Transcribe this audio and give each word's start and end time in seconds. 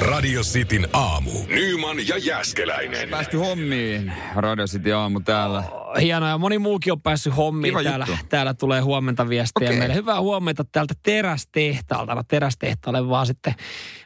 Radio 0.00 0.42
Cityn 0.42 0.88
aamu. 0.92 1.30
Nyman 1.48 2.08
ja 2.08 2.18
Jäskeläinen. 2.18 3.08
Päästy 3.08 3.36
hommiin. 3.36 4.12
Radio 4.34 4.66
City 4.66 4.92
aamu 4.92 5.20
täällä. 5.20 5.62
Hienoa 6.00 6.28
ja 6.28 6.38
moni 6.38 6.58
muukin 6.58 6.92
on 6.92 7.00
päässyt 7.00 7.36
hommiin. 7.36 7.72
Kiva 7.72 7.82
täällä, 7.82 8.06
juttu. 8.08 8.26
täällä 8.28 8.54
tulee 8.54 8.80
huomenta 8.80 9.28
viestiä 9.28 9.68
Okei. 9.68 9.78
meille. 9.78 9.94
Hyvää 9.94 10.20
huomenta 10.20 10.64
täältä 10.72 10.94
terästehtaalta. 11.02 12.14
No 12.14 12.22
terästehtaalle 12.28 13.08
vaan 13.08 13.26
sitten 13.26 13.54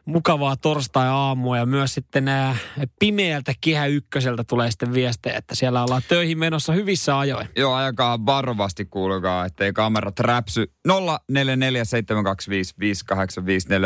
mukavaa 0.05 0.57
torstai-aamua 0.57 1.57
ja 1.57 1.67
myös 1.67 1.95
sitten 1.95 2.25
nää 2.25 2.57
pimeältä 2.99 3.53
kehä 3.61 3.87
ykköseltä 3.87 4.45
tulee 4.45 4.71
sitten 4.71 4.95
viestejä, 4.95 5.37
että 5.37 5.55
siellä 5.55 5.83
ollaan 5.83 6.03
töihin 6.09 6.39
menossa 6.39 6.73
hyvissä 6.73 7.19
ajoin. 7.19 7.49
Joo, 7.57 7.75
ajakaa 7.75 8.27
varovasti 8.27 8.85
kuulkaa, 8.85 9.45
ettei 9.45 9.73
kamerat 9.73 10.21
räpsy. 10.21 10.73
0447255854 10.89 10.95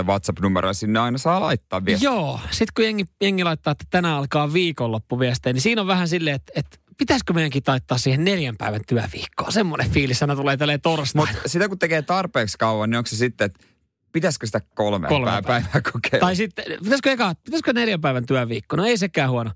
WhatsApp-numero 0.07 0.73
sinne 0.73 0.98
aina 0.98 1.18
saa 1.18 1.41
laittaa 1.41 1.84
viestiä. 1.84 2.11
Joo, 2.11 2.41
sitten 2.50 2.73
kun 2.77 2.84
jengi, 2.84 3.05
jengi 3.21 3.45
laittaa, 3.45 3.71
että 3.71 3.84
tänään 3.91 4.15
alkaa 4.15 4.52
viikonloppuviestejä, 4.52 5.52
niin 5.52 5.61
siinä 5.61 5.80
on 5.80 5.87
vähän 5.87 6.09
silleen, 6.09 6.37
että, 6.37 6.52
että 6.57 6.79
pitäisikö 6.98 7.33
meidänkin 7.33 7.62
taittaa 7.62 7.98
siihen 7.98 8.25
neljän 8.25 8.57
päivän 8.57 8.80
työviikkoon. 8.89 9.52
Semmoinen 9.52 9.91
fiilis 9.91 10.23
aina 10.23 10.37
tulee 10.37 10.57
tälleen 10.57 10.80
torstaina. 10.80 11.33
Mutta 11.33 11.48
sitä 11.48 11.69
kun 11.69 11.79
tekee 11.79 12.02
tarpeeksi 12.02 12.59
kauan, 12.59 12.91
niin 12.91 12.98
onko 12.98 13.07
se 13.09 13.16
sitten, 13.16 13.45
että 13.45 13.66
pitäisikö 14.12 14.47
sitä 14.47 14.61
kolme, 14.75 15.09
Kolme 15.09 15.25
päivää, 15.30 15.43
päivää. 15.43 15.80
kokeilla? 15.93 16.27
Tai 16.27 16.37
sitten, 16.37 16.65
pitäisikö, 16.85 17.11
eka, 17.12 17.35
pitäisikö 17.45 17.73
neljän 17.73 18.01
päivän 18.01 18.27
työviikko? 18.27 18.77
No 18.77 18.85
ei 18.85 18.99
sekään 18.99 19.30
huono. 19.30 19.51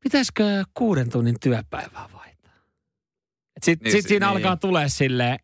Pitäisikö 0.00 0.64
kuuden 0.74 1.10
tunnin 1.10 1.36
työpäivää 1.40 2.08
vaihtaa? 2.12 2.52
Sitten 3.62 3.84
Niin, 3.84 3.92
sit 3.92 4.02
si- 4.02 4.08
siinä 4.08 4.26
niin. 4.26 4.36
alkaa 4.36 4.56
tulee 4.56 4.88
silleen, 4.88 5.38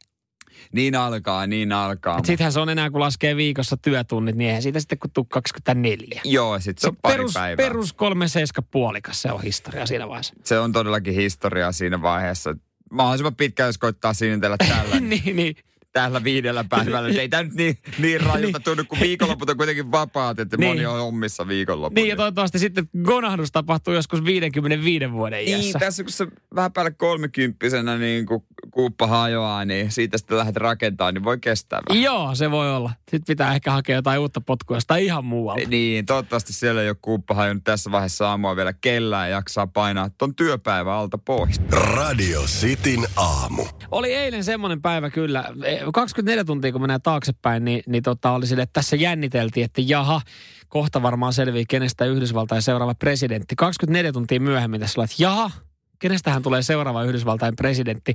Niin 0.72 0.94
alkaa, 0.96 1.46
niin 1.46 1.72
alkaa. 1.72 2.18
että 2.18 2.26
sittenhän 2.26 2.52
se 2.52 2.60
on 2.60 2.68
enää 2.68 2.90
kun 2.90 3.00
laskee 3.00 3.36
viikossa 3.36 3.76
työtunnit, 3.76 4.36
niin 4.36 4.48
eihän 4.48 4.62
siitä 4.62 4.80
sitten 4.80 4.98
kun 4.98 5.10
tuu 5.10 5.24
24. 5.24 6.20
Joo, 6.24 6.58
sitten 6.60 6.80
se 6.80 6.88
on 6.88 6.96
pari 7.02 7.14
perus, 7.14 7.32
päivää. 7.32 7.66
perus 7.66 7.92
kolme 7.92 8.28
seiska 8.28 8.62
puolikas, 8.62 9.22
se 9.22 9.32
on 9.32 9.42
historia 9.42 9.86
siinä 9.86 10.08
vaiheessa. 10.08 10.34
Se 10.44 10.58
on 10.58 10.72
todellakin 10.72 11.14
historiaa 11.14 11.72
siinä 11.72 12.02
vaiheessa. 12.02 12.56
Mahdollisimman 12.90 13.36
pitkään, 13.36 13.68
jos 13.68 13.78
koittaa 13.78 14.14
sinnitellä 14.14 14.56
tällä, 14.68 15.00
niin, 15.00 15.36
niin. 15.36 15.56
Tällä 15.92 16.24
viidellä 16.24 16.64
päivällä. 16.68 17.08
Ei 17.20 17.28
tämä 17.28 17.42
nyt 17.42 17.54
niin, 17.54 17.78
niin 17.98 18.20
rajulta 18.26 18.60
tunnu, 18.60 18.84
kun 18.88 19.00
viikonloput 19.00 19.50
on 19.50 19.56
kuitenkin 19.56 19.92
vapaat, 19.92 20.38
että 20.38 20.56
Niin. 20.56 20.68
moni 20.68 20.86
on 20.86 20.98
hommissa 20.98 21.48
viikonloppuun. 21.48 21.94
Niin 21.94 22.08
ja 22.08 22.16
toivottavasti 22.16 22.58
sitten 22.58 22.88
gonahdus 23.02 23.52
tapahtuu 23.52 23.94
joskus 23.94 24.24
55 24.24 25.12
vuoden 25.12 25.44
Niin, 25.44 25.56
iässä. 25.60 25.78
tässä 25.78 26.02
kun 26.02 26.12
se 26.12 26.26
vähän 26.54 26.72
päälle 26.72 26.90
kolmekymppisenä 26.90 27.98
niin 27.98 28.26
kun 28.26 28.44
kuuppa 28.70 29.06
hajoaa, 29.06 29.64
niin 29.64 29.90
siitä 29.90 30.18
sitten 30.18 30.38
lähdet 30.38 30.56
rakentamaan, 30.56 31.14
niin 31.14 31.24
voi 31.24 31.38
kestää 31.38 31.80
vähän. 31.88 32.02
Joo, 32.02 32.34
se 32.34 32.50
voi 32.50 32.76
olla. 32.76 32.90
Sitten 32.98 33.22
pitää 33.26 33.54
ehkä 33.54 33.70
hakea 33.70 33.96
jotain 33.96 34.20
uutta 34.20 34.40
potkua 34.40 34.78
tai 34.86 35.04
ihan 35.04 35.24
muualta. 35.24 35.68
Niin, 35.68 36.06
toivottavasti 36.06 36.52
siellä 36.52 36.82
ei 36.82 36.88
ole 36.88 36.96
kuuppa 37.02 37.34
hajonnut 37.34 37.64
tässä 37.64 37.92
vaiheessa 37.92 38.28
aamua 38.28 38.56
vielä 38.56 38.72
kellään 38.72 39.30
ja 39.30 39.36
jaksaa 39.36 39.66
painaa 39.66 40.10
ton 40.18 40.34
työpäivän 40.34 40.94
alta 40.94 41.18
pois. 41.18 41.60
Radio 41.70 42.42
Cityn 42.42 43.06
aamu. 43.16 43.66
Oli 43.90 44.14
eilen 44.14 44.44
semmoinen 44.44 44.82
päivä 44.82 45.10
kyllä, 45.10 45.44
e, 45.80 45.92
24 45.92 46.44
tuntia 46.44 46.72
kun 46.72 46.80
mennään 46.80 47.02
taaksepäin, 47.02 47.64
niin, 47.64 47.82
niin 47.86 48.02
tota 48.02 48.30
oli 48.30 48.46
sille, 48.46 48.62
että 48.62 48.72
tässä 48.72 48.96
jänniteltiin, 48.96 49.64
että 49.64 49.82
jaha, 49.84 50.20
kohta 50.68 51.02
varmaan 51.02 51.32
selviää, 51.32 51.64
kenestä 51.68 52.04
Yhdysvaltain 52.04 52.62
seuraava 52.62 52.94
presidentti. 52.94 53.56
24 53.56 54.12
tuntia 54.12 54.40
myöhemmin 54.40 54.80
tässä 54.80 55.00
oli, 55.00 55.04
että 55.04 55.22
jaha, 55.22 55.50
kenestähän 55.98 56.42
tulee 56.42 56.62
seuraava 56.62 57.04
Yhdysvaltain 57.04 57.56
presidentti. 57.56 58.14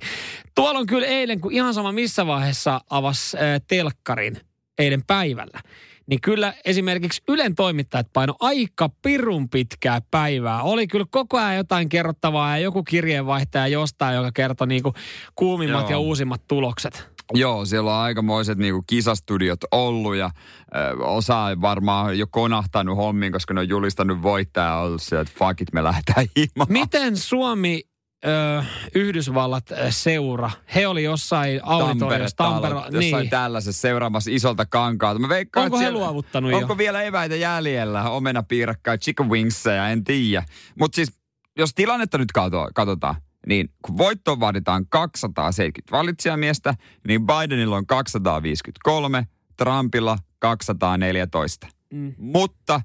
Tuolla 0.55 0.80
on 0.80 0.86
kyllä 0.86 1.08
eilen, 1.08 1.41
kun 1.41 1.53
ihan 1.53 1.73
sama 1.73 1.91
missä 1.91 2.27
vaiheessa 2.27 2.81
avasi 2.89 3.38
äh, 3.38 3.61
telkkarin 3.67 4.38
eilen 4.77 5.03
päivällä, 5.08 5.59
niin 6.08 6.22
kyllä 6.22 6.53
esimerkiksi 6.66 7.23
Ylen 7.28 7.56
toimittajat 7.56 8.08
paino 8.14 8.36
aika 8.39 8.89
pirun 9.02 9.50
pitkää 9.50 10.02
päivää. 10.11 10.64
Oli 10.64 10.88
kyllä 10.88 11.06
koko 11.11 11.38
ajan 11.38 11.56
jotain 11.56 11.89
kerrottavaa 11.89 12.58
ja 12.58 12.64
joku 12.64 12.84
kirjeenvaihtaja 12.84 13.67
jostain, 13.67 14.16
joka 14.16 14.31
kertoi 14.31 14.67
niinku 14.67 14.94
kuumimmat 15.36 15.82
Joo. 15.82 15.89
ja 15.89 15.99
uusimmat 15.99 16.42
tulokset. 16.48 17.15
Joo, 17.33 17.65
siellä 17.65 17.95
on 17.95 18.02
aikamoiset 18.02 18.58
niinku 18.58 18.83
kisastudiot 18.88 19.60
ollut 19.71 20.15
ja 20.15 20.30
ö, 20.76 21.04
osa 21.04 21.38
on 21.38 21.61
varmaan 21.61 22.20
jo 22.20 22.27
konahtanut 22.27 22.98
hommiin, 22.98 23.32
koska 23.32 23.54
ne 23.54 23.60
on 23.60 23.70
julistanut 23.70 24.21
voittajaa 24.21 24.82
ollut 24.82 25.02
siellä, 25.02 25.21
että 25.21 25.33
fuck 25.39 25.61
it, 25.61 25.73
me 25.73 25.83
lähdetään 25.83 26.27
himaan. 26.38 26.67
Miten 26.70 27.17
Suomi, 27.17 27.82
ö, 28.26 28.64
Yhdysvallat 28.95 29.64
seura, 29.89 30.52
he 30.76 30.87
oli 30.87 31.03
jossain 31.03 31.59
auditoriossa, 31.64 32.36
Tampere, 32.37 32.73
Tampere, 32.73 32.95
jossain 33.02 33.21
niin. 33.21 33.30
tällaisessa 33.30 33.81
seuraamassa 33.81 34.31
isolta 34.33 34.65
kankaalta. 34.65 35.20
Mä 35.20 35.30
veikkaan, 35.30 35.64
Onko 35.65 35.77
että 35.77 35.86
he 35.86 35.92
siellä- 35.92 36.05
luovuttanut 36.05 36.52
jo? 36.52 36.58
Onko 36.58 36.77
vielä 36.77 37.02
eväitä 37.03 37.36
jäljellä? 37.36 38.09
Omenapiirakkaa, 38.09 38.98
chicken 38.98 39.30
wingsia, 39.30 39.89
en 39.89 40.03
tiedä. 40.03 40.45
Mutta 40.80 40.95
siis, 40.95 41.11
jos 41.58 41.73
tilannetta 41.76 42.17
nyt 42.17 42.31
kato, 42.31 42.70
katsotaan, 42.76 43.15
niin 43.48 43.70
kun 43.81 43.98
voittoon 43.98 44.39
vaaditaan 44.39 44.86
270 44.89 45.97
valitsijamiestä, 45.97 46.73
niin 47.08 47.21
Bidenilla 47.26 47.76
on 47.77 47.86
253, 47.86 49.27
Trumpilla 49.58 50.17
214. 50.39 51.67
Mm. 51.93 52.14
Mutta 52.17 52.82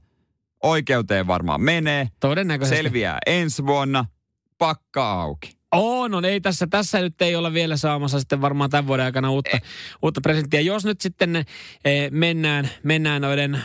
oikeuteen 0.63 1.27
varmaan 1.27 1.61
menee, 1.63 2.09
Todennäköisesti. 2.21 2.77
selviää 2.83 3.19
ensi 3.27 3.67
vuonna, 3.67 4.05
pakka 4.61 5.13
auki. 5.23 5.53
On, 5.73 6.15
on. 6.15 6.25
Ei 6.25 6.41
tässä, 6.41 6.67
tässä 6.67 7.01
nyt 7.01 7.23
ei 7.23 7.37
olla 7.37 7.53
vielä 7.53 7.77
saamassa 7.77 8.21
sitten 8.21 8.41
varmaan 8.41 8.71
tämän 8.71 8.87
vuoden 8.87 9.07
aikana 9.07 9.31
uutta, 9.31 9.59
uutta 10.03 10.21
presidenttiä. 10.21 10.61
Jos 10.61 10.85
nyt 10.85 11.01
sitten 11.01 11.37
eh, 11.85 12.11
mennään, 12.11 12.71
mennään 12.83 13.23
noiden 13.23 13.65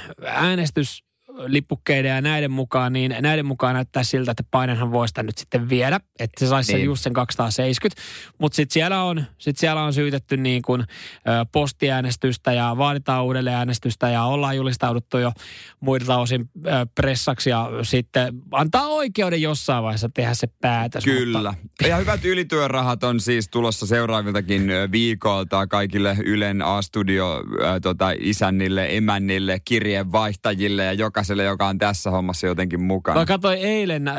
äänestyslipukkeiden 1.35 2.09
ja 2.09 2.21
näiden 2.21 2.51
mukaan, 2.51 2.93
niin 2.93 3.15
näiden 3.21 3.45
mukaan 3.45 3.73
näyttää 3.75 4.03
siltä, 4.03 4.31
että 4.31 4.43
Bidenhan 4.43 4.91
voisi 4.91 5.13
tämän 5.13 5.25
nyt 5.25 5.37
sitten 5.37 5.69
viedä, 5.69 5.99
että 6.19 6.45
se 6.45 6.49
saisi 6.49 6.67
sen 6.67 6.75
Niin. 6.75 6.85
just 6.85 7.03
sen 7.03 7.13
270. 7.13 8.01
Mutta 8.37 8.55
sitten 8.55 8.73
siellä, 8.73 9.03
on, 9.03 9.23
sit 9.37 9.57
siellä 9.57 9.83
on 9.83 9.93
syytetty 9.93 10.37
niin 10.37 10.61
kuin, 10.61 10.83
postiäänestystä 11.51 12.53
ja 12.53 12.75
vaaditaan 12.77 13.23
uudelleen 13.23 13.55
äänestystä 13.57 14.09
ja 14.09 14.23
ollaan 14.23 14.55
julistauduttu 14.55 15.17
jo 15.17 15.31
muilta 15.79 16.17
osin 16.17 16.49
pressaksi 16.95 17.49
ja 17.49 17.69
sitten 17.83 18.33
antaa 18.51 18.87
oikeuden 18.87 19.41
jossain 19.41 19.83
vaiheessa 19.83 20.09
tehdä 20.13 20.33
se 20.33 20.47
päätös. 20.61 21.03
Kyllä. 21.03 21.53
Mutta, 21.61 21.87
Ja 21.87 21.97
hyvät 21.97 22.25
ylityörahat 22.25 23.03
on 23.03 23.19
siis 23.19 23.47
tulossa 23.49 23.85
seuraaviltakin 23.87 24.69
ö, 24.69 24.91
viikoilta 24.91 25.67
kaikille 25.67 26.15
Ylen 26.25 26.61
A-studio 26.61 27.43
tota, 27.81 28.11
isännille, 28.19 28.87
emännille, 28.97 29.59
kirjeenvaihtajille 29.65 30.83
ja 30.85 30.93
jokaiselle, 31.25 31.43
joka 31.43 31.67
on 31.67 31.77
tässä 31.77 32.11
hommassa 32.11 32.47
jotenkin 32.47 32.83
mukana. 32.83 33.19
Mä 33.19 33.25
katsoin 33.25 33.59
eilen, 33.59 34.07
äh, 34.07 34.15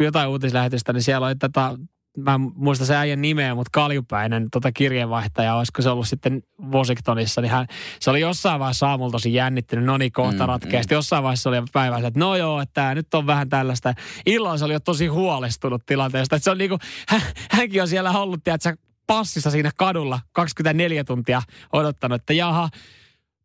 jotain 0.00 0.28
uutislähetystä, 0.28 0.92
niin 0.92 1.02
siellä 1.02 1.26
oli 1.26 1.36
tätä, 1.36 1.70
mä 2.16 2.34
en 2.34 2.40
muista 2.54 2.84
se 2.84 2.96
äijän 2.96 3.22
nimeä, 3.22 3.54
mutta 3.54 3.70
Kaljupäinen 3.72 4.48
tota 4.52 4.72
kirjeenvaihtaja, 4.72 5.54
olisiko 5.54 5.82
se 5.82 5.90
ollut 5.90 6.08
sitten 6.08 6.42
Washingtonissa, 6.72 7.40
niin 7.40 7.50
hän, 7.50 7.66
se 8.00 8.10
oli 8.10 8.20
jossain 8.20 8.60
vaiheessa 8.60 8.88
aamulla 8.88 9.12
tosi 9.12 9.34
jännittynyt, 9.34 9.84
no 9.84 9.98
niin 9.98 10.12
kohta 10.12 10.32
Mm, 10.32 10.40
mm, 10.42 10.46
ratkeasti. 10.46 10.94
Jossain 10.94 11.22
vaiheessa 11.22 11.50
oli 11.50 11.56
päivällä, 11.72 12.08
että 12.08 12.20
no 12.20 12.36
joo, 12.36 12.60
että 12.60 12.74
tää 12.74 12.94
nyt 12.94 13.14
on 13.14 13.26
vähän 13.26 13.48
tällaista. 13.48 13.94
Illalla 14.26 14.58
se 14.58 14.64
oli 14.64 14.72
jo 14.72 14.80
tosi 14.80 15.06
huolestunut 15.06 15.82
tilanteesta, 15.86 16.36
että 16.36 16.44
se 16.44 16.50
on 16.50 16.58
niinku, 16.58 16.78
hän, 17.08 17.22
hänkin 17.50 17.82
on 17.82 17.88
siellä 17.88 18.10
ollut, 18.10 18.44
tiedätkö, 18.44 18.76
passissa 19.06 19.50
siinä 19.50 19.70
kadulla 19.76 20.20
24 20.32 21.04
tuntia 21.04 21.42
odottanut, 21.72 22.20
että 22.20 22.32
jaha, 22.32 22.68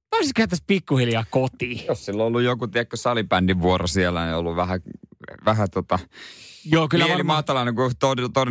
pääsisikö 0.09 0.47
tästä 0.47 0.63
pikkuhiljaa 0.67 1.25
kotiin? 1.29 1.85
Jos 1.87 2.05
sillä 2.05 2.23
on 2.23 2.27
ollut 2.27 2.41
joku, 2.41 2.67
tiedätkö, 2.67 2.97
salibändin 2.97 3.61
vuoro 3.61 3.87
siellä, 3.87 4.25
niin 4.25 4.33
on 4.33 4.39
ollut 4.39 4.55
vähän, 4.55 4.81
vähän 5.45 5.67
tota, 5.73 5.99
Joo, 6.65 6.87
kyllä 6.87 7.05
mieli 7.05 7.17
varmaan. 7.17 7.37
matalainen, 7.37 7.75
kun 7.75 7.83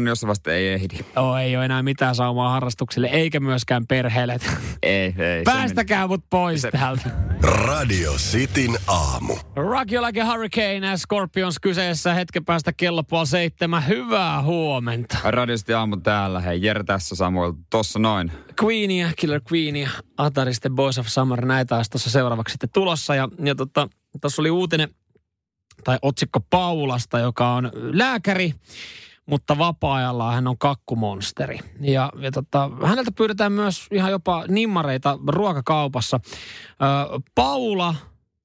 jossain 0.07 0.29
vasta 0.29 0.53
ei 0.53 0.69
ehdi. 0.69 0.99
Joo, 1.17 1.37
ei 1.39 1.57
ole 1.57 1.65
enää 1.65 1.83
mitään 1.83 2.15
saumaa 2.15 2.51
harrastuksille, 2.51 3.07
eikä 3.07 3.41
myöskään 3.41 3.87
perheelle. 3.87 4.39
Ei, 4.83 5.15
ei. 5.19 5.43
Päästäkää 5.45 6.07
mut 6.07 6.25
pois 6.31 6.63
se- 6.63 6.71
täältä. 6.71 7.11
Radio 7.43 8.13
Cityn 8.13 8.79
aamu. 8.87 9.37
Rock 9.57 9.93
You 9.93 10.07
Like 10.07 10.21
a 10.21 10.25
Hurricane, 10.25 10.97
Scorpions 10.97 11.59
kyseessä. 11.59 12.15
Hetken 12.15 12.45
päästä 12.45 12.73
kello 12.77 13.03
puoli 13.03 13.27
seitsemän. 13.27 13.87
Hyvää 13.89 14.43
huomenta. 14.43 15.17
meni. 15.23 15.31
Radiosti 15.31 15.75
aamu 15.75 15.97
täällä. 15.97 16.41
Hei, 16.41 16.63
Jere 16.63 16.85
tässä 16.85 17.17
Samuel. 17.17 17.53
Tossa 17.71 17.99
noin. 17.99 18.33
Queenia, 18.63 19.11
Killer 19.17 19.41
Queenia, 19.53 19.91
Ataristen 20.17 20.75
Boys 20.75 20.99
of 20.99 21.07
Summer, 21.07 21.45
näitä 21.45 21.77
olisi 21.77 21.91
tuossa 21.91 22.11
seuraavaksi 22.11 22.53
sitten 22.53 22.71
tulossa. 22.73 23.15
Ja, 23.15 23.29
ja 23.45 23.55
tota, 23.55 23.89
tuossa 24.21 24.43
oli 24.43 24.51
uutinen, 24.51 24.89
tai 25.85 25.99
otsikko 26.03 26.41
Paulasta, 26.51 27.19
joka 27.19 27.55
on 27.55 27.71
lääkäri, 27.75 28.55
mutta 29.27 29.59
vapaa-ajalla 29.59 30.33
hän 30.33 30.47
on 30.47 30.59
kakkumonsteri. 30.59 31.59
Ja, 31.81 32.13
ja 32.21 32.31
tota, 32.31 32.71
häneltä 32.85 33.13
pyydetään 33.13 33.53
myös 33.53 33.87
ihan 33.93 34.11
jopa 34.11 34.45
nimmareita 34.49 35.19
ruokakaupassa. 35.27 36.21
Ö, 36.23 37.21
Paula 37.35 37.95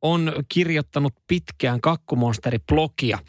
on 0.02 0.34
kirjoittanut 0.50 1.14
pitkään 1.28 1.82
kakkumonsteri-blogia. 1.82 3.20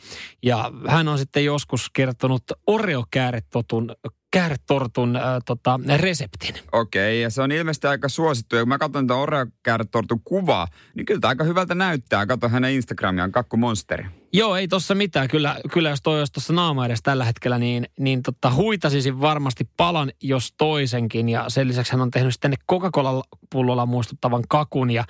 Ja 0.43 0.71
hän 0.89 1.09
on 1.09 1.19
sitten 1.19 1.45
joskus 1.45 1.91
kertonut 1.93 2.43
Oreo-kääretotun 2.67 3.95
kääretortun 4.35 5.17
äh, 5.17 5.23
tota, 5.47 5.81
reseptin. 5.97 6.55
Okei, 6.73 7.23
ja 7.23 7.31
se 7.31 7.43
on 7.43 7.53
ilmeisesti 7.53 7.87
aika 7.87 8.09
suosittu. 8.09 8.57
Ja 8.57 8.63
kun 8.63 8.69
mä 8.69 8.79
katson 8.79 9.07
tätä 9.07 9.21
oreokärtortun 9.21 10.21
kuvaa, 10.25 10.67
niin 10.95 11.07
kyllä 11.07 11.21
tämä 11.21 11.29
aika 11.29 11.45
hyvältä 11.45 11.75
näyttää. 11.75 12.27
Kato 12.27 12.49
hänen 12.49 12.73
Instagramiaan, 12.73 13.33
Kakku 13.33 13.57
Monsteri. 13.57 14.07
Joo, 14.33 14.57
ei 14.57 14.69
tossa 14.69 14.95
mitään. 14.95 15.29
Kyllä, 15.29 15.57
kyllä 15.73 15.91
jos 15.91 16.03
toi 16.03 16.19
olisi 16.19 16.33
tuossa 16.33 16.53
naama 16.53 16.87
edes 16.87 17.03
tällä 17.03 17.25
hetkellä, 17.25 17.59
niin, 17.59 17.87
niin 17.99 18.23
totta, 18.23 18.55
huitasisin 18.55 19.21
varmasti 19.21 19.69
palan, 19.77 20.13
jos 20.23 20.55
toisenkin. 20.59 21.29
Ja 21.29 21.45
sen 21.49 21.69
lisäksi 21.69 21.93
hän 21.93 22.01
on 22.01 22.11
tehnyt 22.11 22.33
sitten 22.33 22.55
Coca-Cola-pullolla 22.71 23.87
muistuttavan 23.87 24.43
kakun. 24.49 24.91
Ja 24.91 25.05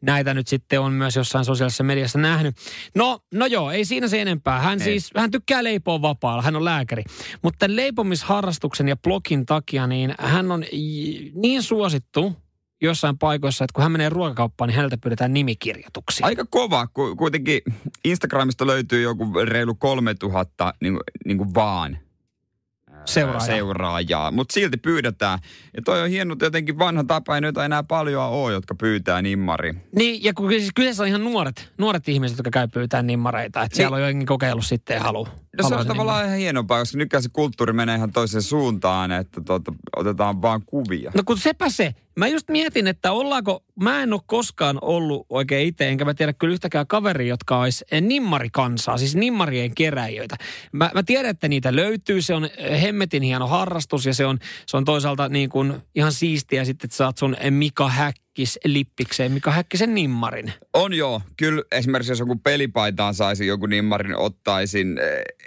näitä 0.00 0.34
nyt 0.34 0.48
sitten 0.48 0.80
on 0.80 0.92
myös 0.92 1.16
jossain 1.16 1.44
sosiaalisessa 1.44 1.84
mediassa 1.84 2.18
nähnyt. 2.18 2.56
No, 2.94 3.20
no 3.34 3.46
joo, 3.46 3.70
ei 3.70 3.84
siinä 3.84 4.08
se 4.08 4.22
enempää. 4.22 4.60
Hän 4.60 4.80
Ei. 4.80 4.84
siis, 4.84 5.10
hän 5.16 5.30
tykkää 5.30 5.64
leipoa 5.64 6.02
vapaalla, 6.02 6.42
hän 6.42 6.56
on 6.56 6.64
lääkäri. 6.64 7.04
Mutta 7.42 7.58
tämän 7.58 7.76
leipomisharrastuksen 7.76 8.88
ja 8.88 8.96
blogin 8.96 9.46
takia, 9.46 9.86
niin 9.86 10.14
hän 10.18 10.52
on 10.52 10.64
niin 11.34 11.62
suosittu 11.62 12.36
jossain 12.82 13.18
paikoissa, 13.18 13.64
että 13.64 13.72
kun 13.74 13.82
hän 13.82 13.92
menee 13.92 14.08
ruokakauppaan, 14.08 14.68
niin 14.68 14.76
häneltä 14.76 14.98
pyydetään 14.98 15.32
nimikirjoituksia. 15.32 16.26
Aika 16.26 16.44
kova, 16.50 16.86
kuitenkin 17.18 17.60
Instagramista 18.04 18.66
löytyy 18.66 19.02
joku 19.02 19.32
reilu 19.44 19.74
3000 19.74 20.74
niin, 20.80 20.96
niin 21.24 21.38
kuin 21.38 21.54
vaan 21.54 21.98
Seuraajaa. 23.08 23.46
seuraajaa. 23.46 24.30
Mutta 24.30 24.52
silti 24.52 24.76
pyydetään. 24.76 25.38
Ja 25.76 25.82
toi 25.82 26.02
on 26.02 26.08
hieno, 26.08 26.36
jotenkin 26.42 26.78
vanha 26.78 27.04
tapa, 27.04 27.34
ei 27.34 27.40
noita 27.40 27.64
enää 27.64 27.82
paljon 27.82 28.22
ole, 28.22 28.52
jotka 28.52 28.74
pyytää 28.74 29.22
nimmari. 29.22 29.74
Niin, 29.96 30.24
ja 30.24 30.34
kun 30.34 30.50
siis 30.50 30.70
kyseessä 30.74 31.02
on 31.02 31.08
ihan 31.08 31.24
nuoret, 31.24 31.72
nuoret 31.78 32.08
ihmiset, 32.08 32.38
jotka 32.38 32.50
käy 32.50 32.68
pyytämään 32.68 33.06
nimmareita. 33.06 33.62
Että 33.62 33.76
siellä 33.76 33.94
on 33.94 34.00
jotenkin 34.00 34.26
kokeillut 34.26 34.66
sitten 34.66 34.94
ja 34.94 35.00
halu. 35.02 35.28
No 35.62 35.68
se 35.68 35.74
on 35.74 35.86
tavallaan 35.86 36.24
ihan 36.26 36.38
hienompaa, 36.38 36.78
koska 36.78 36.98
nykyään 36.98 37.22
se 37.22 37.28
kulttuuri 37.32 37.72
menee 37.72 37.96
ihan 37.96 38.12
toiseen 38.12 38.42
suuntaan, 38.42 39.12
että 39.12 39.40
tuota, 39.40 39.72
otetaan 39.96 40.42
vaan 40.42 40.62
kuvia. 40.66 41.12
No 41.14 41.22
kun 41.26 41.38
sepä 41.38 41.68
se. 41.68 41.94
Mä 42.16 42.28
just 42.28 42.48
mietin, 42.48 42.86
että 42.86 43.12
ollaanko, 43.12 43.64
mä 43.82 44.02
en 44.02 44.12
ole 44.12 44.20
koskaan 44.26 44.78
ollut 44.82 45.26
oikein 45.28 45.68
itse, 45.68 45.88
enkä 45.88 46.04
mä 46.04 46.14
tiedä 46.14 46.32
kyllä 46.32 46.52
yhtäkään 46.52 46.86
kaveri, 46.86 47.28
jotka 47.28 47.60
olisi 47.60 47.84
nimmarikansaa, 48.00 48.98
siis 48.98 49.16
nimmarien 49.16 49.74
keräilijöitä. 49.74 50.36
Mä, 50.72 50.90
mä 50.94 51.02
tiedän, 51.02 51.30
että 51.30 51.48
niitä 51.48 51.76
löytyy, 51.76 52.22
se 52.22 52.34
on 52.34 52.48
hemmetin 52.82 53.22
hieno 53.22 53.46
harrastus 53.46 54.06
ja 54.06 54.14
se 54.14 54.26
on, 54.26 54.38
se 54.66 54.76
on 54.76 54.84
toisaalta 54.84 55.28
niin 55.28 55.50
kuin 55.50 55.74
ihan 55.94 56.12
siistiä 56.12 56.64
sitten, 56.64 56.86
että 56.86 56.96
saat 56.96 57.18
sun 57.18 57.36
Mika 57.50 57.88
Häkkis 58.28 58.58
lippikseen, 58.64 59.32
Mika 59.32 59.50
Häkkisen 59.50 59.94
nimmarin. 59.94 60.52
On 60.74 60.94
joo. 60.94 61.22
Kyllä 61.36 61.62
esimerkiksi 61.72 62.12
jos 62.12 62.18
joku 62.18 62.36
pelipaitaan 62.36 63.14
saisi 63.14 63.46
joku 63.46 63.66
nimmarin 63.66 64.16
ottaisin. 64.16 64.98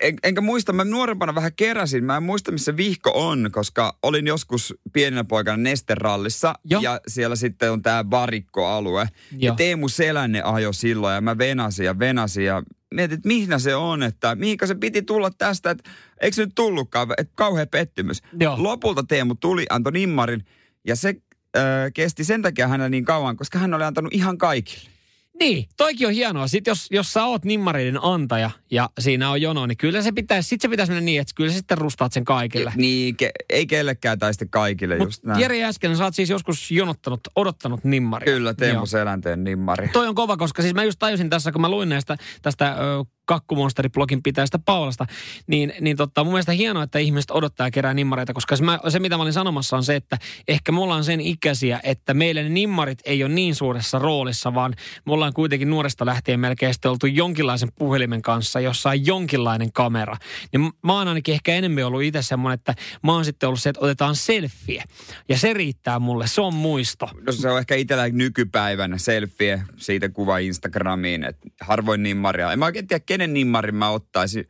En, 0.01 0.15
enkä 0.23 0.41
muista, 0.41 0.73
mä 0.73 0.83
nuorempana 0.83 1.35
vähän 1.35 1.51
keräsin. 1.55 2.03
Mä 2.03 2.17
en 2.17 2.23
muista, 2.23 2.51
missä 2.51 2.77
vihko 2.77 3.11
on, 3.15 3.49
koska 3.51 3.97
olin 4.03 4.27
joskus 4.27 4.73
pienenä 4.93 5.23
poikana 5.23 5.57
Nesterallissa. 5.57 6.53
Joo. 6.65 6.81
Ja 6.81 6.99
siellä 7.07 7.35
sitten 7.35 7.71
on 7.71 7.81
tämä 7.81 8.09
varikkoalue. 8.09 9.01
Ja 9.31 9.37
Joo. 9.37 9.55
Teemu 9.55 9.89
Selänne 9.89 10.41
ajo 10.41 10.73
silloin 10.73 11.15
ja 11.15 11.21
mä 11.21 11.37
venasin 11.37 11.85
ja 11.85 11.99
venasin 11.99 12.45
ja 12.45 12.63
mietin, 12.93 13.15
että 13.15 13.27
mihinä 13.27 13.59
se 13.59 13.75
on, 13.75 14.03
että 14.03 14.35
mihinkä 14.35 14.67
se 14.67 14.75
piti 14.75 15.01
tulla 15.01 15.31
tästä, 15.37 15.69
että 15.69 15.89
eikö 16.21 16.35
se 16.35 16.45
nyt 16.45 16.55
tullutkaan, 16.55 17.07
että 17.17 17.33
kauhea 17.35 17.65
pettymys. 17.67 18.21
Joo. 18.39 18.55
Lopulta 18.63 19.03
Teemu 19.03 19.35
tuli, 19.35 19.65
antoi 19.69 19.91
nimmarin 19.91 20.45
ja 20.87 20.95
se 20.95 21.15
äh, 21.57 21.63
kesti 21.93 22.23
sen 22.23 22.41
takia 22.41 22.67
hänellä 22.67 22.89
niin 22.89 23.05
kauan, 23.05 23.37
koska 23.37 23.59
hän 23.59 23.73
oli 23.73 23.83
antanut 23.83 24.13
ihan 24.13 24.37
kaikille. 24.37 24.91
Niin, 25.39 25.67
toikin 25.77 26.07
on 26.07 26.13
hienoa. 26.13 26.47
Sitten 26.47 26.71
jos, 26.71 26.87
jos 26.91 27.13
sä 27.13 27.25
oot 27.25 27.45
nimmareiden 27.45 28.03
antaja 28.03 28.51
ja 28.71 28.89
siinä 28.99 29.29
on 29.29 29.41
jono, 29.41 29.65
niin 29.65 29.77
kyllä 29.77 30.01
se 30.01 30.11
pitäisi, 30.11 30.49
sit 30.49 30.61
se 30.61 30.67
pitäisi 30.67 30.91
mennä 30.91 31.05
niin, 31.05 31.21
että 31.21 31.33
kyllä 31.35 31.49
sä 31.49 31.57
sitten 31.57 31.77
rustaat 31.77 32.13
sen 32.13 32.25
kaikille. 32.25 32.73
Niin, 32.75 33.15
ke, 33.15 33.31
ei 33.49 33.67
kellekään 33.67 34.19
tai 34.19 34.33
sitten 34.33 34.49
kaikille 34.49 34.97
just 34.97 35.05
Mutta 35.05 35.27
näin. 35.27 35.41
Jere 35.41 35.63
Äsken, 35.63 35.97
sä 35.97 36.03
oot 36.03 36.15
siis 36.15 36.29
joskus 36.29 36.71
jonottanut, 36.71 37.19
odottanut 37.35 37.83
nimmaria. 37.83 38.33
Kyllä, 38.33 38.53
Teemu. 38.53 38.85
Selänteen 38.85 39.43
nimmari. 39.43 39.87
Toi 39.87 40.07
on 40.07 40.15
kova, 40.15 40.37
koska 40.37 40.61
siis 40.61 40.73
mä 40.73 40.83
just 40.83 40.99
tajusin 40.99 41.29
tässä, 41.29 41.51
kun 41.51 41.61
mä 41.61 41.69
luin 41.69 41.89
näistä 41.89 42.17
tästä 42.41 42.71
ö, 42.71 43.05
kakkumonsteri-blogin 43.31 44.23
pitäjästä 44.23 44.59
Paulasta, 44.59 45.05
niin, 45.47 45.73
niin 45.81 45.97
totta, 45.97 46.23
mun 46.23 46.33
mielestä 46.33 46.51
hienoa, 46.51 46.83
että 46.83 46.99
ihmiset 46.99 47.31
odottaa 47.31 47.67
ja 47.67 47.71
kerää 47.71 47.93
nimmareita, 47.93 48.33
koska 48.33 48.55
se, 48.55 48.63
mä, 48.63 48.79
se, 48.89 48.99
mitä 48.99 49.17
mä 49.17 49.23
olin 49.23 49.33
sanomassa 49.33 49.77
on 49.77 49.83
se, 49.83 49.95
että 49.95 50.17
ehkä 50.47 50.71
me 50.71 50.81
ollaan 50.81 51.03
sen 51.03 51.21
ikäisiä, 51.21 51.79
että 51.83 52.13
meille 52.13 52.43
ne 52.43 52.49
nimmarit 52.49 52.99
ei 53.05 53.23
ole 53.23 53.33
niin 53.33 53.55
suuressa 53.55 53.99
roolissa, 53.99 54.53
vaan 54.53 54.73
me 55.05 55.13
ollaan 55.13 55.33
kuitenkin 55.33 55.69
nuoresta 55.69 56.05
lähtien 56.05 56.39
melkein 56.39 56.73
sitten 56.73 56.91
oltu 56.91 57.07
jonkinlaisen 57.07 57.69
puhelimen 57.75 58.21
kanssa, 58.21 58.59
jossa 58.59 58.89
on 58.89 59.05
jonkinlainen 59.05 59.71
kamera. 59.71 60.17
Niin 60.51 60.71
mä 60.83 60.93
oon 60.93 61.07
ainakin 61.07 61.33
ehkä 61.33 61.53
enemmän 61.53 61.83
ollut 61.83 62.03
itse 62.03 62.21
semmoinen, 62.21 62.53
että 62.53 62.75
mä 63.03 63.13
oon 63.13 63.25
sitten 63.25 63.47
ollut 63.47 63.61
se, 63.61 63.69
että 63.69 63.81
otetaan 63.81 64.15
selfie. 64.15 64.83
Ja 65.29 65.37
se 65.37 65.53
riittää 65.53 65.99
mulle, 65.99 66.27
se 66.27 66.41
on 66.41 66.53
muisto. 66.53 67.09
No 67.25 67.31
se 67.31 67.49
on 67.49 67.59
ehkä 67.59 67.75
itsellä 67.75 68.09
nykypäivänä 68.09 68.97
selfie, 68.97 69.61
siitä 69.77 70.09
kuva 70.09 70.37
Instagramiin, 70.37 71.23
että 71.23 71.49
harvoin 71.61 72.03
nimmaria. 72.03 72.51
En 72.51 72.59
mä 72.59 72.65
oikein 72.65 72.87
tiedä, 72.87 73.03
kenen 73.05 73.20
nimmarin 73.27 73.75
mä 73.75 73.89
ottaisin. 73.89 74.49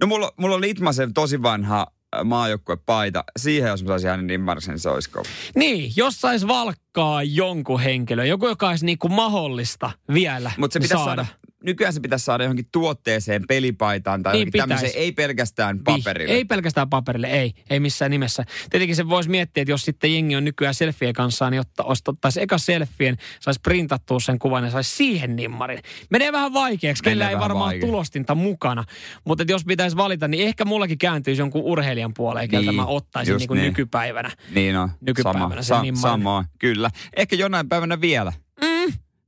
No 0.00 0.06
mulla, 0.06 0.32
mulla 0.36 0.54
on 0.54 0.60
Litmasen 0.60 1.14
tosi 1.14 1.42
vanha 1.42 1.86
äh, 2.16 2.24
maajoukkuepaita. 2.24 3.24
Siihen 3.36 3.68
jos 3.68 3.82
mä 3.82 3.88
saisin 3.88 4.10
hänen 4.10 4.26
nimmarisen, 4.26 4.78
se 4.78 4.88
olisi 4.88 5.10
kova. 5.10 5.28
Niin, 5.54 5.92
jos 5.96 6.20
sais 6.20 6.46
valkkaa 6.46 7.22
jonkun 7.22 7.80
henkilön, 7.80 8.28
joku, 8.28 8.46
joka 8.46 8.68
olisi 8.68 8.86
niinku 8.86 9.08
mahdollista 9.08 9.90
vielä 10.14 10.52
Mutta 10.58 10.72
se 10.72 10.78
niin 10.78 10.84
pitäisi 10.84 11.04
saada. 11.04 11.26
Nykyään 11.64 11.92
se 11.92 12.00
pitäisi 12.00 12.24
saada 12.24 12.44
johonkin 12.44 12.66
tuotteeseen, 12.72 13.44
pelipaitaan 13.48 14.22
tai 14.22 14.32
Niin 14.32 14.50
tämmöiseen, 14.52 14.92
ei 14.96 15.12
pelkästään 15.12 15.76
Vih- 15.78 15.82
paperille. 15.84 16.34
Ei 16.34 16.44
pelkästään 16.44 16.90
paperille, 16.90 17.26
ei. 17.26 17.52
Ei 17.70 17.80
missään 17.80 18.10
nimessä. 18.10 18.44
Tietenkin 18.70 18.96
se 18.96 19.08
voisi 19.08 19.30
miettiä, 19.30 19.62
että 19.62 19.72
jos 19.72 19.82
sitten 19.82 20.14
jengi 20.14 20.36
on 20.36 20.44
nykyään 20.44 20.74
selfie 20.74 21.12
kanssa, 21.12 21.50
niin 21.50 21.62
ottaisi 22.06 22.42
eka 22.42 22.58
selfien, 22.58 23.16
saisi 23.40 23.60
printattua 23.62 24.20
sen 24.20 24.38
kuvan 24.38 24.64
ja 24.64 24.70
saisi 24.70 24.96
siihen 24.96 25.36
nimmarin. 25.36 25.78
Menee 26.10 26.32
vähän 26.32 26.52
vaikeaksi, 26.52 27.02
Menee 27.02 27.12
kellä 27.14 27.30
ei 27.30 27.38
varmaan 27.38 27.64
vaikeaksi. 27.66 27.86
tulostinta 27.86 28.34
mukana. 28.34 28.84
Mutta 29.24 29.42
että 29.42 29.52
jos 29.52 29.64
pitäisi 29.64 29.96
valita, 29.96 30.28
niin 30.28 30.46
ehkä 30.46 30.64
mullakin 30.64 30.98
kääntyisi 30.98 31.42
jonkun 31.42 31.62
urheilijan 31.62 32.14
puoleen, 32.14 32.48
keltä 32.48 32.70
Niin, 32.70 32.76
mä 32.76 32.86
ottaisin 32.86 33.36
niin 33.36 33.48
kuin 33.48 33.58
niin. 33.58 33.66
nykypäivänä. 33.66 34.30
Niin 34.54 34.76
on. 34.76 34.90
Nykypäivänä 35.00 35.62
sama, 35.62 35.82
nimmarin. 35.82 36.02
Samoin, 36.02 36.46
kyllä. 36.58 36.90
Ehkä 37.16 37.36
jonain 37.36 37.68
päivänä 37.68 38.00
vielä. 38.00 38.32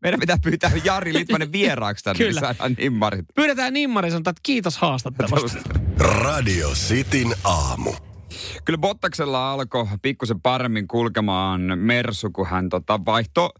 Meidän 0.04 0.20
pitää 0.20 0.36
pyytää 0.42 0.70
Jari 0.84 1.12
Litmanen 1.12 1.52
vieraaksi 1.58 2.04
tänne, 2.04 2.18
Kyllä. 2.18 2.30
niin 2.30 2.40
saadaan 2.40 2.74
nimmarit. 2.78 3.24
Pyydetään 3.34 3.72
nimmari 3.74 4.06
ja 4.08 4.12
sanotaan, 4.12 4.32
että 4.32 4.40
kiitos 4.42 4.78
haastattelusta. 4.78 5.58
Radio 5.98 6.70
Cityn 6.70 7.34
aamu. 7.44 7.92
Kyllä 8.64 8.78
Bottaksella 8.78 9.52
alkoi 9.52 9.86
pikkusen 10.02 10.40
paremmin 10.40 10.88
kulkemaan 10.88 11.60
Mersu, 11.76 12.30
kun 12.30 12.46
hän 12.46 12.68
tota, 12.68 13.00
vaihtoi 13.06 13.50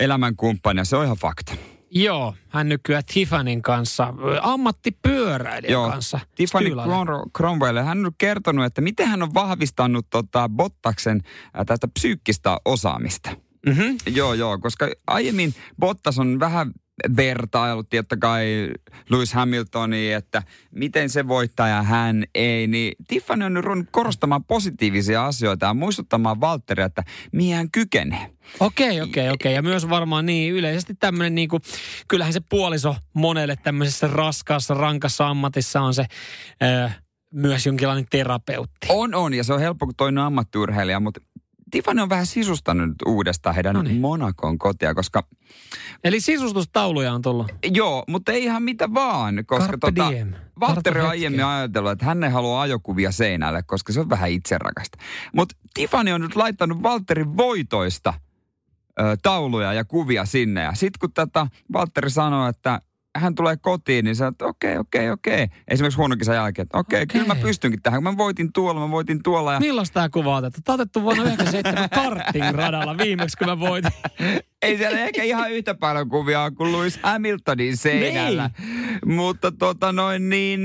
elämänkumppania. 0.00 0.84
Se 0.84 0.96
on 0.96 1.04
ihan 1.04 1.16
fakta. 1.16 1.54
Joo, 1.90 2.34
hän 2.48 2.68
nykyään 2.68 3.02
Tiffanin 3.14 3.62
kanssa, 3.62 4.14
ö, 4.24 4.38
ammattipyöräilijän 4.42 5.90
kanssa. 5.90 6.20
Tiffany. 6.34 6.68
Cron- 6.68 7.30
Cromwell, 7.36 7.78
hän 7.78 8.06
on 8.06 8.12
kertonut, 8.18 8.64
että 8.64 8.80
miten 8.80 9.08
hän 9.08 9.22
on 9.22 9.34
vahvistanut 9.34 10.06
tota, 10.10 10.48
Bottaksen 10.48 11.20
äh, 11.24 11.66
tästä 11.66 11.88
psyykkistä 11.88 12.58
osaamista. 12.64 13.30
Mhm. 13.66 13.96
Joo, 14.06 14.34
joo, 14.34 14.58
koska 14.58 14.88
aiemmin 15.06 15.54
Bottas 15.80 16.18
on 16.18 16.40
vähän 16.40 16.72
vertailut, 17.16 17.88
totta 17.90 18.16
kai 18.16 18.70
Lewis 19.10 19.32
Hamiltoni, 19.32 20.12
että 20.12 20.42
miten 20.70 21.10
se 21.10 21.28
voittaa 21.28 21.68
ja 21.68 21.82
hän 21.82 22.24
ei, 22.34 22.66
niin 22.66 22.92
Tiffany 23.08 23.44
on 23.44 23.54
nyt 23.54 23.64
ruvennut 23.64 23.88
korostamaan 23.90 24.44
positiivisia 24.44 25.26
asioita 25.26 25.66
ja 25.66 25.74
muistuttamaan 25.74 26.40
Valtteria, 26.40 26.86
että 26.86 27.02
mihin 27.32 27.56
hän 27.56 27.70
kykenee. 27.70 28.30
Okei, 28.60 29.00
okei, 29.00 29.30
okei. 29.30 29.54
Ja 29.54 29.62
myös 29.62 29.88
varmaan 29.88 30.26
niin 30.26 30.52
yleisesti 30.54 30.94
tämmöinen 30.94 31.34
niinku, 31.34 31.60
kyllähän 32.08 32.32
se 32.32 32.40
puoliso 32.48 32.96
monelle 33.14 33.56
tämmöisessä 33.62 34.06
raskaassa, 34.06 34.74
rankassa 34.74 35.28
ammatissa 35.28 35.80
on 35.80 35.94
se 35.94 36.06
ö, 36.62 36.90
myös 37.34 37.66
jonkinlainen 37.66 38.06
terapeutti. 38.10 38.86
On, 38.88 39.14
on, 39.14 39.34
ja 39.34 39.44
se 39.44 39.52
on 39.52 39.60
helppo, 39.60 39.86
kun 39.86 39.94
toinen 39.96 40.18
on 40.18 40.26
ammattiurheilija, 40.26 41.00
mutta 41.00 41.20
Tiffany 41.70 42.02
on 42.02 42.08
vähän 42.08 42.26
sisustanut 42.26 42.90
uudestaan 43.06 43.54
heidän 43.54 43.74
No 43.74 43.82
niin. 43.82 44.00
Monakon 44.00 44.58
kotia, 44.58 44.94
koska 44.94 45.22
Eli 46.04 46.20
sisustustauluja 46.20 47.12
on 47.12 47.22
tullut. 47.22 47.52
joo, 47.72 48.04
mutta 48.08 48.32
ei 48.32 48.44
ihan 48.44 48.62
mitä 48.62 48.94
vaan, 48.94 49.44
koska 49.46 49.66
Carpe 49.66 49.86
tota. 49.92 50.10
Valtteri 50.60 51.00
on 51.00 51.08
aiemmin 51.08 51.44
ajatellut, 51.44 51.92
että 51.92 52.04
hän 52.04 52.24
ei 52.24 52.30
halua 52.30 52.60
ajokuvia 52.60 53.12
seinälle, 53.12 53.62
koska 53.62 53.92
se 53.92 54.00
on 54.00 54.10
vähän 54.10 54.30
itserakasta. 54.30 54.98
Mutta 55.32 55.56
Tiffany 55.74 56.12
on 56.12 56.20
nyt 56.20 56.36
laittanut 56.36 56.82
Valtterin 56.82 57.36
voitoista 57.36 58.14
ö, 59.00 59.16
tauluja 59.22 59.72
ja 59.72 59.84
kuvia 59.84 60.24
sinne. 60.24 60.62
Ja 60.62 60.74
sitten 60.74 60.98
kun 61.00 61.12
tätä 61.12 61.46
Valtteri 61.72 62.10
sanoo, 62.10 62.48
että 62.48 62.80
hän 63.16 63.34
tulee 63.34 63.56
kotiin, 63.56 64.04
niin 64.04 64.16
sanoo, 64.16 64.28
että 64.28 64.46
okei, 64.46 64.78
okei, 64.78 65.10
okei. 65.10 65.46
Esimerkiksi 65.68 65.96
huonon 65.96 66.18
kisan 66.18 66.34
jälkeen, 66.34 66.62
että 66.62 66.78
okei, 66.78 67.06
kyllä 67.06 67.26
mä 67.26 67.34
pystynkin 67.34 67.82
tähän. 67.82 68.02
Mä 68.02 68.16
voitin 68.16 68.52
tuolla, 68.52 68.80
mä 68.80 68.90
voitin 68.90 69.22
tuolla. 69.22 69.52
Ja 69.52 69.60
Milloin 69.60 69.86
tämä 69.92 70.08
kuva 70.08 70.32
on 70.36 70.38
otettu? 70.38 70.60
Tämä 70.64 70.74
otettu 70.74 71.02
vuonna 71.02 71.22
97 71.22 71.88
karting-radalla 71.90 72.98
viimeksi, 72.98 73.36
kun 73.36 73.46
mä 73.46 73.60
voitin. 73.60 73.92
ei 74.62 74.76
siellä 74.78 74.98
ehkä 74.98 75.22
ihan 75.22 75.52
yhtä 75.52 75.74
paljon 75.74 76.08
kuvia 76.08 76.50
kuin 76.50 76.72
Lewis 76.72 76.98
Hamiltonin 77.02 77.76
seinällä. 77.76 78.50
Mutta 79.06 79.52
tota 79.52 79.92
noin 79.92 80.28
niin, 80.28 80.60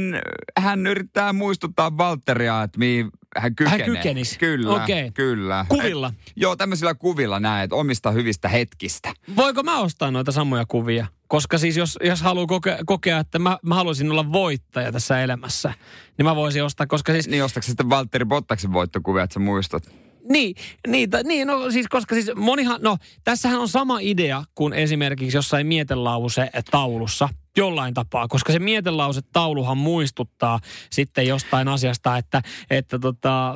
hän 0.59 0.88
yrittää 0.88 1.33
muistuttaa 1.33 1.97
Valtteria, 1.97 2.63
että 2.63 2.79
mihin 2.79 3.09
hän 3.37 3.55
kykenee. 3.55 3.85
kykenisi. 3.85 4.39
Kyllä, 4.39 4.83
Okei. 4.83 5.11
kyllä. 5.11 5.65
Kuvilla. 5.69 6.07
Et, 6.07 6.33
joo, 6.35 6.55
tämmöisillä 6.55 6.93
kuvilla 6.93 7.39
näet 7.39 7.73
omista 7.73 8.11
hyvistä 8.11 8.49
hetkistä. 8.49 9.13
Voiko 9.35 9.63
mä 9.63 9.79
ostaa 9.79 10.11
noita 10.11 10.31
samoja 10.31 10.65
kuvia? 10.65 11.05
Koska 11.27 11.57
siis 11.57 11.77
jos, 11.77 11.99
jos 12.03 12.21
haluaa 12.21 12.47
kokea, 12.47 12.77
kokea, 12.85 13.19
että 13.19 13.39
mä, 13.39 13.57
mä 13.63 13.75
haluaisin 13.75 14.11
olla 14.11 14.31
voittaja 14.31 14.91
tässä 14.91 15.21
elämässä, 15.23 15.73
niin 16.17 16.25
mä 16.25 16.35
voisin 16.35 16.63
ostaa, 16.63 16.87
koska 16.87 17.13
siis... 17.13 17.27
Niin 17.27 17.43
ostatko 17.43 17.65
sitten 17.67 17.89
Valtteri 17.89 18.25
Bottaksen 18.25 18.73
voittokuvia, 18.73 19.23
että 19.23 19.33
sä 19.33 19.39
muistat? 19.39 19.83
Niin, 20.29 20.55
niin, 20.87 21.09
niin 21.23 21.47
no 21.47 21.71
siis 21.71 21.87
koska 21.87 22.15
siis 22.15 22.31
monihan, 22.35 22.79
no 22.81 22.97
tässähän 23.23 23.59
on 23.59 23.67
sama 23.67 23.97
idea 24.01 24.43
kuin 24.55 24.73
esimerkiksi 24.73 25.37
jossain 25.37 25.67
mietelause 25.67 26.49
taulussa 26.71 27.29
jollain 27.57 27.93
tapaa, 27.93 28.27
koska 28.27 28.53
se 28.53 28.60
mietelause 28.60 29.22
tauluhan 29.33 29.77
muistuttaa 29.77 30.60
sitten 30.89 31.27
jostain 31.27 31.67
asiasta, 31.67 32.17
että, 32.17 32.41
että 32.69 33.00
tota, 33.00 33.50
ö, 33.50 33.53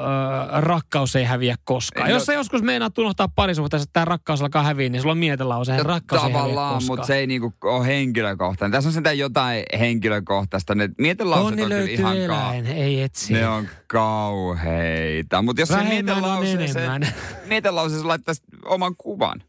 rakkaus 0.61 1.15
ei 1.15 1.23
häviä 1.23 1.55
koskaan. 1.63 2.07
Ei, 2.07 2.13
Jos 2.13 2.25
sä 2.25 2.33
joskus 2.33 2.61
meinaat 2.61 2.97
unohtaa 2.97 3.27
parisuhteessa, 3.35 3.83
että 3.83 3.93
tämä 3.93 4.05
rakkaus 4.05 4.41
alkaa 4.41 4.63
häviä, 4.63 4.89
niin 4.89 5.01
sulla 5.01 5.11
on 5.11 5.17
mietelause, 5.17 5.71
että 5.71 5.83
rakkaus 5.83 6.21
ei 6.23 6.27
häviä 6.31 6.37
Tavallaan, 6.41 6.73
koskaan. 6.73 6.97
mutta 6.97 7.07
se 7.07 7.15
ei 7.15 7.27
niinku 7.27 7.53
ole 7.63 7.87
henkilökohtainen. 7.87 8.71
Tässä 8.71 8.89
on 8.89 8.93
sentään 8.93 9.17
jotain 9.17 9.63
henkilökohtaista. 9.79 10.75
Ne 10.75 10.89
mietelauset 10.97 11.47
Onni 11.47 11.63
on 11.63 11.69
kyllä 11.69 11.83
ihan 11.83 12.17
eläin, 12.17 12.65
ei 12.67 13.01
etsi. 13.01 13.33
Ne 13.33 13.47
on 13.47 13.67
kauheita. 13.87 15.41
Mutta 15.41 15.61
jos 15.61 15.69
se 15.69 15.75
Vähemmän 15.75 15.97
on 15.99 16.05
mietelauseeseen, 16.21 16.85
enemmän. 16.85 17.13
mietelauseeseen 17.45 18.07
laittaisi 18.07 18.41
oman 18.65 18.95
kuvan. 18.97 19.43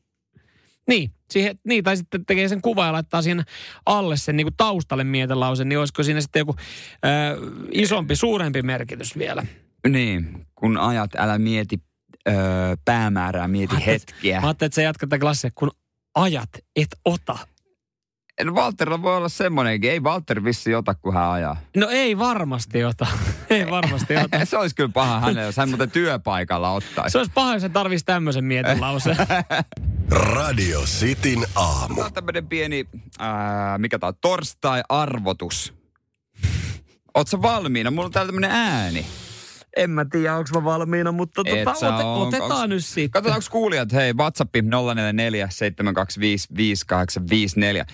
Niin, 0.88 1.10
siihen, 1.30 1.58
niin, 1.64 1.84
tai 1.84 1.96
sitten 1.96 2.26
tekee 2.26 2.48
sen 2.48 2.62
kuva 2.62 2.86
ja 2.86 2.92
laittaa 2.92 3.22
siihen 3.22 3.44
alle 3.86 4.16
sen 4.16 4.36
niin 4.36 4.44
kuin 4.44 4.54
taustalle 4.56 5.04
mietelause, 5.04 5.64
niin 5.64 5.78
olisiko 5.78 6.02
siinä 6.02 6.20
sitten 6.20 6.40
joku 6.40 6.56
ö, 7.04 7.08
isompi, 7.72 8.16
suurempi 8.16 8.62
merkitys 8.62 9.18
vielä? 9.18 9.46
Niin, 9.88 10.46
kun 10.54 10.78
ajat, 10.78 11.14
älä 11.16 11.38
mieti 11.38 11.80
öö, 12.28 12.34
päämäärää, 12.84 13.48
mieti 13.48 13.74
Mä 13.74 13.80
hetkiä. 13.80 14.40
Mä 14.40 14.46
ajattelin, 14.46 14.68
että 14.68 14.74
sä 14.74 14.82
jatkat 14.82 15.10
klassia, 15.20 15.50
kun 15.54 15.70
ajat, 16.14 16.50
et 16.76 16.88
ota. 17.04 17.38
No 18.44 18.52
Walterilla 18.52 19.02
voi 19.02 19.16
olla 19.16 19.28
semmoinenkin. 19.28 19.90
Ei 19.90 20.00
Walter 20.00 20.44
vissi 20.44 20.74
ota, 20.74 20.94
kun 20.94 21.14
hän 21.14 21.30
ajaa. 21.30 21.56
No 21.76 21.88
ei 21.90 22.18
varmasti 22.18 22.84
ota. 22.84 23.06
ei 23.50 23.70
varmasti 23.70 24.16
ota. 24.24 24.44
Se 24.44 24.58
olisi 24.58 24.74
kyllä 24.74 24.90
paha 24.94 25.20
hänelle, 25.20 25.42
jos 25.42 25.56
hän 25.56 25.68
muuten 25.68 25.90
työpaikalla 25.90 26.70
ottaisi. 26.70 27.12
Se 27.12 27.18
olisi 27.18 27.32
paha, 27.34 27.54
jos 27.54 27.62
hän 27.62 27.72
tarvitsisi 27.72 28.04
tämmöisen 28.04 28.44
mietelause. 28.44 29.16
Radio 30.10 30.80
Cityn 30.80 31.46
aamu. 31.54 31.94
Tämä 31.94 32.06
on 32.06 32.12
tämmöinen 32.12 32.46
pieni, 32.46 32.84
ää, 33.18 33.78
mikä 33.78 33.98
tää 33.98 34.08
on, 34.08 34.14
torstai-arvotus. 34.20 35.74
Ootko 37.14 37.42
valmiina? 37.42 37.90
Mulla 37.90 38.04
on 38.06 38.12
täällä 38.12 38.28
tämmöinen 38.28 38.50
ääni. 38.50 39.06
en 39.76 39.90
mä 39.90 40.04
tiedä, 40.04 40.34
onko 40.36 40.50
mä 40.54 40.64
valmiina, 40.64 41.12
mutta 41.12 41.44
tota, 41.44 41.70
ote, 41.86 42.04
oo. 42.04 42.28
otetaan 42.28 42.50
Onks- 42.70 42.74
nyt 42.74 42.84
sitten. 42.84 43.10
Katsotaan, 43.10 43.36
onko 43.36 43.48
kuulijat, 43.50 43.92
hei, 43.92 44.12
WhatsAppi 44.12 44.62
044 44.62 45.48
725 45.50 46.48
5854. 46.56 47.84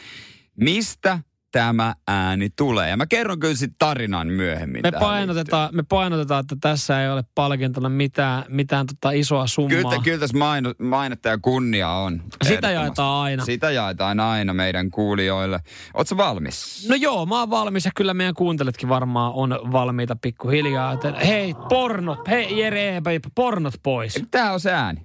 Mistä 0.57 1.19
tämä 1.53 1.95
ääni 2.09 2.49
tulee? 2.57 2.91
Ja 2.91 2.97
mä 2.97 3.07
kerron 3.07 3.41
kyllä 3.41 3.55
sitten 3.55 3.77
tarinan 3.79 4.29
myöhemmin. 4.29 4.83
Me 4.83 4.93
painotetaan, 4.93 5.69
me 5.73 5.83
painotetaan, 5.83 6.41
että 6.41 6.57
tässä 6.61 7.03
ei 7.03 7.11
ole 7.11 7.25
palkintona 7.35 7.89
mitään, 7.89 8.45
mitään 8.49 8.87
tota 8.87 9.11
isoa 9.11 9.47
summaa. 9.47 9.77
Kyllä, 9.83 10.03
kyllä 10.05 10.19
tässä 10.19 10.37
maino, 10.39 10.73
mainetta 10.79 11.29
ja 11.29 11.39
kunnia 11.39 11.91
on. 11.91 12.23
Sitä 12.43 12.71
jaetaan 12.71 13.23
aina. 13.23 13.45
Sitä 13.45 13.71
jaetaan 13.71 14.21
aina 14.21 14.55
meidän 14.55 14.91
kuulijoille. 14.91 15.61
Ootko 15.95 16.17
valmis? 16.17 16.87
No 16.89 16.95
joo, 16.95 17.27
mä 17.27 17.41
oon 17.41 17.51
valmis 17.51 17.85
ja 17.85 17.91
kyllä 17.97 18.15
meidän 18.15 18.35
kuuntelijatkin 18.35 18.89
varmaan 18.89 19.33
on 19.35 19.59
valmiita 19.73 20.17
pikkuhiljaa. 20.17 20.93
Joten 20.93 21.15
hei, 21.15 21.55
pornot, 21.69 22.29
hei 22.29 22.61
Jere, 22.61 23.03
pornot 23.35 23.75
pois. 23.83 24.23
Tää 24.31 24.53
on 24.53 24.61
se 24.61 24.73
ääni. 24.73 25.01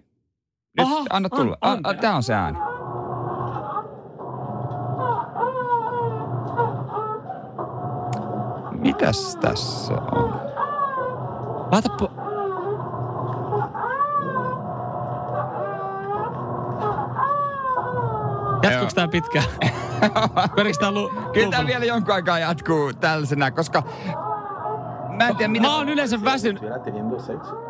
Nyt 0.77 0.87
Aha, 0.87 1.05
anna 1.09 1.29
tulla. 1.29 1.57
an- 1.61 1.71
An, 1.71 1.79
an- 1.83 1.95
an, 1.95 1.99
tää 1.99 2.15
on 2.15 2.23
se 2.23 2.33
ääni. 2.33 2.57
Mitäs 8.79 9.35
tässä 9.41 9.93
on? 9.93 10.29
Laita 11.71 11.89
po- 12.01 12.19
Jatkuuko 18.63 18.91
tää 18.95 19.07
pitkään? 19.07 19.45
Menikö 20.57 20.77
tää 20.79 20.91
lu- 20.91 21.11
Kyllä 21.33 21.51
tämä 21.51 21.67
vielä 21.67 21.85
jonkun 21.85 22.13
aikaa 22.13 22.39
jatkuu 22.39 22.93
tällaisena, 22.93 23.51
koska 23.51 23.83
mä 25.17 25.27
en 25.27 25.35
tiedä 25.35 25.51
mitä... 25.51 25.67
Mä 25.67 25.75
oon 25.75 25.89
yleensä 25.89 26.23
väsynyt. 26.23 26.63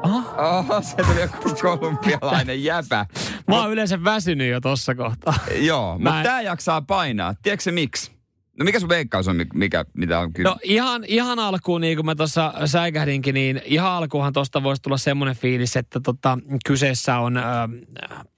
Aha. 0.03 0.47
Oho, 0.57 0.81
se 0.81 0.95
tuli 0.95 1.21
joku 1.21 1.49
kolumbialainen 1.61 2.63
jäpä. 2.63 3.05
Mä 3.47 3.61
oon 3.61 3.71
yleensä 3.71 4.03
väsynyt 4.03 4.51
jo 4.51 4.61
tossa 4.61 4.95
kohtaa. 4.95 5.33
Joo, 5.55 5.97
mutta 5.97 6.17
en- 6.17 6.23
tää 6.23 6.41
jaksaa 6.41 6.81
painaa. 6.81 7.33
Tiedätkö 7.43 7.63
se 7.63 7.71
miksi? 7.71 8.18
No 8.59 8.65
mikä 8.65 8.79
sun 8.79 8.89
veikkaus 8.89 9.27
on, 9.27 9.45
mikä, 9.53 9.85
mitä 9.93 10.19
on 10.19 10.33
kyllä? 10.33 10.49
No 10.49 10.57
ihan, 10.63 11.03
ihan 11.07 11.39
alkuun, 11.39 11.81
niin 11.81 11.97
kuin 11.97 12.05
mä 12.05 12.15
tuossa 12.15 12.53
säikähdinkin, 12.65 13.33
niin 13.33 13.61
ihan 13.65 13.91
alkuunhan 13.91 14.33
tuosta 14.33 14.63
voisi 14.63 14.81
tulla 14.81 14.97
semmoinen 14.97 15.35
fiilis, 15.35 15.75
että 15.75 15.99
tota, 15.99 16.37
kyseessä 16.65 17.17
on 17.19 17.37
äh, 17.37 17.45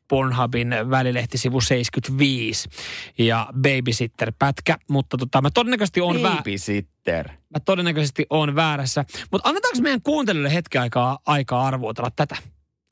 Pornhubin 0.07 0.75
välilehti 0.89 1.37
sivu 1.37 1.61
75 1.61 2.69
ja 3.17 3.47
Babysitter-pätkä, 3.61 4.77
mutta 4.89 5.17
tota, 5.17 5.41
mä 5.41 5.49
todennäköisesti 5.53 6.01
on 6.01 6.15
vä- 6.15 6.35
Babysitter. 6.37 7.27
mä 7.27 7.59
todennäköisesti 7.65 8.25
on 8.29 8.55
väärässä. 8.55 9.05
Mutta 9.31 9.49
annetaanko 9.49 9.81
meidän 9.81 10.01
kuuntelijoille 10.01 10.53
hetki 10.53 10.77
aikaa, 10.77 11.19
aikaa 11.25 11.67
arvuutella 11.67 12.09
tätä? 12.15 12.35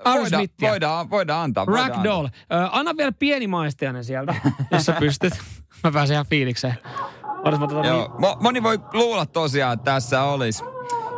Voidaan, 0.06 0.48
voidaan, 0.62 1.10
voidaan 1.10 1.44
antaa. 1.44 1.66
voidaan 1.66 1.90
Ragdoll. 1.90 2.26
Ö, 2.26 2.30
anna 2.72 2.98
vielä 2.98 3.12
pieni 3.12 3.48
maistiainen 3.48 4.04
sieltä, 4.04 4.36
jos 4.72 4.86
sä 4.86 4.96
pystyt. 5.00 5.34
Mä 5.84 5.92
pääsen 5.92 6.14
ihan 6.14 6.26
fiilikseen. 6.26 6.78
Odotas, 7.44 7.60
mä 7.60 7.66
otan 7.66 7.86
Joo, 7.86 8.08
mo- 8.08 8.38
moni 8.42 8.64
voi 8.64 8.80
luulla 8.94 9.26
tosiaan, 9.26 9.74
että 9.74 9.92
tässä 9.94 10.24
olisi 10.24 10.64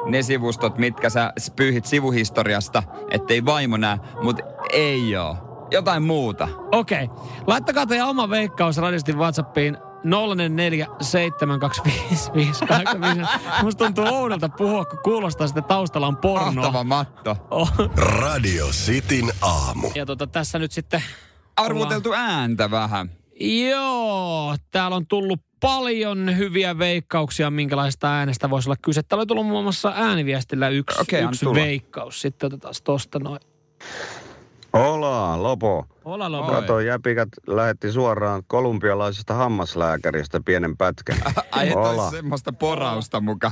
ne 0.05 0.23
sivustot, 0.23 0.77
mitkä 0.77 1.09
sä 1.09 1.33
pyyhit 1.55 1.85
sivuhistoriasta, 1.85 2.83
ettei 3.09 3.45
vaimo 3.45 3.77
näe, 3.77 3.97
mutta 4.23 4.43
ei 4.73 5.15
oo. 5.15 5.37
Jotain 5.71 6.03
muuta. 6.03 6.47
Okei. 6.71 7.03
Okay. 7.03 7.17
Laittakaa 7.47 7.85
teidän 7.85 8.07
oma 8.07 8.29
veikkaus 8.29 8.77
radistin 8.77 9.17
WhatsAppiin 9.17 9.77
044 10.03 10.87
725 11.01 12.31
Musta 13.63 13.85
tuntuu 13.85 14.05
oudolta 14.05 14.49
puhua, 14.49 14.85
kun 14.85 14.99
kuulostaa, 15.03 15.47
että 15.47 15.61
taustalla 15.61 16.07
on 16.07 16.17
pornoa. 16.17 16.51
Mahtava 16.51 16.83
matto. 16.83 17.37
Oh. 17.51 17.71
Radio 17.97 18.67
Cityn 18.67 19.31
aamu. 19.41 19.91
Ja 19.95 20.05
tota, 20.05 20.27
tässä 20.27 20.59
nyt 20.59 20.71
sitten... 20.71 21.03
Arvuteltu 21.57 22.13
ääntä 22.13 22.71
vähän. 22.71 23.11
Joo, 23.69 24.55
täällä 24.71 24.97
on 24.97 25.07
tullut 25.07 25.50
paljon 25.61 26.37
hyviä 26.37 26.77
veikkauksia, 26.79 27.51
minkälaista 27.51 28.13
äänestä 28.13 28.49
voisi 28.49 28.69
olla 28.69 28.77
kyse. 28.81 29.03
Täällä 29.03 29.21
on 29.21 29.27
tullut 29.27 29.47
muun 29.47 29.63
muassa 29.63 29.93
ääniviestillä 29.95 30.69
yksi, 30.69 31.01
Okei, 31.01 31.19
anna 31.19 31.29
yksi 31.29 31.45
tulla. 31.45 31.61
veikkaus. 31.61 32.21
Sitten 32.21 32.47
otetaan 32.47 32.73
tosta 32.83 33.19
noin. 33.19 33.39
Hola, 34.73 35.43
Lopo. 35.43 35.85
Olla 36.05 36.25
Oi. 36.25 36.31
lopu. 36.31 36.51
Kato, 36.51 36.79
jäpikät 36.79 37.29
lähetti 37.47 37.91
suoraan 37.91 38.43
kolumbialaisesta 38.47 39.33
hammaslääkäristä 39.33 40.41
pienen 40.45 40.77
pätkän. 40.77 41.17
Olisi 41.75 42.15
semmoista 42.15 42.53
porausta 42.53 43.21
muka. 43.21 43.51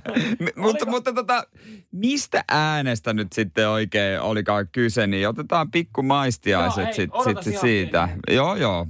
Mutta, 0.56 0.86
mutta 0.86 1.12
tota, 1.12 1.44
mistä 1.92 2.44
äänestä 2.48 3.12
nyt 3.12 3.32
sitten 3.32 3.68
oikein 3.68 4.20
olikaan 4.20 4.68
kyse, 4.72 5.06
niin 5.06 5.28
otetaan 5.28 5.70
pikku 5.70 6.02
maistiaiset 6.02 6.84
hei, 6.84 6.94
sit, 6.94 7.10
sit, 7.42 7.60
siitä. 7.60 8.08
Joo, 8.30 8.56
joo. 8.56 8.86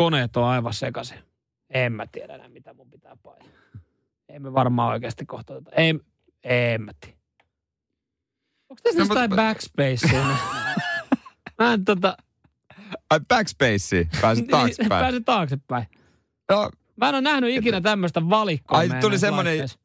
Koneet 0.00 0.36
on 0.36 0.44
aivan 0.44 0.74
sekaisin. 0.74 1.18
En 1.70 1.92
mä 1.92 2.06
tiedä 2.12 2.34
enää, 2.34 2.48
mitä 2.48 2.74
mun 2.74 2.90
pitää 2.90 3.16
painaa. 3.22 3.48
Ei 4.28 4.38
me 4.38 4.52
varmaan 4.54 4.92
oikeasti 4.92 5.26
kohta 5.26 5.52
oteta. 5.54 5.70
Ei, 5.76 5.94
en 6.44 6.82
mä 6.82 6.92
tiedä. 7.00 7.16
Onko 8.68 8.80
tässä 8.82 8.98
No, 8.98 9.04
jotain 9.04 9.30
mutta- 9.30 9.42
backspacea? 9.42 10.26
mä 11.58 11.72
en 11.72 11.84
tota... 11.84 12.16
Ai 13.10 13.20
backspace, 13.28 14.08
pääsit 14.20 14.46
taaksepäin. 14.50 14.88
Pääse 15.02 15.20
taaksepäin. 15.20 15.86
No, 16.50 16.70
Mä 16.96 17.08
en 17.08 17.14
ole 17.14 17.20
nähnyt 17.22 17.56
ikinä 17.56 17.80
tämmöistä 17.80 18.20
valikkoa. 18.30 18.78
Ai, 18.78 18.88
tuli 18.88 19.00
näissä 19.10 19.26
semmonen- 19.26 19.50
laitteissa. 19.58 19.78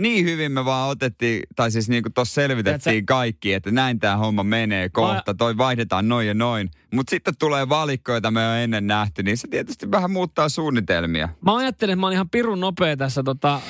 Niin 0.00 0.24
hyvin 0.24 0.52
me 0.52 0.64
vaan 0.64 0.90
otettiin, 0.90 1.42
tai 1.56 1.70
siis 1.70 1.88
niin 1.88 2.02
kuin 2.02 2.12
tuossa 2.12 2.34
selvitettiin 2.34 2.82
Tiedätkö- 2.82 3.14
kaikki, 3.14 3.52
että 3.52 3.70
näin 3.70 3.98
tämä 3.98 4.16
homma 4.16 4.42
menee 4.42 4.88
kohta, 4.88 5.34
toi 5.34 5.56
vaihdetaan 5.56 6.08
noin 6.08 6.26
ja 6.26 6.34
noin. 6.34 6.70
Mutta 6.94 7.10
sitten 7.10 7.34
tulee 7.38 7.68
valikko, 7.68 8.12
jota 8.12 8.30
me 8.30 8.48
on 8.48 8.56
ennen 8.56 8.86
nähty, 8.86 9.22
niin 9.22 9.38
se 9.38 9.48
tietysti 9.48 9.90
vähän 9.90 10.10
muuttaa 10.10 10.48
suunnitelmia. 10.48 11.28
Mä 11.40 11.56
ajattelin, 11.56 11.92
että 11.92 12.00
mä 12.00 12.06
oon 12.06 12.12
ihan 12.12 12.30
pirun 12.30 12.60
nopea 12.60 12.96
tässä 12.96 13.22
tota, 13.22 13.60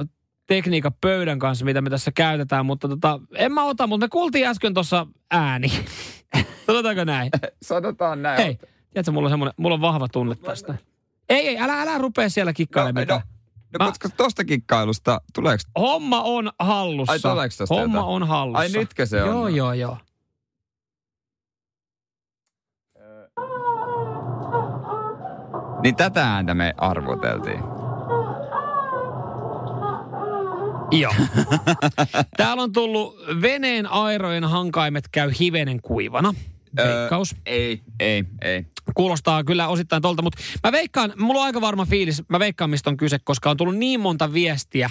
ö, 0.00 0.06
tekniikan 0.46 0.92
pöydän 1.00 1.38
kanssa, 1.38 1.64
mitä 1.64 1.80
me 1.80 1.90
tässä 1.90 2.12
käytetään, 2.12 2.66
mutta 2.66 2.88
tota, 2.88 3.20
en 3.34 3.52
mä 3.52 3.64
ota, 3.64 3.86
mutta 3.86 4.04
me 4.04 4.08
kuultiin 4.08 4.46
äsken 4.46 4.74
tuossa 4.74 5.06
ääni. 5.30 5.68
Sanotaanko 6.66 7.04
näin? 7.04 7.30
Sanotaan 7.62 8.22
näin. 8.22 8.42
Hei, 8.42 8.58
tiedätkö, 8.90 9.12
mulla 9.12 9.30
on, 9.30 9.52
mulla 9.56 9.74
on 9.74 9.80
vahva 9.80 10.08
tunne 10.08 10.34
tästä. 10.34 10.74
Ei, 11.28 11.48
ei, 11.48 11.58
älä, 11.58 11.82
älä 11.82 11.98
rupea 11.98 12.28
siellä 12.28 12.52
kikkailemaan 12.52 12.94
no, 12.94 13.00
mitään. 13.16 13.35
No, 13.78 13.84
Mä- 13.84 13.90
koska 13.90 14.08
tosta 14.08 14.44
kikkailusta, 14.44 15.20
tuleeko... 15.34 15.62
Homma 15.78 16.22
on 16.22 16.50
hallussa. 16.58 17.12
Ai, 17.12 17.18
tuleeko 17.20 17.54
tosta 17.58 17.74
Homma 17.74 17.98
jotain? 17.98 18.14
on 18.14 18.28
hallussa. 18.28 18.58
Ai, 18.60 18.68
nytkö 18.68 19.06
se 19.06 19.22
on? 19.22 19.28
Joo, 19.28 19.48
joo, 19.48 19.72
joo. 19.72 19.98
Niin 25.82 25.96
tätä 25.96 26.32
ääntä 26.34 26.54
me 26.54 26.74
arvoteltiin. 26.76 27.60
Joo. 30.90 31.12
Täällä 32.36 32.62
on 32.62 32.72
tullut 32.72 33.16
veneen 33.42 33.86
airojen 33.86 34.44
hankaimet 34.44 35.08
käy 35.12 35.30
hivenen 35.40 35.80
kuivana. 35.82 36.34
Veikkaus. 36.76 37.32
Öö, 37.32 37.38
ei, 37.46 37.80
ei, 38.00 38.24
ei. 38.42 38.66
Kuulostaa 38.94 39.44
kyllä 39.44 39.68
osittain 39.68 40.02
tolta, 40.02 40.22
mutta 40.22 40.42
mä 40.64 40.72
veikkaan, 40.72 41.12
mulla 41.18 41.40
on 41.40 41.46
aika 41.46 41.60
varma 41.60 41.84
fiilis, 41.86 42.22
mä 42.28 42.38
veikkaan 42.38 42.70
mistä 42.70 42.90
on 42.90 42.96
kyse, 42.96 43.18
koska 43.24 43.50
on 43.50 43.56
tullut 43.56 43.76
niin 43.76 44.00
monta 44.00 44.32
viestiä 44.32 44.90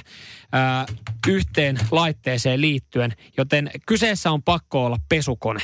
ää, 0.52 0.86
yhteen 1.28 1.78
laitteeseen 1.92 2.62
liittyen, 2.62 3.14
joten 3.38 3.72
kyseessä 3.86 4.32
on 4.32 4.44
pakko 4.44 4.86
olla 4.86 4.98
pesukone. 5.10 5.60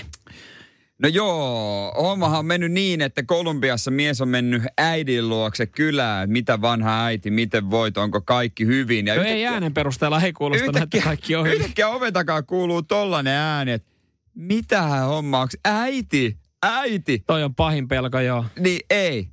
No 1.01 1.07
joo, 1.07 1.93
hommahan 2.01 2.39
on 2.39 2.45
mennyt 2.45 2.71
niin, 2.71 3.01
että 3.01 3.23
Kolumbiassa 3.23 3.91
mies 3.91 4.21
on 4.21 4.27
mennyt 4.27 4.63
äidin 4.77 5.29
luokse 5.29 5.65
kylään. 5.65 6.29
Mitä 6.29 6.61
vanha 6.61 7.03
äiti, 7.05 7.31
miten 7.31 7.69
voit, 7.71 7.97
onko 7.97 8.21
kaikki 8.21 8.65
hyvin? 8.65 9.07
Ja 9.07 9.15
No 9.15 9.21
ei 9.21 9.45
äänen 9.45 9.73
perusteella 9.73 10.21
ei 10.21 10.33
kuulostanut, 10.33 10.77
että 10.77 11.01
kaikki 11.03 11.35
on 11.35 11.45
hyvin. 11.45 11.59
yhtäkkiä 11.59 11.89
oven 11.89 12.13
takaa 12.13 12.43
kuuluu 12.43 12.81
tollanen 12.81 13.33
ääni, 13.33 13.71
että 13.71 13.90
mitähän 14.35 15.05
homma, 15.05 15.41
onks 15.41 15.57
äiti, 15.65 16.37
äiti? 16.63 17.23
Toi 17.27 17.43
on 17.43 17.55
pahin 17.55 17.87
pelko, 17.87 18.19
joo. 18.19 18.45
Niin 18.59 18.79
ei, 18.89 19.27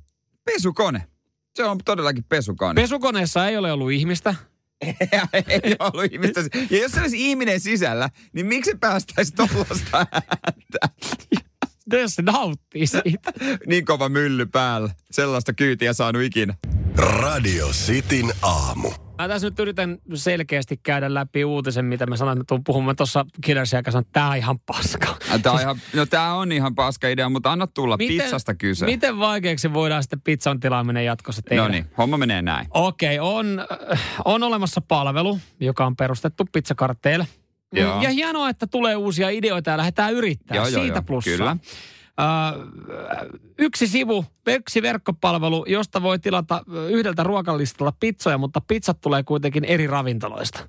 pesukone. 0.45 1.03
Se 1.55 1.63
on 1.63 1.77
todellakin 1.85 2.23
pesukone. 2.23 2.81
Pesukoneessa 2.81 3.47
ei 3.47 3.57
ole 3.57 3.71
ollut 3.71 3.91
ihmistä. 3.91 4.35
ei 5.63 5.75
ollut 5.79 6.13
ihmistä. 6.13 6.41
Ja 6.69 6.81
jos 6.81 6.91
se 6.91 7.01
olisi 7.01 7.29
ihminen 7.29 7.59
sisällä, 7.59 8.09
niin 8.33 8.45
miksi 8.45 8.71
se 8.71 8.77
päästäisi 8.77 9.33
tollasta 9.33 9.97
ääntä? 9.97 10.79
Jos 12.01 12.15
se 12.15 12.21
nauttii 12.21 12.87
siitä. 12.87 13.33
Niin 13.67 13.85
kova 13.85 14.09
mylly 14.09 14.45
päällä. 14.45 14.89
Sellaista 15.11 15.53
kyytiä 15.53 15.93
saanut 15.93 16.21
ikinä. 16.21 16.53
Radio 16.95 17.67
Cityn 17.67 18.33
aamu. 18.41 19.08
Mä 19.19 19.27
tässä 19.27 19.47
nyt 19.47 19.59
yritän 19.59 19.97
selkeästi 20.13 20.77
käydä 20.77 21.13
läpi 21.13 21.45
uutisen, 21.45 21.85
mitä 21.85 22.05
mä 22.05 22.17
sanoin, 22.17 22.41
että 22.41 22.59
puhumaan 22.65 22.95
tuossa 22.95 23.25
Killersia 23.43 23.83
kanssa, 23.83 23.99
että 23.99 24.09
tää 24.13 24.29
on 24.29 24.37
ihan 24.37 24.59
paska. 24.59 25.17
Tää 25.41 25.53
on 25.53 25.61
ihan, 25.61 25.75
no 25.95 26.05
tää 26.05 26.33
on 26.33 26.51
ihan 26.51 26.75
paska 26.75 27.07
idea, 27.07 27.29
mutta 27.29 27.51
anna 27.51 27.67
tulla 27.67 27.97
pizzasta 27.97 28.55
kyse. 28.55 28.85
Miten 28.85 29.19
vaikeaksi 29.19 29.73
voidaan 29.73 30.03
sitten 30.03 30.21
pizzan 30.21 30.59
tilaaminen 30.59 31.05
jatkossa 31.05 31.41
tehdä? 31.41 31.61
No 31.61 31.67
niin, 31.67 31.85
homma 31.97 32.17
menee 32.17 32.41
näin. 32.41 32.67
Okei, 32.69 33.19
on, 33.19 33.65
äh, 33.91 34.01
on 34.25 34.43
olemassa 34.43 34.81
palvelu, 34.81 35.39
joka 35.59 35.85
on 35.85 35.95
perustettu 35.95 36.45
pizzakartteille. 36.51 37.27
Joo. 37.73 38.01
Ja 38.01 38.09
hienoa, 38.09 38.49
että 38.49 38.67
tulee 38.67 38.95
uusia 38.95 39.29
ideoita 39.29 39.71
ja 39.71 39.77
lähdetään 39.77 40.13
yrittää. 40.13 40.55
Joo, 40.55 40.67
joo, 40.67 40.81
Siitä 40.81 40.97
joo, 40.97 41.03
plussaa. 41.03 41.33
kyllä. 41.37 41.57
Ö, 42.19 42.23
yksi 43.57 43.87
sivu, 43.87 44.25
yksi 44.47 44.81
verkkopalvelu, 44.81 45.65
josta 45.67 46.01
voi 46.01 46.19
tilata 46.19 46.63
ö, 46.73 46.89
yhdeltä 46.89 47.23
ruokalistalla 47.23 47.93
pizzoja, 47.99 48.37
mutta 48.37 48.61
pizzat 48.61 49.01
tulee 49.01 49.23
kuitenkin 49.23 49.65
eri 49.65 49.87
ravintoloista. 49.87 50.59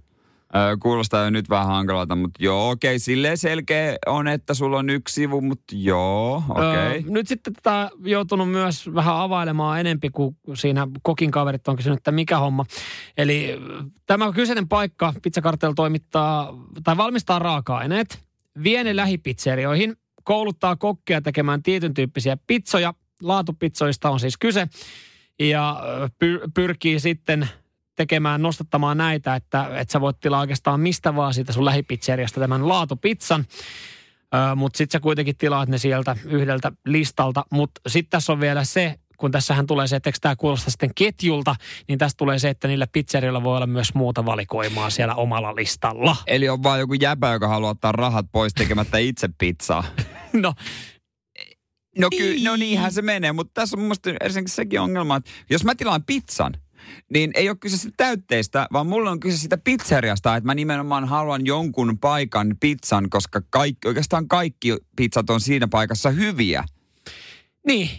Öö, 0.56 0.76
kuulostaa 0.76 1.24
jo 1.24 1.30
nyt 1.30 1.50
vähän 1.50 1.66
hankalalta, 1.66 2.16
mutta 2.16 2.44
joo, 2.44 2.70
okei, 2.70 2.98
silleen 2.98 3.38
selkeä 3.38 3.96
on, 4.06 4.28
että 4.28 4.54
sulla 4.54 4.78
on 4.78 4.90
yksi 4.90 5.14
sivu, 5.14 5.40
mutta 5.40 5.74
joo, 5.76 6.42
okei. 6.48 6.98
Ö, 6.98 7.02
nyt 7.06 7.26
sitten 7.26 7.54
tätä 7.54 7.90
joutunut 8.04 8.50
myös 8.50 8.94
vähän 8.94 9.16
availemaan 9.16 9.80
enempi, 9.80 10.10
kuin 10.10 10.36
siinä 10.54 10.88
kokin 11.02 11.30
kaverit 11.30 11.68
on 11.68 11.76
kysynyt, 11.76 11.96
että 11.96 12.12
mikä 12.12 12.38
homma. 12.38 12.64
Eli 13.16 13.60
tämä 14.06 14.32
kyseinen 14.32 14.68
paikka, 14.68 15.12
Pizzakartel 15.22 15.72
toimittaa 15.72 16.54
tai 16.84 16.96
valmistaa 16.96 17.38
raaka-aineet, 17.38 18.24
vie 18.62 18.84
ne 18.84 18.96
lähipizserioihin, 18.96 19.96
kouluttaa 20.24 20.76
kokkeja 20.76 21.20
tekemään 21.20 21.62
tietyn 21.62 21.94
tyyppisiä 21.94 22.36
pizzoja, 22.46 22.94
laatupizzoista 23.22 24.10
on 24.10 24.20
siis 24.20 24.36
kyse, 24.36 24.68
ja 25.38 25.82
ö, 25.84 26.08
py- 26.08 26.50
pyrkii 26.54 27.00
sitten 27.00 27.48
tekemään, 27.96 28.42
nostattamaan 28.42 28.96
näitä, 28.96 29.34
että, 29.34 29.70
että 29.80 29.92
sä 29.92 30.00
voit 30.00 30.20
tilaa 30.20 30.40
oikeastaan 30.40 30.80
mistä 30.80 31.16
vaan 31.16 31.34
siitä 31.34 31.52
sun 31.52 31.64
lähipizzeriasta 31.64 32.40
tämän 32.40 32.68
laatupizzan. 32.68 33.46
Mutta 34.56 34.76
sitten 34.76 34.92
sä 34.98 35.00
kuitenkin 35.00 35.36
tilaat 35.36 35.68
ne 35.68 35.78
sieltä 35.78 36.16
yhdeltä 36.24 36.72
listalta. 36.86 37.44
Mutta 37.50 37.80
sitten 37.86 38.10
tässä 38.10 38.32
on 38.32 38.40
vielä 38.40 38.64
se, 38.64 38.98
kun 39.16 39.30
tässähän 39.30 39.66
tulee 39.66 39.86
se, 39.86 39.96
että 39.96 40.10
tämä 40.20 40.36
kuulostaa 40.36 40.70
sitten 40.70 40.94
ketjulta, 40.94 41.56
niin 41.88 41.98
tästä 41.98 42.16
tulee 42.16 42.38
se, 42.38 42.48
että 42.48 42.68
niillä 42.68 42.86
pizzerioilla 42.92 43.44
voi 43.44 43.56
olla 43.56 43.66
myös 43.66 43.94
muuta 43.94 44.24
valikoimaa 44.24 44.90
siellä 44.90 45.14
omalla 45.14 45.54
listalla. 45.56 46.16
Eli 46.26 46.48
on 46.48 46.62
vaan 46.62 46.80
joku 46.80 46.94
jäbä, 46.94 47.32
joka 47.32 47.48
haluaa 47.48 47.70
ottaa 47.70 47.92
rahat 47.92 48.26
pois 48.32 48.54
tekemättä 48.54 48.98
itse 48.98 49.28
pizzaa. 49.38 49.84
No, 50.42 50.54
No, 51.98 52.08
ky- 52.10 52.44
no 52.44 52.56
niinhän 52.56 52.92
se 52.92 53.02
menee, 53.02 53.32
mutta 53.32 53.50
tässä 53.54 53.76
on 53.76 53.80
mun 53.80 53.96
mielestä 54.04 54.40
sekin 54.46 54.80
ongelma, 54.80 55.16
että 55.16 55.30
jos 55.50 55.64
mä 55.64 55.74
tilaan 55.74 56.04
pizzan, 56.04 56.52
niin 57.12 57.30
ei 57.34 57.48
ole 57.48 57.56
kyse 57.56 57.76
siitä 57.76 57.94
täytteistä, 57.96 58.66
vaan 58.72 58.86
mulla 58.86 59.10
on 59.10 59.20
kyse 59.20 59.38
siitä 59.38 59.58
pizzeriasta, 59.58 60.36
että 60.36 60.46
mä 60.46 60.54
nimenomaan 60.54 61.08
haluan 61.08 61.46
jonkun 61.46 61.98
paikan 61.98 62.56
pizzan, 62.60 63.10
koska 63.10 63.40
kaikki, 63.50 63.88
oikeastaan 63.88 64.28
kaikki 64.28 64.76
pizzat 64.96 65.30
on 65.30 65.40
siinä 65.40 65.68
paikassa 65.68 66.10
hyviä. 66.10 66.64
Niin, 67.66 67.90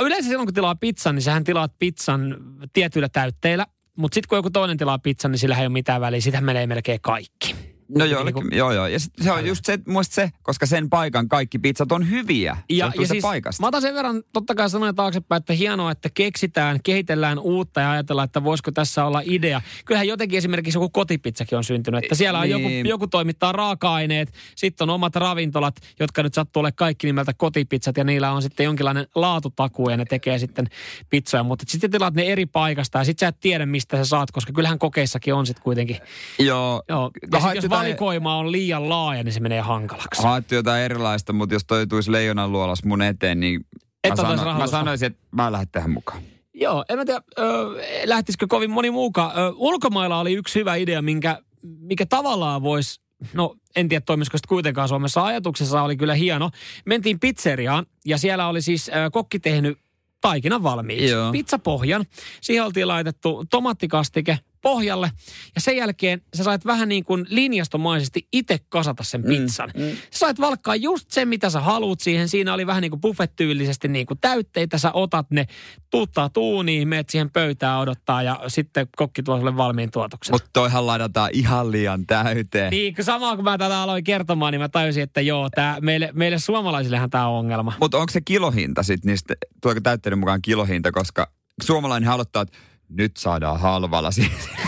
yleensä 0.00 0.28
silloin 0.28 0.46
kun 0.46 0.54
tilaa 0.54 0.74
pizzan, 0.74 1.14
niin 1.14 1.22
sähän 1.22 1.44
tilaat 1.44 1.72
pizzan 1.78 2.36
tietyillä 2.72 3.08
täytteillä. 3.08 3.66
Mutta 3.96 4.14
sitten 4.14 4.28
kun 4.28 4.38
joku 4.38 4.50
toinen 4.50 4.76
tilaa 4.76 4.98
pizzan, 4.98 5.30
niin 5.30 5.38
sillä 5.38 5.56
ei 5.56 5.66
ole 5.66 5.72
mitään 5.72 6.00
väliä. 6.00 6.20
Sitä 6.20 6.40
menee 6.40 6.66
melkein 6.66 7.00
kaikki. 7.00 7.54
No 7.98 8.04
Niin 8.04 8.10
joillekin, 8.10 8.42
kuin- 8.42 8.56
joo 8.58 8.72
joo. 8.72 8.86
Ja 8.86 8.98
sit 9.00 9.12
se 9.20 9.32
on 9.32 9.46
just 9.46 9.64
se, 9.64 9.78
muista 9.88 10.14
se, 10.14 10.30
koska 10.42 10.66
sen 10.66 10.90
paikan 10.90 11.28
kaikki 11.28 11.58
pizzat 11.58 11.92
on 11.92 12.10
hyviä. 12.10 12.54
Se 12.54 12.62
Ja, 12.70 12.84
johtuu 12.86 13.02
ja 13.02 13.08
siis 13.08 13.22
paikasta. 13.22 13.60
mä 13.62 13.66
otan 13.68 13.82
sen 13.82 13.94
verran 13.94 14.22
totta 14.32 14.54
kai 14.54 14.70
sanoin 14.70 14.94
taaksepäin, 14.94 15.40
että 15.40 15.52
hienoa, 15.52 15.90
että 15.90 16.08
keksitään, 16.14 16.78
kehitellään 16.82 17.38
uutta 17.38 17.80
ja 17.80 17.90
ajatellaan, 17.90 18.24
että 18.24 18.44
voisiko 18.44 18.70
tässä 18.72 19.04
olla 19.04 19.22
idea. 19.24 19.62
Kyllähän 19.84 20.08
jotenkin 20.08 20.38
esimerkiksi 20.38 20.76
joku 20.78 20.88
kotipizzakin 20.90 21.58
on 21.58 21.64
syntynyt, 21.64 22.04
että 22.04 22.14
siellä 22.14 22.38
on 22.38 22.50
joku, 22.50 22.68
Niin. 22.68 22.86
joku 22.86 23.06
toimittaa 23.06 23.52
raaka-aineet, 23.52 24.32
sitten 24.56 24.84
on 24.90 24.94
omat 24.94 25.16
ravintolat, 25.16 25.76
jotka 26.00 26.22
nyt 26.22 26.34
sattuu 26.34 26.60
olemaan 26.60 26.74
kaikki 26.76 27.06
nimeltä 27.06 27.32
kotipizzat 27.36 27.96
ja 27.96 28.04
niillä 28.04 28.32
on 28.32 28.42
sitten 28.42 28.64
jonkinlainen 28.64 29.06
laatutakuu 29.14 29.88
ja 29.90 29.96
ne 29.96 30.04
tekee 30.04 30.38
sitten 30.38 30.66
pizzoja, 31.10 31.42
mutta 31.42 31.64
sitten 31.68 31.90
tilaat 31.90 32.14
ne 32.14 32.22
eri 32.22 32.46
paikasta 32.46 32.98
ja 32.98 33.04
sitten 33.04 33.26
sä 33.26 33.28
et 33.28 33.40
tiedä 33.40 33.66
mistä 33.66 33.96
sä 33.96 34.04
saat, 34.04 34.30
koska 34.30 34.52
kyllähän 34.52 34.78
kokeissakin 34.78 35.34
on 35.34 35.46
sitten 35.46 35.62
kuitenkin. 35.62 35.96
Joo. 36.38 36.82
Joo. 36.88 37.00
No, 37.00 37.10
Ja 37.32 37.38
sit 37.38 37.42
haet 37.42 37.54
jos 37.54 37.64
jotain- 37.64 37.79
valikoima 37.80 38.36
on 38.36 38.52
liian 38.52 38.88
laaja, 38.88 39.22
niin 39.22 39.32
se 39.32 39.40
menee 39.40 39.60
hankalaksi. 39.60 40.22
Haettu 40.22 40.54
jotain 40.54 40.82
erilaista, 40.82 41.32
mutta 41.32 41.54
jos 41.54 41.64
toi 41.64 41.86
tuisi 41.86 42.12
leijonan 42.12 42.52
luolas 42.52 42.84
mun 42.84 43.02
eteen, 43.02 43.40
niin 43.40 43.66
Et 44.04 44.10
mä, 44.10 44.16
sano, 44.16 44.58
mä 44.58 44.66
sanoisin, 44.66 45.06
että 45.06 45.18
mä 45.30 45.52
lähden 45.52 45.68
tähän 45.72 45.90
mukaan. 45.90 46.22
Joo, 46.54 46.84
en 46.88 46.98
mä 46.98 47.04
tiedä, 47.04 47.22
ö, 47.38 47.42
lähtisikö 48.04 48.46
kovin 48.48 48.70
moni 48.70 48.90
muukaan. 48.90 49.38
Ö, 49.38 49.52
ulkomailla 49.56 50.20
oli 50.20 50.32
yksi 50.32 50.58
hyvä 50.58 50.74
idea, 50.74 51.02
minkä, 51.02 51.38
mikä 51.62 52.06
tavallaan 52.06 52.62
voisi, 52.62 53.00
no 53.34 53.56
en 53.76 53.88
tiedä 53.88 54.02
toimisiko 54.06 54.38
sitä 54.38 54.48
kuitenkaan 54.48 54.88
Suomessa. 54.88 55.24
Ajatuksessa 55.24 55.82
oli 55.82 55.96
kyllä 55.96 56.14
hieno. 56.14 56.50
Mentiin 56.84 57.20
pizzeriaan 57.20 57.86
ja 58.04 58.18
siellä 58.18 58.48
oli 58.48 58.62
siis 58.62 58.88
ö, 58.88 59.10
kokki 59.12 59.38
tehnyt 59.38 59.78
taikinan 60.20 60.62
valmiiksi. 60.62 61.08
Joo. 61.08 61.32
Pizzapohjan. 61.32 62.04
Siihen 62.40 62.64
oltiin 62.64 62.88
laitettu 62.88 63.44
tomattikastike 63.50 64.38
pohjalle. 64.62 65.12
Ja 65.54 65.60
sen 65.60 65.76
jälkeen 65.76 66.22
sä 66.36 66.44
sait 66.44 66.64
vähän 66.64 66.88
niin 66.88 67.04
kuin 67.04 67.26
linjastomaisesti 67.28 68.28
itse 68.32 68.58
kasata 68.68 69.04
sen 69.04 69.22
pizzan. 69.22 69.70
Mm, 69.76 69.82
mm. 69.82 69.90
Sä 69.90 70.18
sait 70.18 70.40
valkkaa 70.40 70.76
just 70.76 71.10
sen, 71.10 71.28
mitä 71.28 71.50
sä 71.50 71.60
haluut 71.60 72.00
siihen. 72.00 72.28
Siinä 72.28 72.54
oli 72.54 72.66
vähän 72.66 72.82
niin 72.82 72.90
kuin 72.90 73.00
buffettyylisesti 73.00 73.88
niin 73.88 74.06
kuin 74.06 74.18
täytteitä. 74.20 74.78
Sä 74.78 74.92
otat 74.92 75.30
ne, 75.30 75.46
tuuttaa 75.90 76.28
tuuniin, 76.28 76.88
meet 76.88 77.08
siihen 77.08 77.30
pöytään 77.30 77.80
odottaa 77.80 78.22
ja 78.22 78.40
sitten 78.48 78.86
kokki 78.96 79.22
tuo 79.22 79.38
sulle 79.38 79.56
valmiin 79.56 79.90
tuotoksen. 79.90 80.34
Mutta 80.34 80.50
toihan 80.52 80.86
ladataan 80.86 81.30
ihan 81.32 81.72
liian 81.72 82.06
täyteen. 82.06 82.70
Niin, 82.70 82.94
kun 82.94 83.04
samaa 83.04 83.36
kun 83.36 83.44
mä 83.44 83.58
tätä 83.58 83.82
aloin 83.82 84.04
kertomaan, 84.04 84.52
niin 84.52 84.60
mä 84.60 84.68
tajusin, 84.68 85.02
että 85.02 85.20
joo, 85.20 85.50
tää, 85.50 85.80
meille, 85.80 86.10
meille 86.12 86.38
suomalaisillehan 86.38 87.10
tämä 87.10 87.28
on 87.28 87.38
ongelma. 87.38 87.72
Mutta 87.80 87.98
onko 87.98 88.10
se 88.12 88.20
kilohinta 88.20 88.82
sitten 88.82 89.10
niistä, 89.10 89.34
tuleeko 89.62 89.80
täytteiden 89.80 90.18
mukaan 90.18 90.42
kilohinta, 90.42 90.92
koska 90.92 91.30
suomalainen 91.62 92.08
haluttaa, 92.08 92.42
että 92.42 92.58
nyt 92.90 93.16
saadaan 93.16 93.60
halvalla 93.60 94.10
se, 94.10 94.22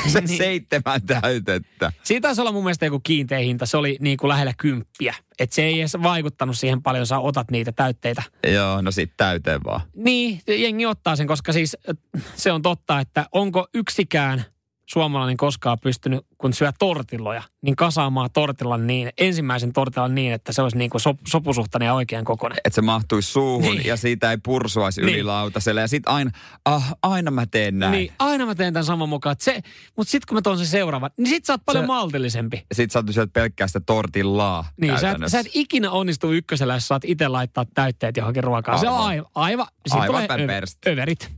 se 0.09 0.21
Niin. 0.21 0.39
seitsemän 0.39 1.03
täytettä. 1.07 1.93
Siitä 2.03 2.29
taisi 2.29 2.41
olla 2.41 2.53
mun 2.53 2.65
mielestä 2.65 2.87
joku 2.87 3.01
kiinteä 3.01 3.39
hinta. 3.39 3.67
Se 3.67 3.77
oli 3.77 3.97
niin 4.01 4.17
kuin 4.19 4.29
lähellä 4.29 4.53
kymppiä. 4.59 5.15
Että 5.39 5.55
se 5.55 5.63
ei 5.65 5.81
edes 5.81 5.97
vaikuttanut 6.03 6.59
siihen 6.59 6.83
paljon, 6.83 7.07
sä 7.07 7.19
otat 7.19 7.51
niitä 7.51 7.73
täytteitä. 7.73 8.23
Joo, 8.53 8.81
no 8.83 8.91
sit 8.91 9.13
täyteen 9.17 9.61
vaan. 9.65 9.81
Niin, 9.97 10.41
jengi 10.47 10.87
ottaa 10.87 11.17
sen, 11.17 11.27
koska 11.27 11.53
siis 11.53 11.77
äh, 11.89 12.23
se 12.37 12.53
on 12.53 12.63
totta, 12.63 13.01
että 13.01 13.27
onko 13.33 13.67
yksikään 13.75 14.45
suomalainen 14.93 15.37
koskaan 15.37 15.79
pystynyt, 15.83 16.27
kun 16.39 16.53
syö 16.53 16.73
tortilloja, 16.79 17.43
niin 17.63 17.77
kasaamaan 17.77 18.31
tortillan 18.33 18.87
niin, 18.87 19.11
ensimmäisen 19.19 19.73
tortillan 19.73 20.15
niin, 20.15 20.33
että 20.33 20.53
se 20.53 20.63
olisi 20.63 20.77
niin 20.79 20.91
kuin 20.91 21.01
sop, 21.01 21.19
sopusuhtainen 21.29 21.87
ja 21.87 21.95
oikean 21.95 22.25
kokoinen. 22.25 22.59
Että 22.65 22.75
se 22.75 22.83
mahtuisi 22.83 23.33
suuhun 23.33 23.75
Niin. 23.75 23.87
ja 23.87 23.97
siitä 23.97 24.31
ei 24.31 24.37
pursuaisi 24.45 25.01
Niin. 25.03 25.15
yli 25.15 25.23
lautaselle. 25.23 25.81
Ja 25.81 25.89
sit 25.89 26.03
aina, 26.07 26.31
ah, 26.65 26.95
aina 27.03 27.31
mä 27.31 27.47
teen 27.47 27.79
näin. 27.79 27.93
Niin, 27.93 28.13
aina 28.19 28.47
mä 28.47 28.55
teen 28.55 28.73
tämän 28.73 28.85
saman 28.85 29.09
mukaan. 29.09 29.37
Se, 29.39 29.61
mutta 29.97 30.11
sitten 30.11 30.27
kun 30.29 30.37
mä 30.37 30.43
tuon 30.43 30.59
sen 30.59 30.67
seuraavan, 30.67 31.11
niin 31.17 31.27
sit 31.29 31.45
sä 31.45 31.53
oot 31.53 31.61
paljon 31.67 31.83
Se- 31.85 31.87
maltillisempi. 31.87 32.57
Ja 32.71 32.75
sit 32.75 32.91
sä 32.91 32.99
oot 32.99 33.33
pelkkää 33.33 33.67
sitä 33.67 33.81
tortillaa 33.81 34.69
Niin, 34.81 34.99
sä 34.99 35.11
et, 35.11 35.17
sä 35.27 35.39
et 35.41 35.47
ikinä 35.55 35.91
onnistu 35.91 36.33
ykkösellä, 36.33 36.75
jos 36.75 36.89
saat 36.89 37.03
itse 37.05 37.29
laittaa 37.29 37.65
täytteet 37.75 38.17
johonkin 38.17 38.45
ruokaan. 38.45 38.79
Se 38.79 38.89
on 38.89 38.99
Aivan. 38.99 39.27
aivan, 39.35 39.67
aivan, 39.91 40.17
Aivan 40.17 40.41
överit. 40.87 41.31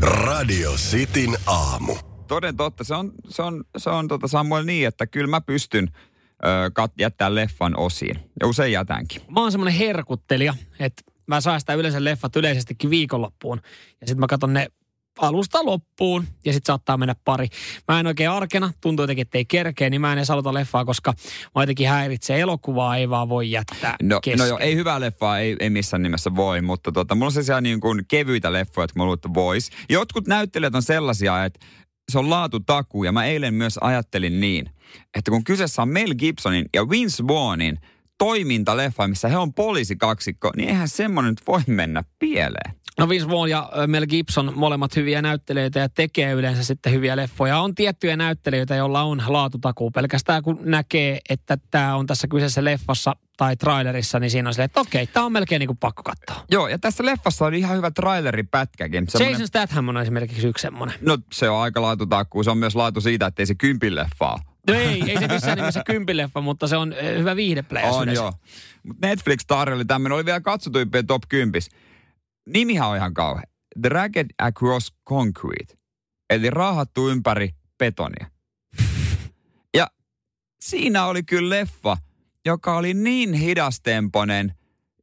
Radio 0.00 0.72
Cityn 0.72 1.36
aamu. 1.46 2.11
Toden 2.28 2.56
totta, 2.56 2.84
se 2.84 2.94
on, 2.94 3.12
se 3.28 3.42
on, 3.42 3.64
se 3.78 3.90
on 3.90 4.08
tota 4.08 4.28
Samuel 4.28 4.64
niin, 4.64 4.86
että 4.88 5.06
kyllä 5.06 5.26
mä 5.26 5.40
pystyn 5.40 5.88
ö, 6.44 6.70
kat, 6.72 6.92
jättää 6.98 7.34
leffan 7.34 7.76
osiin. 7.78 8.18
Ja 8.40 8.46
usein 8.46 8.72
jätänkin. 8.72 9.22
Mä 9.30 9.40
oon 9.40 9.52
semmoinen 9.52 9.78
herkuttelija, 9.78 10.54
että 10.78 11.02
mä 11.26 11.40
säästän 11.40 11.78
yleensä 11.78 12.04
leffat 12.04 12.36
yleisestikin 12.36 12.90
viikonloppuun. 12.90 13.60
Ja 14.00 14.06
sitten 14.06 14.20
mä 14.20 14.26
katson 14.26 14.52
ne 14.52 14.66
alusta 15.18 15.64
loppuun 15.64 16.24
ja 16.44 16.52
sitten 16.52 16.66
saattaa 16.66 16.96
mennä 16.96 17.14
pari. 17.24 17.48
Mä 17.88 18.00
en 18.00 18.06
oikein 18.06 18.30
arkena, 18.30 18.72
tuntuu 18.80 19.02
jotenkin, 19.02 19.22
että 19.22 19.38
ei 19.38 19.44
kerkeä, 19.44 19.90
niin 19.90 20.00
mä 20.00 20.12
en 20.12 20.18
edes 20.18 20.30
aloita 20.30 20.54
leffaa, 20.54 20.84
koska 20.84 21.14
mä 21.54 21.62
jotenkin 21.62 21.88
häiritsee. 21.88 22.40
Elokuvaa 22.40 22.96
ei 22.96 23.10
vaan 23.10 23.28
voi 23.28 23.50
jättää 23.50 23.96
No, 24.02 24.20
kesken. 24.20 24.38
no 24.38 24.46
joo, 24.46 24.58
ei 24.58 24.74
hyvää 24.76 25.00
leffaa, 25.00 25.38
ei, 25.38 25.56
ei 25.60 25.70
missään 25.70 26.02
nimessä 26.02 26.34
voi, 26.36 26.60
mutta 26.62 26.92
tota, 26.92 27.14
mulla 27.14 27.26
on 27.26 27.32
sellaisia 27.32 27.60
niin 27.60 27.80
kuin 27.80 28.04
kevyitä 28.08 28.52
leffoja, 28.52 28.84
että 28.84 28.98
mä 28.98 29.04
luulen, 29.04 29.14
että 29.16 29.34
vois. 29.34 29.70
Jotkut 29.90 30.26
näyttelijät 30.26 30.74
on 30.74 30.82
sellaisia, 30.82 31.44
että 31.44 31.60
se 32.08 32.18
on 32.18 32.30
laatutakuu, 32.30 33.04
ja 33.04 33.12
mä 33.12 33.24
eilen 33.24 33.54
myös 33.54 33.78
ajattelin 33.80 34.40
niin, 34.40 34.70
että 35.14 35.30
kun 35.30 35.44
kyseessä 35.44 35.82
on 35.82 35.88
Mel 35.88 36.14
Gibsonin 36.14 36.66
ja 36.74 36.88
Vince 36.90 37.26
Vaughnin 37.28 37.78
toimintaleffa, 38.18 39.08
missä 39.08 39.28
he 39.28 39.36
on 39.36 39.54
poliisikaksikko, 39.54 40.50
niin 40.56 40.68
eihän 40.68 40.88
semmoinen 40.88 41.30
nyt 41.32 41.46
voi 41.46 41.60
mennä 41.66 42.04
pieleen. 42.18 42.74
No 42.98 43.08
Vince 43.08 43.28
Vaughn 43.28 43.50
ja 43.50 43.70
Mel 43.86 44.06
Gibson, 44.06 44.52
molemmat 44.56 44.96
hyviä 44.96 45.22
näyttelijöitä 45.22 45.80
ja 45.80 45.88
tekee 45.88 46.32
yleensä 46.32 46.64
sitten 46.64 46.92
hyviä 46.92 47.16
leffoja. 47.16 47.58
On 47.58 47.74
tiettyjä 47.74 48.16
näyttelijöitä, 48.16 48.74
joilla 48.74 49.02
on 49.02 49.22
laatutakuu. 49.26 49.90
Pelkästään 49.90 50.42
kun 50.42 50.58
näkee, 50.64 51.18
että 51.28 51.58
tämä 51.70 51.96
on 51.96 52.06
tässä 52.06 52.28
kyseessä 52.28 52.64
leffassa 52.64 53.16
tai 53.36 53.56
trailerissa, 53.56 54.18
niin 54.20 54.30
siinä 54.30 54.48
on 54.48 54.54
silleen, 54.54 54.64
että 54.64 54.80
okei, 54.80 55.06
tämä 55.06 55.26
on 55.26 55.32
melkein 55.32 55.60
niin 55.60 55.66
kuin 55.68 55.78
pakko 55.78 56.02
katsoa. 56.02 56.44
Joo, 56.50 56.68
ja 56.68 56.78
tässä 56.78 57.04
leffassa 57.04 57.46
on 57.46 57.54
ihan 57.54 57.76
hyvä 57.76 57.90
traileripätkäkin. 57.90 59.04
Semmoinen- 59.08 59.32
Jason 59.32 59.46
Statham 59.46 59.88
on 59.88 59.96
esimerkiksi 59.96 60.46
yksi 60.46 60.62
semmoinen. 60.62 60.96
No 61.00 61.18
se 61.32 61.50
on 61.50 61.60
aika 61.62 61.82
laatutakuu. 61.82 62.44
Se 62.44 62.50
on 62.50 62.58
myös 62.58 62.74
laatu 62.76 63.00
siitä, 63.00 63.26
että 63.26 63.42
ei 63.42 63.46
se 63.46 63.54
kympin 63.54 63.94
leffaa. 63.94 64.38
No 64.68 64.74
ei, 64.74 65.10
ei 65.10 65.18
se 65.18 65.28
missään 65.28 65.58
nimessä 65.58 65.82
kympileffa, 65.86 66.40
mutta 66.40 66.66
se 66.68 66.76
on 66.76 66.92
ö, 66.92 67.18
hyvä 67.18 67.36
viihdeplay. 67.36 67.82
On 67.84 68.14
joo. 68.14 68.32
Mutta 68.82 69.06
Netflix 69.06 69.40
tarjoili 69.46 69.84
tämmöinen, 69.84 70.16
oli 70.16 70.24
vielä 70.24 70.40
katsotuimpien 70.40 71.06
top 71.06 71.22
10. 71.28 71.62
Nimihän 72.46 72.88
on 72.88 72.96
ihan 72.96 73.14
kauhean. 73.14 73.46
The 73.80 73.88
Ragged 73.88 74.26
Across 74.38 74.94
Concrete. 75.08 75.74
Eli 76.30 76.50
raahattu 76.50 77.10
ympäri 77.10 77.50
betonia. 77.78 78.30
ja 79.76 79.86
siinä 80.64 81.06
oli 81.06 81.22
kyllä 81.22 81.56
leffa, 81.56 81.96
joka 82.46 82.76
oli 82.76 82.94
niin 82.94 83.32
hidastemponen 83.32 84.54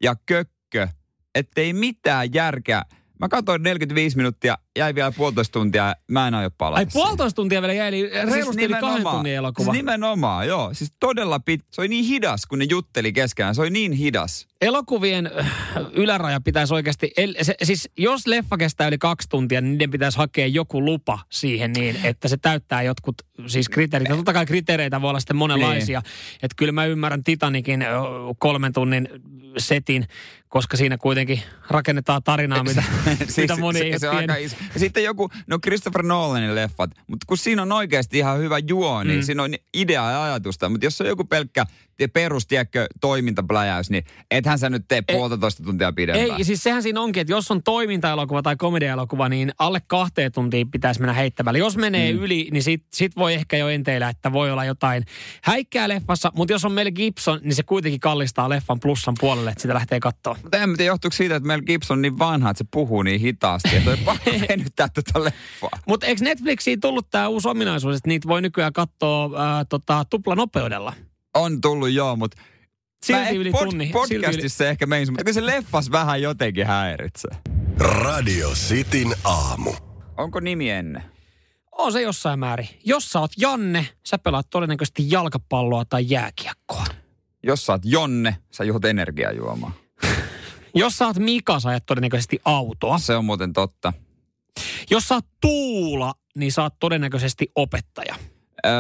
ja 0.04 0.16
kökkö, 0.26 0.88
ettei 1.36 1.74
mitään 1.74 2.34
järkeä. 2.34 2.82
Mä 3.20 3.30
katsoin 3.30 3.64
45 3.64 4.18
minuuttia, 4.18 4.58
jäi 4.80 4.96
vielä 4.96 5.12
puolitoista 5.12 5.54
tuntia 5.54 5.96
mä 6.08 6.28
en 6.28 6.34
aio 6.34 6.52
palata 6.52 6.80
Ai 6.80 6.86
puolitoista 6.94 7.36
tuntia 7.36 7.62
vielä 7.62 7.74
jäi, 7.74 7.88
eli 7.88 8.10
reilusti 8.32 8.66
yli 8.66 8.74
kahden 8.80 9.04
tunnin 9.04 9.34
elokuva. 9.34 9.66
Siis 9.66 9.78
nimenomaan, 9.78 10.48
joo. 10.48 10.74
Siis 10.74 10.94
todella 11.00 11.40
pit. 11.40 11.66
Se 11.72 11.82
oli 11.82 11.88
niin 11.88 12.06
hidas, 12.06 12.46
kun 12.46 12.60
ne 12.60 12.66
jutteli 12.70 13.14
keskenään. 13.14 13.56
Se 13.56 13.62
oli 13.62 13.70
niin 13.70 13.92
hidas. 13.92 14.48
Elokuvien 14.62 15.32
äh, 15.40 15.52
yläraja 15.94 16.42
pitäisi 16.42 16.74
oikeasti, 16.74 17.12
el, 17.18 17.36
se, 17.42 17.56
siis 17.64 17.90
jos 17.98 18.28
leffa 18.28 18.58
kestää 18.58 18.88
yli 18.88 18.98
kaksi 18.98 19.30
tuntia, 19.30 19.62
niin 19.62 19.72
niiden 19.72 19.92
pitäisi 19.92 20.18
hakea 20.18 20.48
joku 20.48 20.86
lupa 20.86 21.20
siihen 21.30 21.72
niin, 21.72 21.96
että 22.04 22.28
se 22.28 22.38
täyttää 22.38 22.82
jotkut 22.82 23.16
siis 23.48 23.70
kriteerit. 23.70 24.10
Ja 24.10 24.16
totta 24.16 24.34
kai 24.34 24.46
kriteereitä 24.46 25.02
voi 25.02 25.10
olla 25.10 25.20
sitten 25.20 25.38
monenlaisia. 25.38 26.00
Niin. 26.00 26.40
Että 26.44 26.56
kyllä 26.58 26.72
mä 26.72 26.86
ymmärrän 26.86 27.24
Titanikin 27.24 27.86
kolmen 28.40 28.74
tunnin 28.74 29.08
setin, 29.58 30.08
koska 30.48 30.78
siinä 30.78 30.98
kuitenkin 30.98 31.42
rakennetaan 31.70 32.24
tarinaa, 32.24 32.64
mitä, 32.70 32.84
mitä 33.38 33.56
moni 33.56 33.80
se, 33.80 34.00
se 34.00 34.10
ole 34.10 34.16
on 34.16 34.22
aika 34.22 34.36
iso. 34.36 34.56
Ja 34.74 34.80
sitten 34.80 35.04
joku, 35.04 35.30
no 35.48 35.60
Christopher 35.60 36.04
Nolanin 36.04 36.56
leffat, 36.56 36.92
mutta 37.08 37.26
kun 37.28 37.38
siinä 37.38 37.62
on 37.62 37.72
oikeasti 37.72 38.18
ihan 38.18 38.40
hyvä 38.40 38.58
juo, 38.68 39.04
niin 39.04 39.20
Mm. 39.20 39.24
siinä 39.24 39.44
on 39.44 39.54
idea 39.74 40.12
ja 40.12 40.24
ajatusta. 40.24 40.70
Mutta 40.70 40.86
jos 40.86 41.02
on 41.02 41.08
joku 41.08 41.24
pelkkä 41.24 41.66
tie- 42.00 42.08
perus, 42.08 42.48
tiedätkö, 42.48 42.88
toimintapläjäys, 43.02 43.90
niin 43.90 44.04
ethän 44.32 44.60
sä 44.60 44.70
nyt 44.70 44.86
tee 44.88 45.02
puolitoista 45.02 45.64
tuntia 45.64 45.94
pidempään. 45.94 46.38
Ei, 46.40 46.44
siis 46.44 46.64
sehän 46.64 46.84
siinä 46.84 47.02
onkin, 47.02 47.22
että 47.22 47.34
jos 47.34 47.52
on 47.52 47.64
toimintaelokuva 47.64 48.42
tai 48.42 48.56
komediaelokuva, 48.56 49.30
niin 49.30 49.52
alle 49.60 49.82
kahteen 49.88 50.32
tuntiin 50.32 50.72
pitäisi 50.72 51.00
mennä 51.00 51.14
heittämällä. 51.14 51.60
Jos 51.60 51.78
menee 51.78 52.14
mm. 52.14 52.20
yli, 52.20 52.48
niin 52.52 52.64
sit, 52.64 52.84
sit 52.94 53.16
voi 53.16 53.34
ehkä 53.34 53.58
jo 53.58 53.70
enteillä, 53.70 54.10
että 54.10 54.32
voi 54.32 54.52
olla 54.52 54.66
jotain 54.66 55.06
häikkää 55.44 55.90
leffassa, 55.90 56.32
mutta 56.36 56.54
jos 56.54 56.66
on 56.66 56.72
Mel 56.72 56.92
Gibson, 56.92 57.40
niin 57.44 57.56
se 57.56 57.64
kuitenkin 57.64 58.00
kallistaa 58.00 58.50
leffan 58.50 58.80
plussan 58.80 59.16
puolelle, 59.20 59.50
että 59.50 59.62
sitä 59.62 59.74
lähtee 59.74 60.00
katsoa. 60.00 60.36
Mutta 60.44 60.58
en 60.58 60.78
tiedä, 60.78 60.92
johtuuko 60.92 61.16
siitä, 61.16 61.36
että 61.36 61.48
Mel 61.48 61.62
Gibson 61.62 61.98
on 61.98 62.02
niin 62.02 62.20
vanha, 62.20 62.50
että 62.50 62.64
se 62.64 62.68
puhuu 62.72 63.04
niin 63.04 63.22
hitaasti, 63.22 63.76
että 63.76 63.92
on 63.92 63.98
pakko 64.06 64.32
venyttää 64.50 64.88
tätä 64.94 65.24
leffaa. 65.24 65.80
Mutta 65.88 66.08
eikö 66.08 66.24
Netflixiin 66.24 66.80
tullut 66.80 67.10
tämä 67.10 67.28
uusi 67.28 67.48
ominaisuus, 67.48 67.96
että 67.96 68.08
niitä 68.08 68.28
voi 68.28 68.42
nykyään 68.42 68.74
katsoa 68.74 69.30
ää, 69.38 69.66
tota, 69.66 70.06
tuplanopeudella? 70.10 70.94
On 71.40 71.62
tullut 71.62 71.92
joo, 71.92 72.16
mutta 72.16 72.42
Silti 73.06 73.22
Mä 73.22 73.30
yli 73.30 73.52
pod- 73.52 73.64
tunni. 73.70 73.86
Silti 73.86 74.16
yli- 74.16 74.24
Podcastissa 74.24 74.68
ehkä 74.68 74.86
meins, 74.86 75.10
mutta 75.12 75.24
kyllä 75.24 75.34
se 75.34 75.46
leffas 75.46 75.92
vähän 75.92 76.22
jotenkin 76.22 76.68
häiritsee. 76.68 77.32
Radio 77.78 78.50
Cityn 78.50 79.14
aamu. 79.24 79.74
Onko 80.18 80.40
nimi 80.40 80.70
ennen? 80.70 81.04
On 81.72 81.92
se 81.92 82.02
jossain 82.02 82.40
määrin. 82.40 82.70
Jos 82.86 83.10
sä 83.12 83.20
oot 83.20 83.32
Janne, 83.38 83.88
sä 84.06 84.18
pelaat 84.18 84.48
todennäköisesti 84.50 85.12
jalkapalloa 85.12 85.86
tai 85.86 86.06
jääkiekkoa. 86.10 86.86
Jos 87.44 87.66
sä 87.66 87.74
oot 87.74 87.82
Jonne, 87.86 88.38
sä 88.52 88.64
juot 88.64 88.86
energiajuomaa. 88.86 89.72
Jos 90.76 90.98
sä 90.98 91.08
oot 91.08 91.18
Mika, 91.18 91.60
sä 91.60 91.70
ajat 91.70 91.86
todennäköisesti 91.86 92.40
autoa. 92.46 92.98
Se 93.00 93.16
on 93.16 93.26
muuten 93.26 93.54
totta. 93.54 93.94
Jos 94.90 95.08
sä 95.08 95.16
oot 95.16 95.26
Tuula, 95.42 96.14
niin 96.36 96.52
sä 96.52 96.62
oot 96.64 96.74
todennäköisesti 96.80 97.52
opettaja. 97.56 98.16
Öö, 98.66 98.72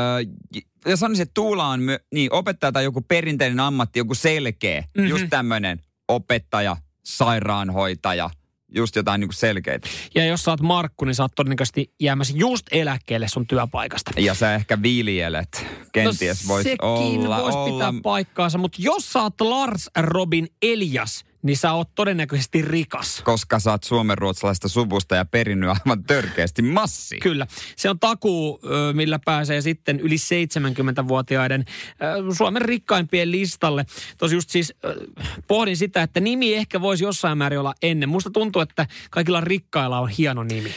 ja 0.85 0.97
sanoisin, 0.97 1.23
että 1.23 1.33
Tuula 1.33 1.67
on 1.67 1.81
my, 1.81 1.97
niin, 2.13 2.33
opettaja 2.33 2.71
tai 2.71 2.83
joku 2.83 3.01
perinteinen 3.01 3.59
ammatti, 3.59 3.99
joku 3.99 4.15
selkeä. 4.15 4.81
Mhm. 4.81 4.87
Mm-hmm. 4.97 5.09
Just 5.09 5.25
tämmöinen 5.29 5.81
opettaja, 6.07 6.77
sairaanhoitaja, 7.03 8.29
just 8.75 8.95
jotain 8.95 9.21
niin 9.21 9.33
selkeitä. 9.33 9.89
Ja 10.15 10.25
jos 10.25 10.43
sä 10.43 10.51
oot 10.51 10.61
Markku, 10.61 11.05
niin 11.05 11.15
sä 11.15 11.23
oot 11.23 11.35
todennäköisesti 11.35 11.93
jäämässä 11.99 12.33
just 12.37 12.65
eläkkeelle 12.71 13.27
sun 13.27 13.47
työpaikasta. 13.47 14.11
Ja 14.17 14.33
sä 14.33 14.55
ehkä 14.55 14.81
viljelet. 14.81 15.65
Kenties 15.91 16.43
no, 16.43 16.47
voisi 16.47 16.69
sekin 16.69 16.85
olla. 16.85 17.41
vois 17.41 17.55
olla. 17.55 17.71
pitää 17.71 18.01
paikkaansa, 18.03 18.57
mutta 18.57 18.77
jos 18.81 19.13
sä 19.13 19.21
oot 19.21 19.41
Lars 19.41 19.89
Robin 19.97 20.47
Elias, 20.61 21.25
niin 21.41 21.57
sä 21.57 21.73
oot 21.73 21.89
todennäköisesti 21.95 22.61
rikas. 22.61 23.21
koska 23.25 23.59
sä 23.59 23.71
oot 23.71 23.83
suomenruotsalaista 23.83 24.67
suvusta 24.67 25.15
ja 25.15 25.25
perinnyt 25.25 25.69
aivan 25.69 26.03
törkeästi 26.03 26.61
massi. 26.61 27.19
Kyllä. 27.19 27.47
Se 27.75 27.89
on 27.89 27.99
takuu, 27.99 28.59
millä 28.93 29.19
pääsee 29.25 29.61
sitten 29.61 29.99
yli 29.99 30.15
70-vuotiaiden 30.15 31.65
ö, 32.29 32.35
Suomen 32.35 32.61
rikkaimpien 32.61 33.31
listalle. 33.31 33.85
Tosi 34.17 34.35
just 34.35 34.49
siis 34.49 34.73
pohdin 35.47 35.77
sitä, 35.77 36.03
että 36.03 36.19
nimi 36.19 36.55
ehkä 36.55 36.81
voisi 36.81 37.03
jossain 37.03 37.37
määrin 37.37 37.59
olla 37.59 37.73
ennen. 37.81 38.09
Musta 38.09 38.29
tuntuu, 38.29 38.61
että 38.61 38.87
kaikilla 39.09 39.41
rikkailla 39.41 39.99
on 39.99 40.09
hieno 40.09 40.43
nimi. 40.43 40.73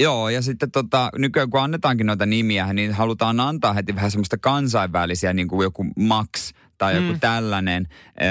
Joo, 0.00 0.28
ja 0.28 0.42
sitten 0.42 0.70
tota, 0.70 1.10
nykyään 1.18 1.50
kun 1.50 1.60
annetaankin 1.60 2.06
noita 2.06 2.26
nimiä, 2.26 2.72
niin 2.72 2.92
halutaan 2.92 3.40
antaa 3.40 3.72
heti 3.72 3.94
vähän 3.94 4.10
semmoista 4.10 4.38
kansainvälisiä, 4.38 5.32
niin 5.32 5.48
kuin 5.48 5.64
joku 5.64 5.86
Max 5.98 6.52
tai 6.82 6.96
joku 6.96 7.12
Mm. 7.12 7.20
tällainen 7.20 7.86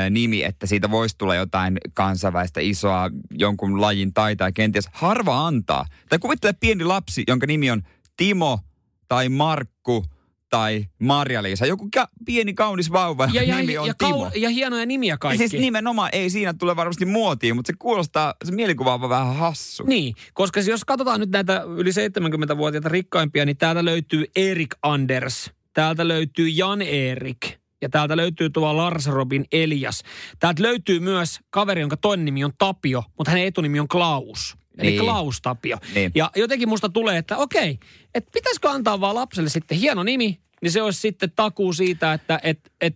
ä, 0.06 0.10
nimi, 0.10 0.44
että 0.44 0.68
siitä 0.68 0.92
voisi 0.92 1.18
tulla 1.18 1.36
jotain 1.36 1.78
kansainvälistä 1.94 2.60
isoa 2.62 3.10
jonkun 3.32 3.82
lajin 3.82 4.14
taitaa 4.14 4.52
kenties. 4.52 4.90
Harva 4.92 5.48
antaa. 5.48 5.86
Tai 6.10 6.20
kuvittele 6.20 6.54
pieni 6.60 6.84
lapsi, 6.84 7.24
jonka 7.28 7.48
nimi 7.48 7.72
on 7.72 7.82
Timo 8.18 8.60
tai 9.08 9.30
Markku 9.30 10.06
tai 10.50 10.86
Marja-Liisa. 11.00 11.66
Joku 11.66 11.88
ka- 11.96 12.08
pieni 12.26 12.54
kaunis 12.54 12.92
vauva, 12.92 13.30
Ja, 13.34 13.44
ja, 13.44 13.58
nimi 13.58 13.78
on 13.78 13.88
ja, 13.88 13.94
Timo. 13.98 14.30
kau- 14.30 14.32
ja 14.38 14.50
hienoja 14.50 14.86
nimiä 14.86 15.14
Ja 15.14 15.18
kaikki. 15.18 15.38
siis 15.50 15.62
nimenomaan 15.62 16.10
ei 16.14 16.30
siinä 16.30 16.54
tule 16.54 16.76
varmasti 16.76 17.06
muotiin, 17.06 17.56
mutta 17.56 17.68
se 17.68 17.74
kuulostaa, 17.80 18.34
se 18.46 18.52
mielikuva 18.52 18.94
on 18.94 19.10
vähän 19.10 19.36
hassu. 19.36 19.84
Niin, 19.88 20.14
koska 20.34 20.60
jos 20.60 20.86
katsotaan 20.86 21.20
nyt 21.20 21.30
näitä 21.30 21.62
yli 21.78 21.92
70-vuotiaita 21.92 22.90
rikkaimpia, 22.90 23.46
niin 23.46 23.58
täältä 23.58 23.86
löytyy 23.86 24.26
Erik 24.36 24.76
Anders, 24.82 25.52
täältä 25.74 26.08
löytyy 26.08 26.48
Jan 26.50 26.82
Erik 26.82 27.61
ja 27.82 27.90
täältä 27.90 28.18
löytyy 28.18 28.50
tuo 28.50 28.78
Lars 28.78 29.08
Robin 29.08 29.46
Elias. 29.52 30.04
Täältä 30.40 30.64
löytyy 30.64 31.00
myös 31.00 31.40
kaveri, 31.50 31.82
jonka 31.82 31.98
toinen 31.98 32.26
nimi 32.26 32.44
on 32.44 32.52
Tapio, 32.58 33.04
mutta 33.18 33.32
hänen 33.32 33.48
etunimi 33.48 33.80
on 33.80 33.88
Klaus. 33.88 34.56
eli 34.78 34.92
Niin. 34.92 35.04
Klaus 35.04 35.42
Tapio. 35.42 35.78
Niin. 35.96 36.12
Ja 36.16 36.32
jotenkin 36.36 36.70
musta 36.70 36.90
tulee, 36.90 37.18
että 37.18 37.38
okei, 37.38 37.80
että 38.16 38.32
pitäisikö 38.34 38.70
antaa 38.70 39.02
vaan 39.02 39.16
lapselle 39.16 39.50
sitten 39.50 39.78
hieno 39.78 40.04
nimi, 40.04 40.42
niin 40.62 40.72
se 40.72 40.82
olisi 40.82 41.00
sitten 41.00 41.32
takuu 41.36 41.74
siitä, 41.74 42.14
että 42.14 42.40
et, 42.44 42.72
et 42.82 42.96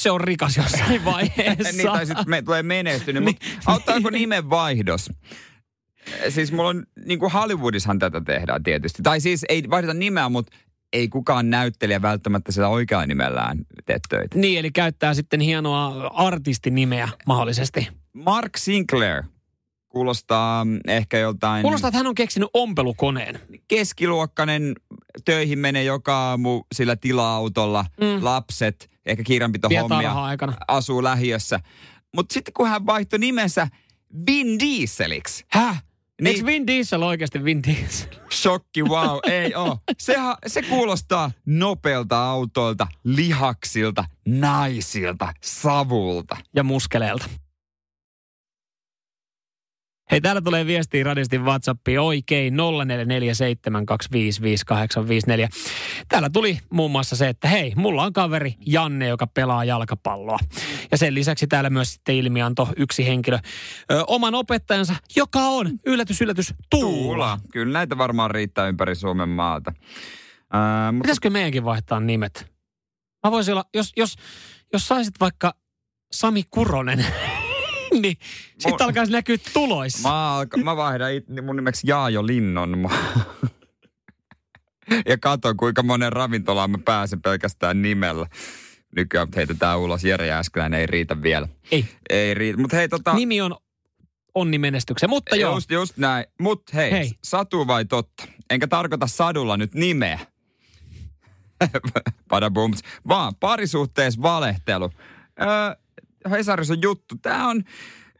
se 0.00 0.10
on 0.10 0.20
rikas 0.20 0.56
jossain 0.56 1.04
vaiheessa. 1.12 1.72
niin, 1.72 1.86
tai 1.86 2.06
sitten 2.06 2.30
me, 2.30 2.42
tulee 2.42 2.62
menestynyt. 2.62 3.24
Mutta 3.24 3.46
auttaako 3.66 4.10
nimen 4.10 4.50
vaihdos? 4.50 5.10
Siis 6.28 6.52
mulla 6.52 6.68
on, 6.68 6.86
niin 7.06 7.18
kuin 7.18 7.32
Hollywoodissahan 7.32 7.98
tätä 7.98 8.20
tehdään 8.20 8.62
tietysti. 8.62 9.02
Tai 9.02 9.20
siis 9.20 9.44
ei 9.48 9.62
vaihdeta 9.70 9.94
nimeä, 9.94 10.28
mutta 10.28 10.56
ei 10.92 11.08
kukaan 11.08 11.50
näyttelijä 11.50 12.02
välttämättä 12.02 12.52
sitä 12.52 12.68
oikealla 12.68 13.06
nimellään 13.06 13.58
tee 13.84 13.98
töitä. 14.08 14.38
Niin, 14.38 14.58
eli 14.58 14.70
käyttää 14.70 15.14
sitten 15.14 15.40
hienoa 15.40 16.06
artistinimeä 16.14 17.08
mahdollisesti. 17.26 17.88
Mark 18.12 18.56
Sinclair 18.56 19.22
kuulostaa 19.88 20.66
ehkä 20.86 21.18
joltain 21.18 21.62
Kuulostaa, 21.62 21.88
että 21.88 21.98
hän 21.98 22.06
on 22.06 22.14
keksinyt 22.14 22.48
ompelukoneen. 22.54 23.40
keskiluokkainen, 23.68 24.74
töihin 25.24 25.58
menee 25.58 25.84
joka 25.84 26.16
aamu 26.16 26.62
sillä 26.74 26.96
tila-autolla, 26.96 27.84
mm. 28.00 28.24
lapset, 28.24 28.90
ehkä 29.06 29.22
kirjanpitohommia, 29.22 30.14
asuu 30.68 31.02
lähiössä. 31.02 31.60
Mutta 32.14 32.32
sitten 32.32 32.54
kun 32.54 32.68
hän 32.68 32.86
vaihtoi 32.86 33.18
nimensä 33.18 33.68
Vin 34.26 34.58
Dieseliksi, 34.58 35.44
Häh? 35.48 35.82
Niin. 36.22 36.34
Eikö 36.34 36.46
Vin 36.46 36.66
Diesel 36.66 37.02
oikeasti 37.02 37.44
Vin 37.44 37.62
Diesel? 37.62 38.08
Shokki, 38.32 38.82
wow, 38.82 39.18
ei 39.26 39.54
oo. 39.54 39.78
Seha, 39.98 40.36
se 40.46 40.62
kuulostaa 40.62 41.30
nopealta 41.46 42.24
autoilta, 42.30 42.86
lihaksilta, 43.04 44.04
naisilta, 44.28 45.32
savulta. 45.40 46.36
Ja 46.56 46.62
muskeleelta. 46.62 47.28
Hei, 50.10 50.20
täällä 50.20 50.40
tulee 50.40 50.66
viestiä 50.66 51.04
radistin 51.04 51.44
WhatsAppiin 51.44 52.00
oikein 52.00 52.54
0447255854. 52.54 52.56
Täällä 56.08 56.30
tuli 56.30 56.58
muun 56.70 56.90
muassa 56.90 57.16
se, 57.16 57.28
että 57.28 57.48
hei, 57.48 57.72
mulla 57.76 58.02
on 58.02 58.12
kaveri 58.12 58.54
Janne, 58.66 59.08
joka 59.08 59.26
pelaa 59.26 59.64
jalkapalloa. 59.64 60.38
Ja 60.90 60.98
sen 60.98 61.14
lisäksi 61.14 61.46
täällä 61.46 61.70
myös 61.70 61.92
sitten 61.92 62.14
ilmianto 62.14 62.68
yksi 62.76 63.06
henkilö, 63.06 63.38
ö, 63.92 64.04
oman 64.06 64.34
opettajansa, 64.34 64.94
joka 65.16 65.40
on, 65.40 65.70
yllätys, 65.86 66.20
yllätys, 66.20 66.54
Tuula. 66.70 67.38
Kyllä 67.52 67.72
näitä 67.72 67.98
varmaan 67.98 68.30
riittää 68.30 68.68
ympäri 68.68 68.94
Suomen 68.94 69.28
maata. 69.28 69.72
Ää, 70.52 70.92
mutta 70.92 71.02
Pitäisikö 71.04 71.30
meidänkin 71.30 71.64
vaihtaa 71.64 72.00
nimet? 72.00 72.52
Mä 73.24 73.30
voisin 73.30 73.52
olla, 73.54 73.64
jos, 73.74 73.92
jos, 73.96 74.16
jos 74.72 74.88
saisit 74.88 75.14
vaikka 75.20 75.54
Sami 76.12 76.42
Kuronen, 76.50 77.06
niin 78.02 78.16
sitten 78.58 78.72
Mun- 78.72 78.82
alkaisi 78.84 79.12
näkyä 79.12 79.36
tuloissa. 79.52 80.08
Mä, 80.08 80.36
alka, 80.36 80.56
mä 80.56 80.76
vaihdan 80.76 81.12
it, 81.12 81.24
mun 81.42 81.56
nimeksi 81.56 81.86
Jaajo 81.86 82.26
Linnon. 82.26 82.90
ja 85.10 85.18
katon, 85.18 85.56
kuinka 85.56 85.82
monen 85.82 86.12
ravintolaan 86.12 86.70
mä 86.70 86.78
pääsen 86.84 87.22
pelkästään 87.22 87.82
nimellä. 87.82 88.26
Nykyään 88.96 89.28
heitetään 89.36 89.78
ulos. 89.78 90.04
Jere 90.04 90.26
Jääskeläinen 90.26 90.80
ei 90.80 90.86
riitä 90.86 91.22
vielä. 91.22 91.48
Ei. 91.70 91.84
Ei 92.10 92.34
riitä. 92.34 92.60
Mutta 92.60 92.76
hei, 92.76 92.88
tota... 92.88 93.14
Nimi 93.14 93.40
on 93.40 93.56
onni 94.34 94.58
menestyksen, 94.58 95.10
mutta 95.10 95.36
joo. 95.36 95.54
Just, 95.54 95.70
just 95.70 95.96
näin. 95.96 96.24
Mut 96.40 96.62
hei, 96.74 96.90
Hei. 96.90 96.98
hei, 96.98 97.10
satu 97.24 97.66
vai 97.66 97.84
totta? 97.84 98.24
Enkä 98.50 98.66
tarkoita 98.66 99.06
sadulla 99.06 99.56
nyt 99.56 99.74
nimeä. 99.74 100.18
Padabums. 102.28 102.80
Vaan 103.08 103.34
parisuhteessa 103.40 104.22
valehtelu. 104.22 104.90
Öö, 105.40 105.81
Hesarissa 106.30 106.74
on 106.74 106.82
juttu. 106.82 107.14
Tämä 107.22 107.48
on 107.48 107.62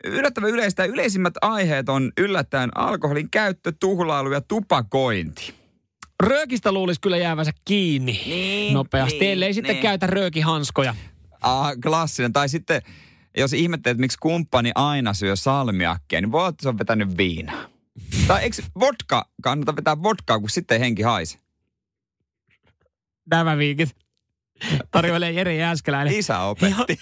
yllättävän 0.04 0.50
yleistä. 0.50 0.84
Yleisimmät 0.84 1.34
aiheet 1.40 1.88
on 1.88 2.12
yllättäen 2.18 2.70
alkoholin 2.74 3.30
käyttö, 3.30 3.72
tuhlailu 3.80 4.32
ja 4.32 4.40
tupakointi. 4.40 5.54
Röökistä 6.22 6.72
luulisi 6.72 7.00
kyllä 7.00 7.16
jäävänsä 7.16 7.52
kiinni 7.64 8.22
Niin, 8.26 8.74
nopeasti, 8.74 9.18
niin, 9.18 9.32
ellei 9.32 9.54
sitten 9.54 9.74
niin. 9.74 9.82
käytä 9.82 10.06
röökihanskoja. 10.06 10.94
Ah, 11.40 11.72
klassinen. 11.82 12.32
Tai 12.32 12.48
sitten, 12.48 12.82
jos 13.36 13.52
ihmettelet, 13.52 13.98
miksi 13.98 14.18
kumppani 14.20 14.72
aina 14.74 15.14
syö 15.14 15.36
salmiakkia, 15.36 16.20
niin 16.20 16.32
voi 16.32 16.40
olla, 16.40 16.48
että 16.48 16.62
se 16.62 16.68
on 16.68 16.78
vetänyt 16.78 17.16
viinaa. 17.16 17.68
Tai 18.28 18.42
eikö 18.42 18.62
vodka, 18.80 19.28
kannata 19.42 19.76
vetää 19.76 20.02
vodkaa, 20.02 20.40
kun 20.40 20.50
sitten 20.50 20.80
henki 20.80 21.02
haise? 21.02 21.38
Nämä 23.30 23.58
viikit 23.58 23.96
tarjoilee 24.90 25.30
Jere 25.30 25.54
Jääskeläinen. 25.54 26.14
Isä 26.14 26.40
opetti. 26.40 26.98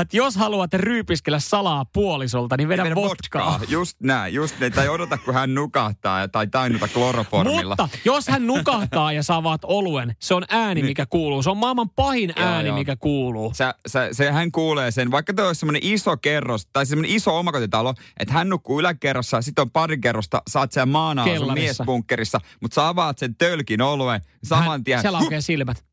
Että 0.00 0.16
jos 0.16 0.36
haluat 0.36 0.74
ryypiskellä 0.74 1.38
salaa 1.38 1.84
puolisolta, 1.84 2.56
niin 2.56 2.68
vedä 2.68 2.84
Vedä 2.84 2.94
vodkaa. 2.94 3.60
Just 3.68 3.96
näin, 4.02 4.34
just 4.34 4.60
näin. 4.60 4.72
Tai 4.72 4.88
odota, 4.88 5.18
kun 5.18 5.34
hän 5.34 5.54
nukahtaa 5.54 6.28
tai 6.28 6.46
tainnuta 6.46 6.88
kloroformilla. 6.88 7.76
Mutta 7.78 7.88
jos 8.04 8.28
hän 8.28 8.46
nukahtaa 8.46 9.12
ja 9.12 9.22
saa 9.22 9.42
vaat 9.42 9.60
oluen, 9.64 10.16
se 10.18 10.34
on 10.34 10.44
ääni, 10.48 10.82
mikä 10.82 11.06
kuuluu. 11.06 11.42
Se 11.42 11.50
on 11.50 11.56
maailman 11.56 11.90
pahin 11.90 12.32
Joo, 12.36 12.48
ääni, 12.48 12.68
joo. 12.68 12.78
mikä 12.78 12.96
kuuluu. 12.96 13.52
Sä, 13.54 13.74
sä, 13.88 14.08
se, 14.12 14.30
hän 14.30 14.52
kuulee 14.52 14.90
sen, 14.90 15.10
vaikka 15.10 15.32
tuo 15.34 15.46
olisi 15.46 15.58
semmoinen 15.58 15.82
iso 15.84 16.16
kerros, 16.16 16.66
tai 16.72 16.86
semmoinen 16.86 17.16
iso 17.16 17.38
omakotitalo, 17.38 17.94
että 18.20 18.34
hän 18.34 18.48
nukkuu 18.48 18.80
yläkerrassa, 18.80 19.42
sitten 19.42 19.62
on 19.62 19.70
pari 19.70 19.98
kerrosta, 19.98 20.42
saat 20.48 20.72
sen 20.72 20.88
maana 20.88 21.24
sun 21.36 21.52
miesbunkkerissa, 21.52 22.40
mutta 22.62 22.74
sä 22.74 22.88
avaat 22.88 23.18
sen 23.18 23.36
tölkin 23.36 23.82
oluen, 23.82 24.20
saman 24.44 24.84
tien, 24.84 25.00
Siellä 25.00 25.18
aukeaa 25.18 25.40
silmät. 25.40 25.84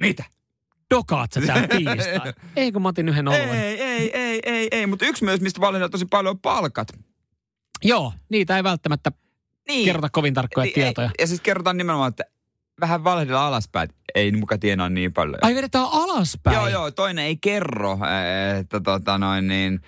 mitä? 0.00 0.24
Dokaat 0.90 1.32
sä 1.32 1.40
täällä 1.40 1.68
tiistai. 1.68 2.32
Eikö 2.56 2.78
mä 2.78 2.88
otin 2.88 3.08
yhden 3.08 3.28
oluen? 3.28 3.50
Ei, 3.50 3.82
ei, 3.82 4.10
ei, 4.18 4.40
ei, 4.42 4.68
ei, 4.70 4.86
mutta 4.86 5.06
yksi 5.06 5.24
myös, 5.24 5.40
mistä 5.40 5.60
valitetaan 5.60 5.90
tosi 5.90 6.06
paljon 6.06 6.30
on 6.30 6.38
palkat. 6.40 6.88
Joo, 7.84 8.12
niitä 8.28 8.56
ei 8.56 8.64
välttämättä 8.64 9.12
Niin. 9.68 9.84
kerrota 9.84 10.08
kovin 10.10 10.34
tarkkoja 10.34 10.64
Niin, 10.64 10.74
tietoja. 10.74 11.08
Ei, 11.08 11.22
ja 11.22 11.26
siis 11.26 11.40
kerrotaan 11.40 11.76
nimenomaan, 11.76 12.08
että 12.08 12.24
vähän 12.80 13.04
valehdella 13.04 13.46
alaspäin, 13.46 13.88
ei 14.14 14.32
muka 14.32 14.58
tienaa 14.58 14.88
niin 14.88 15.12
paljon. 15.12 15.38
Ai 15.42 15.54
vedetään 15.54 15.86
alaspäin. 15.92 16.54
Joo, 16.54 16.68
joo, 16.68 16.90
toinen 16.90 17.24
ei 17.24 17.36
kerro, 17.36 17.98
että 18.60 18.80
tota 18.80 19.18
noin 19.18 19.48
niin, 19.48 19.80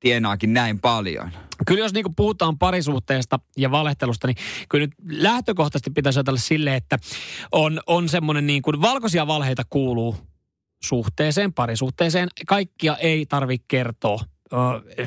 tienaakin 0.00 0.52
näin 0.52 0.80
paljon. 0.80 1.30
Kyllä 1.66 1.84
jos 1.84 1.92
niinku 1.92 2.12
puhutaan 2.16 2.58
parisuhteesta 2.58 3.38
ja 3.56 3.70
valehtelusta, 3.70 4.26
niin 4.26 4.36
kyllä 4.68 4.86
nyt 4.86 4.94
lähtökohtaisesti 5.22 5.90
pitäisi 5.90 6.18
ajatella 6.18 6.40
silleen, 6.40 6.76
että 6.76 6.98
on, 7.52 7.80
on 7.86 8.08
semmoinen 8.08 8.46
niin 8.46 8.62
kuin 8.62 8.80
valkoisia 8.80 9.26
valheita 9.26 9.62
kuuluu 9.70 10.16
suhteeseen, 10.84 11.52
parisuhteeseen. 11.52 12.28
Kaikkia 12.46 12.96
ei 12.96 13.26
tarvi 13.26 13.58
kertoa. 13.68 14.20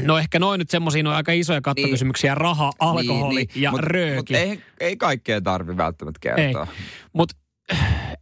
No 0.02 0.18
ehkä 0.18 0.40
noin 0.40 0.60
nyt 0.60 0.70
semmoisia 0.70 1.04
noin 1.04 1.16
aika 1.16 1.32
isoja 1.32 1.62
kattokysymyksiä, 1.62 2.36
raha, 2.36 2.72
alkoholi 2.80 3.48
ja 3.56 3.72
mut, 3.72 3.80
rööki. 3.80 4.34
Mut 4.34 4.42
ei, 4.42 4.62
ei 4.80 4.98
kaikkea 4.98 5.42
tarvi 5.42 5.78
välttämättä 5.78 6.20
kertoa. 6.22 6.68
Mutta 7.14 7.36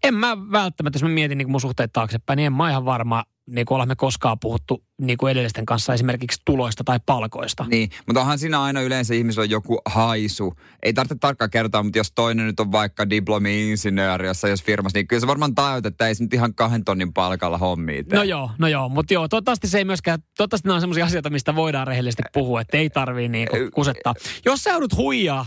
en 0.04 0.14
mä 0.14 0.38
välttämättä, 0.52 0.98
jos 0.98 1.04
mä 1.04 1.10
mietin 1.10 1.38
niin 1.38 1.52
mun 1.52 1.62
suhteet 1.62 1.94
taaksepäin, 1.94 2.38
niin 2.38 2.46
en 2.46 2.54
mä 2.54 2.70
ihan 2.70 2.86
varma, 2.86 3.24
niin 3.48 3.66
kuin 3.66 3.76
olemme 3.76 3.96
koskaan 3.96 4.38
puhuttu 4.40 4.84
niin 5.02 5.18
kuin 5.18 5.32
edellisten 5.32 5.66
kanssa 5.66 5.94
esimerkiksi 5.94 6.42
tuloista 6.46 6.84
tai 6.84 7.00
palkoista. 7.06 7.66
Niin, 7.68 7.90
mutta 8.08 8.22
onhan 8.22 8.40
siinä 8.40 8.62
aina 8.62 8.82
yleensä 8.82 9.14
ihmisellä 9.14 9.44
on 9.44 9.50
joku 9.50 9.82
haisu. 9.86 10.54
Ei 10.84 10.94
tarvitse 10.94 11.16
tarkkaan 11.20 11.52
kertoa, 11.52 11.84
mutta 11.84 12.00
jos 12.00 12.12
toinen 12.12 12.46
nyt 12.46 12.60
on 12.60 12.72
vaikka 12.72 13.10
diplomi-insinööri 13.10 14.28
jossain 14.28 14.52
jos 14.52 14.64
firmassa, 14.64 14.98
niin 14.98 15.08
kyllä 15.08 15.20
se 15.20 15.28
varmaan 15.28 15.56
tajut, 15.56 15.86
että 15.86 16.08
ei 16.08 16.16
se 16.16 16.24
nyt 16.24 16.34
ihan 16.34 16.56
kahden 16.56 16.84
tonnin 16.84 17.14
palkalla 17.14 17.58
hommia 17.58 18.04
tee. 18.04 18.20
No 18.20 18.24
joo, 18.24 18.52
no 18.58 18.68
joo, 18.68 18.90
mutta 18.90 19.14
joo, 19.14 19.28
toivottavasti 19.28 19.68
se 19.68 19.78
ei 19.78 19.86
myöskään, 19.86 20.20
toivottavasti 20.38 20.68
nämä 20.68 20.76
on 20.76 20.82
sellaisia 20.82 21.06
asioita, 21.06 21.30
mistä 21.30 21.56
voidaan 21.56 21.88
rehellisesti 21.88 22.24
puhua, 22.34 22.62
että 22.62 22.78
ei 22.78 22.90
tarvii 22.90 23.30
niinku 23.30 23.56
kusettaa. 23.74 24.14
Jos 24.46 24.64
sä 24.64 24.70
joudut 24.70 24.98
huijaa 24.98 25.46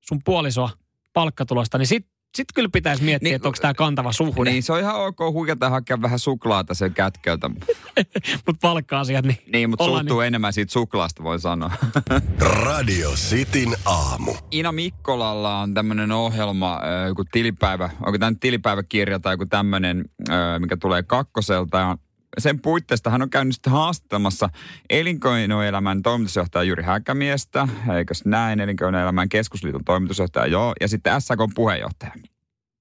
sun 0.00 0.20
puolisoa 0.24 0.70
palkkatulosta, 1.12 1.78
niin 1.78 1.86
sit, 1.86 2.06
sit 2.36 2.48
kyllä 2.54 2.68
pitäisi 2.72 3.02
miettiä, 3.04 3.26
Niin, 3.26 3.36
että 3.36 3.48
onko 3.48 3.58
tämä 3.60 3.74
kantava 3.74 4.12
suhde. 4.12 4.50
Niin, 4.50 4.62
se 4.62 4.72
on 4.72 4.80
ihan 4.80 4.96
ok 4.96 5.18
huikata 5.32 5.70
hakea 5.70 6.02
vähän 6.02 6.18
suklaata 6.18 6.74
sen 6.74 6.94
kätköltä. 6.94 7.48
Mutta 8.46 8.58
palkka-asiat, 8.60 9.24
niin, 9.24 9.38
Niin, 9.52 9.70
mutta 9.70 9.84
suuttuu 9.84 10.20
enemmän 10.20 10.52
siitä 10.52 10.72
suklaasta, 10.72 11.22
voi 11.22 11.40
sanoa. 11.40 11.70
Radio 12.64 13.10
Cityn 13.10 13.76
aamu. 13.86 14.34
Ina 14.50 14.72
Mikkolalla 14.72 15.58
on 15.58 15.74
tämmöinen 15.74 16.12
ohjelma, 16.12 16.80
joku 17.06 17.24
tilipäivä, 17.32 17.90
onko 18.06 18.18
tämä 18.18 18.30
nyt 18.30 18.40
tilipäiväkirja 18.40 19.20
tai 19.20 19.32
joku 19.34 19.46
tämmöinen, 19.46 20.04
mikä 20.58 20.76
tulee 20.76 21.02
kakkoselta. 21.02 21.78
Ja 21.78 21.96
sen 22.38 22.60
puitteista 22.60 23.10
hän 23.10 23.22
on 23.22 23.30
käynyt 23.30 23.54
sitten 23.54 23.72
haastattelemassa 23.72 24.48
elinkeinoelämän 24.90 26.02
toimitusjohtaja 26.02 26.62
Jyri 26.62 26.82
Häkämiestä, 26.82 27.68
eikös 27.96 28.24
näin, 28.24 28.60
elinkeinoelämän 28.60 29.28
keskusliiton 29.28 29.84
toimitusjohtaja, 29.84 30.46
joo, 30.46 30.72
ja 30.80 30.88
sitten 30.88 31.20
SAK 31.20 31.38
puheenjohtaja. 31.54 32.12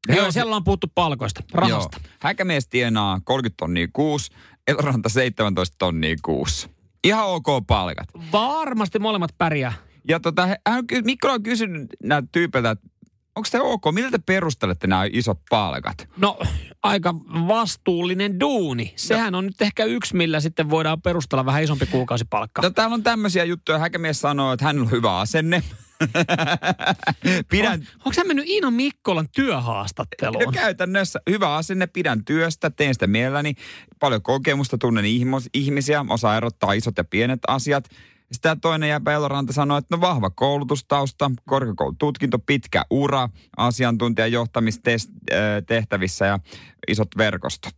niin, 0.07 0.17
joo, 0.17 0.25
on- 0.25 0.33
siellä 0.33 0.55
on 0.55 0.63
puhuttu 0.63 0.87
palkoista, 0.95 1.43
rahasta. 1.53 1.97
Joo. 2.03 2.11
Häkämies 2.21 2.67
tienaa 2.67 3.19
30 3.23 3.57
tonnia 3.57 3.87
kuusi, 3.93 4.31
Eloranta 4.67 5.09
17 5.09 5.75
tonnia 5.79 6.15
kuusi. 6.21 6.69
Ihan 7.03 7.25
ok 7.27 7.45
palkat. 7.67 8.07
Varmasti 8.31 8.99
molemmat 8.99 9.31
pärjää. 9.37 9.73
Ja 10.07 10.19
tota, 10.19 10.45
he- 10.45 10.57
hän, 10.67 10.83
Mikko 11.03 11.27
on 11.31 11.43
kysynyt 11.43 11.89
näiltä 12.03 12.27
tyypeiltä, 12.31 12.71
että 12.71 12.87
onko 13.35 13.49
te 13.51 13.61
ok? 13.61 13.83
Millä 13.91 14.11
te 14.11 14.17
perustelette 14.17 14.87
nämä 14.87 15.05
isot 15.11 15.39
palkat? 15.49 16.07
No, 16.17 16.39
aika 16.83 17.15
vastuullinen 17.47 18.39
duuni. 18.39 18.93
Sehän 18.95 19.35
on 19.35 19.45
nyt 19.45 19.61
ehkä 19.61 19.83
yksi, 19.83 20.15
millä 20.15 20.39
sitten 20.39 20.69
voidaan 20.69 21.01
perustella 21.01 21.45
vähän 21.45 21.63
isompi 21.63 21.85
kuukausipalkka. 21.85 22.61
No 22.61 22.69
täällä 22.69 22.93
on 22.93 23.03
tämmöisiä 23.03 23.43
juttuja. 23.43 23.79
Häkämies 23.79 24.21
sanoo, 24.21 24.53
että 24.53 24.65
hänellä 24.65 24.85
on 24.85 24.91
hyvä 24.91 25.17
asenne. 25.17 25.63
Pidän, 27.51 27.87
Onko 27.97 28.13
sä 28.13 28.23
mennyt 28.23 28.47
Iina 28.47 28.71
Mikkolan 28.71 29.27
työhaastatteluun? 29.35 30.43
No 30.43 30.51
käytännössä 30.51 31.19
hyvä 31.29 31.55
asenne, 31.55 31.87
pidän 31.87 32.25
työstä, 32.25 32.69
teen 32.69 32.93
sitä 32.93 33.07
mielelläni. 33.07 33.53
Paljon 33.99 34.21
kokemusta, 34.21 34.77
tunnen 34.77 35.05
ihmisiä, 35.53 36.05
osaa 36.09 36.37
erottaa 36.37 36.73
isot 36.73 36.97
ja 36.97 37.03
pienet 37.03 37.39
asiat. 37.47 37.85
Sitä 38.31 38.57
toinen 38.61 38.89
jää 38.89 38.99
Peloranta 38.99 39.53
sanoi, 39.53 39.77
että 39.77 39.95
no 39.95 40.01
vahva 40.01 40.29
koulutustausta, 40.29 41.31
korkeakoulututkinto, 41.45 42.39
pitkä 42.39 42.85
ura, 42.89 43.29
asiantuntijan 43.57 44.31
johtamistehtävissä 44.31 46.25
ja 46.25 46.39
isot 46.87 47.17
verkostot. 47.17 47.73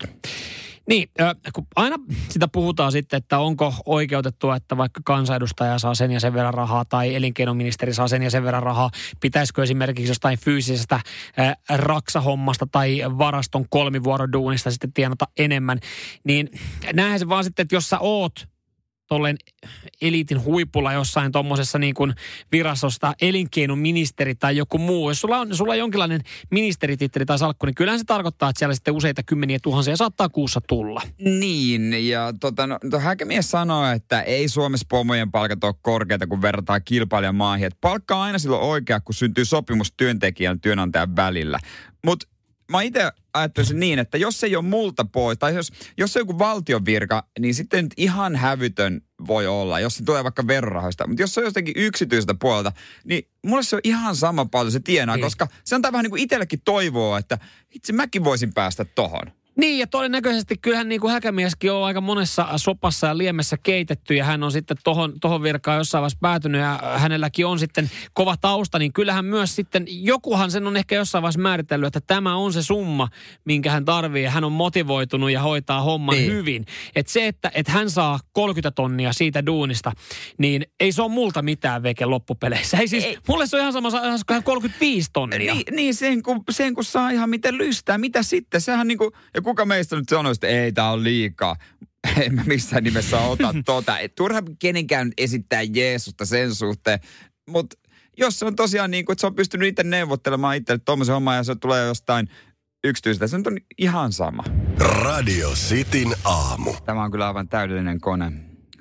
Niin, 0.89 1.09
äh, 1.21 1.35
kun 1.53 1.67
aina 1.75 1.95
sitä 2.29 2.47
puhutaan 2.47 2.91
sitten, 2.91 3.17
että 3.17 3.39
onko 3.39 3.73
oikeutettua, 3.85 4.55
että 4.55 4.77
vaikka 4.77 5.01
kansanedustaja 5.05 5.79
saa 5.79 5.95
sen 5.95 6.11
ja 6.11 6.19
sen 6.19 6.33
verran 6.33 6.53
rahaa 6.53 6.85
tai 6.85 7.15
elinkeinoministeri 7.15 7.93
saa 7.93 8.07
sen 8.07 8.23
ja 8.23 8.29
sen 8.29 8.43
verran 8.43 8.63
rahaa. 8.63 8.89
Pitäisikö 9.19 9.63
esimerkiksi 9.63 10.11
jostain 10.11 10.37
fyysisestä 10.39 10.95
äh, 10.95 11.03
raksahommasta 11.69 12.67
tai 12.71 13.01
varaston 13.17 13.65
kolmivuoroduunista 13.69 14.71
sitten 14.71 14.93
tienata 14.93 15.25
enemmän. 15.37 15.79
Niin 16.23 16.49
näinhän 16.93 17.19
se 17.19 17.29
vaan 17.29 17.43
sitten, 17.43 17.63
että 17.63 17.75
jos 17.75 17.89
sä 17.89 17.99
oot 17.99 18.52
tolleen 19.07 19.37
eliitin 20.01 20.43
huipulla 20.43 20.93
jossain 20.93 21.31
tuommoisessa 21.31 21.79
niin 21.79 21.93
kuin 21.93 22.13
virastosta 22.51 23.13
elinkeinoministeri 23.21 24.35
tai 24.35 24.57
joku 24.57 24.77
muu. 24.77 25.09
Jos 25.09 25.21
sulla 25.21 25.39
on, 25.39 25.55
sulla 25.55 25.71
on 25.71 25.77
jonkinlainen 25.77 26.21
ministerititteli 26.51 27.25
tai 27.25 27.39
salkku, 27.39 27.65
niin 27.65 27.75
kyllähän 27.75 27.99
se 27.99 28.05
tarkoittaa, 28.05 28.49
että 28.49 28.59
siellä 28.59 28.75
sitten 28.75 28.93
useita 28.93 29.23
kymmeniä 29.23 29.59
tuhansia 29.63 29.97
saattaa 29.97 30.29
kuussa 30.29 30.61
tulla. 30.67 31.01
Niin, 31.19 32.07
ja 32.09 32.33
tota, 32.39 32.67
no, 32.67 32.79
to 32.91 32.99
Häkämies 32.99 33.51
sanoo, 33.51 33.85
että 33.85 34.21
ei 34.21 34.49
Suomessa 34.49 34.85
pomojen 34.89 35.31
palkat 35.31 35.63
ole 35.63 35.73
korkeita, 35.81 36.27
kun 36.27 36.41
verrataan 36.41 36.81
kilpailijamaihin. 36.85 37.71
Palkka 37.81 38.15
on 38.15 38.21
aina 38.21 38.39
silloin 38.39 38.63
oikea, 38.63 38.99
kun 38.99 39.15
syntyy 39.15 39.45
sopimus 39.45 39.93
työntekijän 39.97 40.55
ja 40.55 40.59
työnantajan 40.61 41.15
välillä. 41.15 41.59
Mutta 42.05 42.32
mä 42.77 42.81
itse 42.81 43.11
ajattelisin 43.33 43.79
niin, 43.79 43.99
että 43.99 44.17
jos 44.17 44.43
ei 44.43 44.55
ole 44.55 44.65
multa 44.65 45.05
pois, 45.05 45.37
tai 45.37 45.55
jos, 45.55 45.71
jos 45.97 46.13
se 46.13 46.19
on 46.19 46.21
joku 46.21 46.39
valtion 46.39 46.85
virka, 46.85 47.27
niin 47.39 47.55
sitten 47.55 47.85
nyt 47.85 47.93
ihan 47.97 48.35
hävytön 48.35 49.01
voi 49.27 49.47
olla, 49.47 49.79
jos 49.79 49.95
se 49.97 50.03
tulee 50.03 50.23
vaikka 50.23 50.47
verorahoista. 50.47 51.07
Mutta 51.07 51.23
jos 51.23 51.33
se 51.33 51.39
on 51.39 51.43
jostakin 51.45 51.73
yksityiseltä 51.77 52.33
puolelta, 52.33 52.71
niin 53.03 53.27
mulle 53.45 53.63
se 53.63 53.75
on 53.75 53.81
ihan 53.83 54.15
sama 54.15 54.45
paljon 54.45 54.71
se 54.71 54.79
tienaa, 54.79 55.15
Niin. 55.15 55.23
koska 55.23 55.47
se 55.63 55.75
antaa 55.75 55.91
vähän 55.91 56.03
niin 56.03 56.09
kuin 56.11 56.21
itsellekin 56.21 56.61
toivoa, 56.65 57.17
että 57.17 57.37
itse 57.71 57.93
mäkin 57.93 58.23
voisin 58.23 58.53
päästä 58.53 58.85
tohon. 58.85 59.31
Niin, 59.55 59.79
ja 59.79 59.87
todennäköisesti 59.87 60.55
kyllähän 60.61 60.89
niin 60.89 61.01
kuin 61.01 61.13
Häkämieskin 61.13 61.71
on 61.71 61.85
aika 61.85 62.01
monessa 62.01 62.47
sopassa 62.55 63.07
ja 63.07 63.17
liemessä 63.17 63.57
keitetty, 63.63 64.13
ja 64.15 64.25
hän 64.25 64.43
on 64.43 64.51
sitten 64.51 64.77
tohon, 64.83 65.13
tohon 65.21 65.43
virkaan 65.43 65.77
jossain 65.77 66.01
vaiheessa 66.01 66.17
päätynyt, 66.21 66.61
ja 66.61 66.79
hänelläkin 66.97 67.45
on 67.45 67.59
sitten 67.59 67.91
kova 68.13 68.35
tausta, 68.41 68.79
niin 68.79 68.93
kyllähän 68.93 69.25
myös 69.25 69.55
sitten, 69.55 69.85
jokuhan 69.87 70.51
sen 70.51 70.67
on 70.67 70.77
ehkä 70.77 70.95
jossain 70.95 71.21
vaiheessa 71.21 71.39
määritellyt, 71.41 71.87
että 71.87 71.99
tämä 72.07 72.35
on 72.35 72.53
se 72.53 72.63
summa, 72.63 73.07
minkä 73.45 73.71
hän 73.71 73.85
tarvii, 73.85 74.23
ja 74.23 74.31
hän 74.31 74.43
on 74.43 74.51
motivoitunut 74.51 75.31
ja 75.31 75.41
hoitaa 75.41 75.81
homman 75.81 76.15
Niin. 76.15 76.31
hyvin. 76.31 76.65
Että 76.95 77.11
se, 77.11 77.27
että, 77.27 77.51
että 77.53 77.71
hän 77.71 77.89
saa 77.89 78.19
30 78.33 78.71
tonnia 78.71 79.13
siitä 79.13 79.45
duunista, 79.45 79.91
niin 80.37 80.65
ei 80.79 80.91
se 80.91 81.01
ole 81.01 81.11
multa 81.11 81.41
mitään 81.41 81.83
veke 81.83 82.05
loppupeleissä. 82.05 82.77
Ei 82.77 82.87
siis, 82.87 83.03
Ei. 83.05 83.17
mulle 83.27 83.47
se 83.47 83.55
on 83.55 83.59
ihan 83.61 83.73
sama, 83.73 83.89
saisiko 83.89 84.33
hän 84.33 84.43
35 84.43 85.09
tonnia. 85.13 85.53
Niin, 85.53 85.63
niin 85.75 85.95
sen, 85.95 86.23
kun, 86.23 86.43
sen 86.49 86.73
kun 86.73 86.83
saa 86.83 87.09
ihan 87.09 87.29
miten 87.29 87.57
lystää, 87.57 87.97
mitä 87.97 88.23
sitten? 88.23 88.61
Sehän 88.61 88.87
niin 88.87 88.97
kuin, 88.97 89.11
kuka 89.43 89.65
meistä 89.65 89.95
nyt 89.95 90.09
sanoisi, 90.09 90.37
että 90.37 90.47
ei, 90.47 90.71
tämä 90.71 90.89
on 90.89 91.03
liikaa. 91.03 91.55
En 92.21 92.35
mä 92.35 92.43
missään 92.43 92.83
nimessä 92.83 93.19
ota 93.19 93.53
tota. 93.65 93.99
Et 93.99 94.15
turha 94.15 94.43
kenenkään 94.59 95.11
esittää 95.17 95.61
Jeesusta 95.61 96.25
sen 96.25 96.55
suhteen. 96.55 96.99
Mutta 97.49 97.77
jos 98.17 98.39
se 98.39 98.45
on 98.45 98.55
tosiaan 98.55 98.91
niin 98.91 99.05
kuin, 99.05 99.13
että 99.13 99.21
se 99.21 99.27
on 99.27 99.35
pystynyt 99.35 99.67
itse 99.67 99.83
neuvottelemaan 99.83 100.55
itselle 100.55 100.81
tuommoisen 100.85 101.13
homman 101.13 101.35
ja 101.35 101.43
se 101.43 101.55
tulee 101.55 101.85
jostain 101.85 102.29
yksityiseltä, 102.83 103.27
se 103.27 103.37
nyt 103.37 103.47
on 103.47 103.57
ihan 103.77 104.13
sama. 104.13 104.43
Radio 104.79 105.49
Cityn 105.49 106.13
aamu. 106.23 106.73
Tämä 106.85 107.03
on 107.03 107.11
kyllä 107.11 107.27
aivan 107.27 107.49
täydellinen 107.49 108.01
kone. 108.01 108.31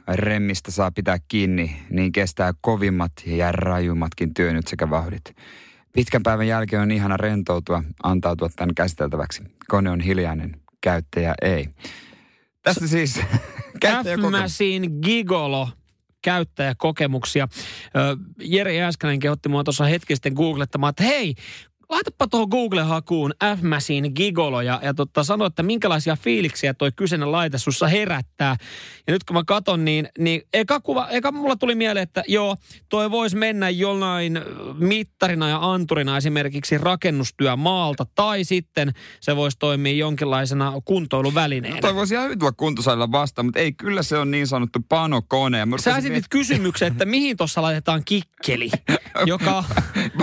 Remmistä 0.09 0.71
saa 0.71 0.91
pitää 0.91 1.19
kiinni, 1.29 1.77
niin 1.91 2.13
kestää 2.13 2.53
kovimmat 2.61 3.13
ja 3.27 3.53
rajummatkin 3.53 4.35
työnyt 4.35 4.67
sekä 4.67 4.91
vauhdit. 4.91 5.35
Pitkän 5.93 6.23
päivän 6.23 6.47
jälkeen 6.47 6.83
on 6.83 6.91
ihana 6.91 7.17
rentoutua, 7.17 7.83
antautua 8.03 8.49
tämän 8.57 8.75
käsiteltäväksi. 8.75 9.43
Kone 9.69 9.91
on 9.91 10.01
hiljainen, 10.01 10.61
käyttäjä 10.81 11.35
ei. 11.43 11.69
Tässä 12.63 12.89
siis. 12.89 13.21
F-Machine 13.85 14.89
Gigolo 15.03 15.69
käyttäjäkokemuksia. 16.23 17.49
Jere 18.41 18.75
Jääskänen 18.75 19.19
kehotti 19.19 19.49
mua 19.49 19.65
tuossa 19.65 19.85
hetki 19.85 20.17
sitten 20.17 20.33
googlettamaan, 20.33 20.91
että 20.91 21.05
hei, 21.05 21.35
laitapa 21.93 22.27
tuohon 22.29 22.49
Google-hakuun 22.49 23.35
F-Machine 23.45 24.11
Gigolo 24.11 24.61
ja, 24.61 24.81
ja 24.83 24.95
totta, 24.95 25.25
sano, 25.25 25.47
että 25.47 25.63
minkälaisia 25.63 26.17
fiiliksiä 26.17 26.75
toi 26.75 26.93
kyseinen 26.97 27.33
laite 27.33 27.59
sussa 27.59 27.87
herättää. 27.87 28.57
Ja 29.07 29.13
nyt 29.13 29.25
kun 29.25 29.37
mä 29.37 29.43
katon, 29.47 29.85
niin, 29.85 30.09
niin 30.19 30.43
eka, 30.53 30.81
kuva, 30.81 31.09
eka 31.09 31.33
mulla 31.33 31.57
tuli 31.57 31.75
mieleen, 31.75 32.03
että 32.03 32.23
joo, 32.29 32.57
toi 32.89 33.11
voisi 33.11 33.37
mennä 33.37 33.71
jollain 33.71 34.41
mittarina 34.79 35.49
ja 35.49 35.59
anturina 35.73 36.17
esimerkiksi 36.17 36.79
rakennustyömaalta 36.79 38.07
tai 38.15 38.45
sitten 38.45 38.93
se 39.21 39.37
voisi 39.37 39.59
toimia 39.59 39.93
jonkinlaisena 39.93 40.73
kuntoiluvälineenä. 40.85 41.81
Toi 41.81 41.95
voisi 41.95 42.15
ihan 42.15 42.25
hyvin 42.25 42.39
tulla 42.39 42.53
kuntosalilla 42.53 43.13
vastaan, 43.13 43.47
mutta 43.47 43.61
ei, 43.61 43.73
kyllä 43.73 44.03
se 44.03 44.19
on 44.19 44.31
niin 44.31 44.47
sanottu 44.47 44.79
panokone. 44.89 45.59
Sä 45.81 45.97
esitit 45.97 46.25
kysymyksen, 46.31 46.93
että 46.93 47.05
mihin 47.05 47.37
tuossa 47.37 47.63
laitetaan 47.63 48.03
kikkeli, 48.05 48.71
joka... 49.27 49.65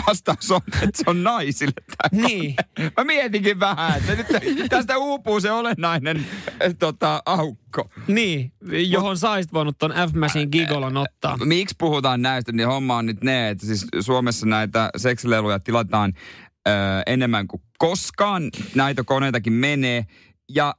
Vastaus 0.08 0.52
on, 0.52 0.62
että 0.74 0.90
se 0.94 1.04
on 1.08 1.24
naisille. 1.24 1.74
Tää 1.88 2.28
Niin. 2.28 2.56
kone. 2.78 2.92
Mä 2.98 3.04
mietinkin 3.04 3.60
vähän, 3.60 3.98
että 3.98 4.14
nyt 4.14 4.70
tästä 4.70 4.98
uupuu 4.98 5.40
se 5.42 5.52
olennainen 5.52 6.26
eh, 6.60 6.76
tota, 6.80 7.24
aukko. 7.26 7.90
Niin, 8.08 8.52
johon 8.72 9.18
saisit 9.18 9.54
voinut 9.54 9.78
ton 9.78 9.92
F-Machine 9.92 10.48
Gigolon 10.52 10.98
ottaa. 10.98 11.38
Miksi 11.46 11.76
puhutaan 11.80 12.22
näistä, 12.22 12.52
niin 12.52 12.68
homma 12.68 12.98
on 12.98 13.06
nyt 13.06 13.24
ne, 13.24 13.50
että 13.50 13.66
siis 13.66 13.88
Suomessa 14.00 14.46
näitä 14.46 14.90
seksileluja 14.98 15.60
tilataan 15.60 16.14
ö, 16.68 16.72
enemmän 17.08 17.48
kuin 17.48 17.62
koskaan. 17.78 18.44
Näitä 18.76 19.04
koneitakin 19.04 19.54
menee. 19.54 20.06
Ja 20.50 20.76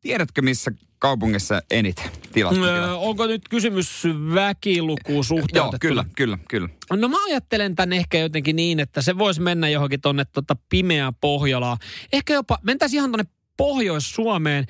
tiedätkö, 0.00 0.42
missä 0.42 0.70
kaupungissa 0.98 1.62
eniten 1.70 2.10
tilasta? 2.32 2.64
Öö, 2.64 2.94
onko 2.94 3.26
nyt 3.26 3.48
kysymys 3.48 4.02
väkilukuun 4.34 5.14
Joo, 5.14 5.22
suhteutettuna? 5.22 5.78
kyllä, 5.78 6.04
kyllä, 6.16 6.38
kyllä. 6.48 6.68
No 6.92 7.08
mä 7.08 7.24
ajattelen 7.24 7.76
tän 7.76 7.92
ehkä 7.92 8.18
jotenkin 8.18 8.56
niin, 8.56 8.80
että 8.80 9.02
se 9.02 9.18
voisi 9.18 9.40
mennä 9.40 9.68
johonkin 9.68 10.00
tonne 10.00 10.24
tota 10.24 10.56
pimeää 10.68 11.12
Pohjolaa. 11.20 11.78
Ehkä 12.12 12.34
jopa, 12.34 12.58
mentäisiin 12.62 12.98
ihan 12.98 13.10
tonne 13.10 13.24
Pohjois-Suomeen. 13.56 14.66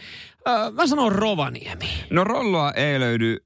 Öö, 0.49 0.71
mä 0.71 0.87
sanon 0.87 1.13
Rovaniemi. 1.13 1.89
No 2.11 2.25
rolloa 2.25 2.73
ei 2.73 3.01
löydy. 3.01 3.37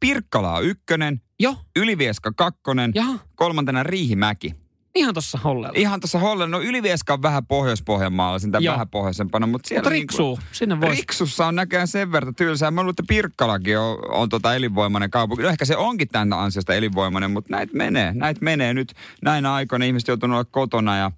Pirkkalaa 0.00 0.60
ykkönen, 0.60 1.20
Joo, 1.40 1.56
Ylivieska 1.76 2.32
kakkonen, 2.36 2.92
jaha, 2.94 3.18
kolmantena 3.34 3.82
Riihimäki. 3.82 4.54
Ihan 4.94 5.14
tossa 5.14 5.38
hollella. 5.38 5.72
Ihan 5.76 6.00
tuossa 6.00 6.18
Holland, 6.18 6.50
no 6.50 6.60
Ylivieska 6.60 7.12
on 7.12 7.22
vähän 7.22 7.46
Pohjois-Pohjanmaalla, 7.46 8.58
Joo. 8.60 8.72
vähän 8.72 8.88
pohjoisempana, 8.88 9.46
mutta 9.46 9.68
siellä 9.68 9.80
Mutta 9.80 9.90
niinku- 9.90 10.12
riksuu, 10.12 10.38
sinne 10.52 10.80
voisi. 10.80 10.96
Riksussa 10.96 11.46
on 11.46 11.54
näköjään 11.54 11.88
sen 11.88 12.12
verran 12.12 12.34
tylsää. 12.34 12.70
Mä 12.70 12.80
luulen, 12.80 12.90
että 12.90 13.02
Pirkkalakin 13.08 13.78
on, 13.78 13.98
on 14.14 14.28
tota 14.28 14.54
elinvoimainen 14.54 15.10
kaupunki. 15.10 15.42
No 15.42 15.48
ehkä 15.48 15.64
se 15.64 15.76
onkin 15.76 16.08
tämän 16.08 16.32
ansiosta 16.32 16.74
elinvoimainen, 16.74 17.30
mutta 17.30 17.50
näitä 17.50 17.76
menee. 17.76 18.12
Näitä 18.14 18.40
menee 18.44 18.74
nyt 18.74 18.92
näinä 19.22 19.54
aikoina. 19.54 19.84
Ihmiset 19.84 20.08
joutunut 20.08 20.34
olla 20.34 20.44
kotona 20.44 20.96
ja... 20.96 21.10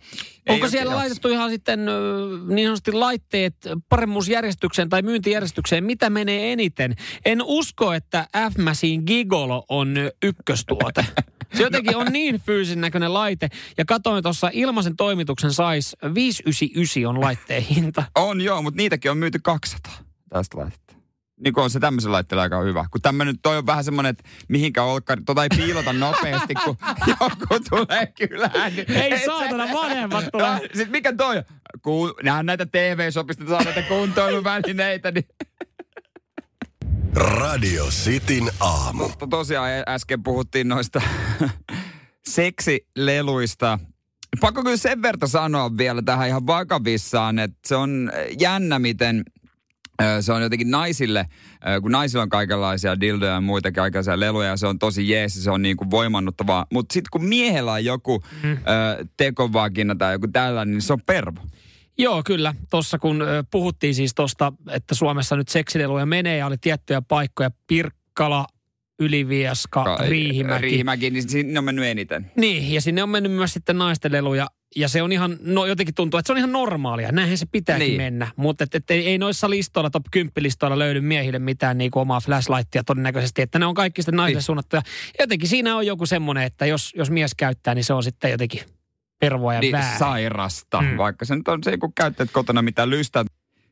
Onko 0.48 0.68
siellä 0.68 0.96
laitettu 0.96 1.28
ihan 1.28 1.50
sitten 1.50 1.80
niin 2.48 2.66
sanotusti 2.66 2.92
laitteet 2.92 3.54
paremmuusjärjestykseen 3.88 4.88
tai 4.88 5.02
myyntijärjestykseen? 5.02 5.84
Mitä 5.84 6.10
menee 6.10 6.52
eniten? 6.52 6.94
En 7.24 7.42
usko, 7.42 7.92
että 7.92 8.26
F-Machine 8.36 9.02
Gigolo 9.06 9.64
on 9.68 9.94
ykköstuote. 10.22 11.06
Se 11.54 11.62
jotenkin 11.62 11.96
on 11.96 12.06
niin 12.12 12.40
fyysisen 12.40 12.80
näköinen 12.80 13.14
laite. 13.14 13.48
Ja 13.78 13.84
katsoin 13.84 14.22
tuossa 14.22 14.50
ilmaisen 14.52 14.96
toimituksen 14.96 15.52
sais 15.52 15.96
599 16.14 17.06
on 17.06 17.20
laitteen 17.20 17.62
hinta. 17.62 18.04
On 18.14 18.40
joo, 18.40 18.62
mutta 18.62 18.76
niitäkin 18.76 19.10
on 19.10 19.18
myyty 19.18 19.38
200 19.42 19.92
tästä 20.28 20.58
laitetta. 20.58 20.94
Niin 21.44 21.58
on 21.58 21.70
se 21.70 21.80
tämmöisen 21.80 22.12
laitteella 22.12 22.42
aika 22.42 22.60
hyvä. 22.60 22.84
Kun 22.90 23.00
tämmöinen, 23.02 23.38
toi 23.42 23.56
on 23.58 23.66
vähän 23.66 23.84
semmoinen, 23.84 24.10
että 24.10 24.24
mihinkä 24.48 24.82
olkkari, 24.82 25.22
tota 25.26 25.42
ei 25.42 25.48
piilota 25.56 25.92
nopeasti, 25.92 26.54
kun 26.64 26.76
joku 27.20 27.46
tulee 27.70 28.06
kylään. 28.06 28.76
niin- 28.76 28.90
Ei 28.90 29.24
saatana, 29.24 29.66
vanhemmat 29.74 30.24
tulee. 30.32 30.58
Sitten 30.60 30.90
mikä 30.90 31.12
toi 31.16 31.36
on? 31.38 31.44
Ku, 31.82 32.14
nähdään 32.22 32.46
näitä 32.46 32.66
TV-shopista, 32.66 33.44
saa 33.48 33.62
näitä 33.64 33.82
kuntoiluvälineitä, 33.82 35.10
niin 35.10 35.24
Radio 37.14 37.86
Cityn 37.86 38.50
aamu. 38.60 39.08
Mutta 39.08 39.26
tosiaan 39.26 39.70
äsken 39.88 40.22
puhuttiin 40.22 40.68
noista 40.68 41.02
seksileluista 42.28 43.78
Pakko 44.40 44.62
kyllä 44.62 44.76
sen 44.76 45.02
verran 45.02 45.28
sanoa 45.28 45.76
vielä 45.76 46.02
tähän 46.02 46.28
ihan 46.28 46.46
vakavissaan, 46.46 47.38
että 47.38 47.58
se 47.66 47.76
on 47.76 48.12
jännä, 48.38 48.78
miten 48.78 49.22
se 50.20 50.32
on 50.32 50.42
jotenkin 50.42 50.70
naisille, 50.70 51.26
kun 51.82 51.92
naisilla 51.92 52.22
on 52.22 52.28
kaikenlaisia 52.28 53.00
dildoja 53.00 53.32
ja 53.32 53.40
muita 53.40 53.72
kaikenlaisia 53.72 54.20
leluja, 54.20 54.48
ja 54.48 54.56
se 54.56 54.66
on 54.66 54.78
tosi 54.78 55.08
jees, 55.08 55.44
se 55.44 55.50
on 55.50 55.62
niin 55.62 55.76
kuin 55.76 55.90
voimannuttavaa. 55.90 56.66
Mutta 56.72 56.92
sitten 56.92 57.08
kun 57.12 57.24
miehellä 57.24 57.72
on 57.72 57.84
joku 57.84 58.24
mm. 58.42 58.58
tekovagina 59.16 59.94
tai 59.94 60.14
joku 60.14 60.28
tällainen, 60.28 60.72
niin 60.72 60.82
se 60.82 60.92
on 60.92 61.02
pervo. 61.06 61.40
Joo, 61.98 62.22
kyllä. 62.26 62.54
Tuossa 62.70 62.98
kun 62.98 63.24
puhuttiin 63.50 63.94
siis 63.94 64.14
tuosta, 64.14 64.52
että 64.70 64.94
Suomessa 64.94 65.36
nyt 65.36 65.48
seksileluja 65.48 66.06
menee 66.06 66.36
ja 66.36 66.46
oli 66.46 66.56
tiettyjä 66.58 67.02
paikkoja, 67.02 67.50
Pirkkala, 67.66 68.46
Ylivieska, 69.00 69.84
Ka- 69.84 69.98
Riihimäki. 70.08 70.62
Riihimäki, 70.62 71.10
niin 71.10 71.28
sinne 71.28 71.58
on 71.58 71.64
mennyt 71.64 71.84
eniten. 71.84 72.30
Niin, 72.36 72.74
ja 72.74 72.80
sinne 72.80 73.02
on 73.02 73.08
mennyt 73.08 73.32
myös 73.32 73.52
sitten 73.52 73.78
naisten 73.78 74.12
leluja. 74.12 74.46
Ja 74.76 74.88
se 74.88 75.02
on 75.02 75.12
ihan, 75.12 75.38
no 75.40 75.66
jotenkin 75.66 75.94
tuntuu, 75.94 76.18
että 76.18 76.26
se 76.26 76.32
on 76.32 76.38
ihan 76.38 76.52
normaalia. 76.52 77.12
Näinhän 77.12 77.38
se 77.38 77.46
pitääkin 77.52 77.86
niin. 77.86 77.96
mennä. 77.96 78.28
Mutta 78.36 78.64
et, 78.64 78.74
et, 78.74 78.90
ei, 78.90 79.06
ei 79.06 79.18
noissa 79.18 79.50
listoilla, 79.50 79.90
top 79.90 80.04
10 80.10 80.32
listoilla 80.38 80.78
löydy 80.78 81.00
miehille 81.00 81.38
mitään 81.38 81.78
niinku 81.78 81.98
omaa 81.98 82.20
flashlightia 82.20 82.84
todennäköisesti. 82.84 83.42
Että 83.42 83.58
ne 83.58 83.66
on 83.66 83.74
kaikki 83.74 84.02
sitten 84.02 84.16
naisille 84.16 84.38
niin. 84.38 84.42
suunnattuja. 84.42 84.82
Jotenkin 85.18 85.48
siinä 85.48 85.76
on 85.76 85.86
joku 85.86 86.06
semmoinen, 86.06 86.44
että 86.44 86.66
jos, 86.66 86.92
jos 86.96 87.10
mies 87.10 87.34
käyttää, 87.34 87.74
niin 87.74 87.84
se 87.84 87.92
on 87.92 88.02
sitten 88.02 88.30
jotenkin 88.30 88.60
pervoa 89.22 89.54
ja 89.54 89.60
niin, 89.60 89.72
väärin. 89.72 89.98
sairasta. 89.98 90.80
Mm. 90.80 90.96
Vaikka 90.96 91.24
se 91.24 91.36
nyt 91.36 91.48
on 91.48 91.64
se, 91.64 91.78
kun 91.78 91.92
käyttäjät 91.94 92.30
kotona 92.32 92.62
mitä 92.62 92.90
lystää. 92.90 93.24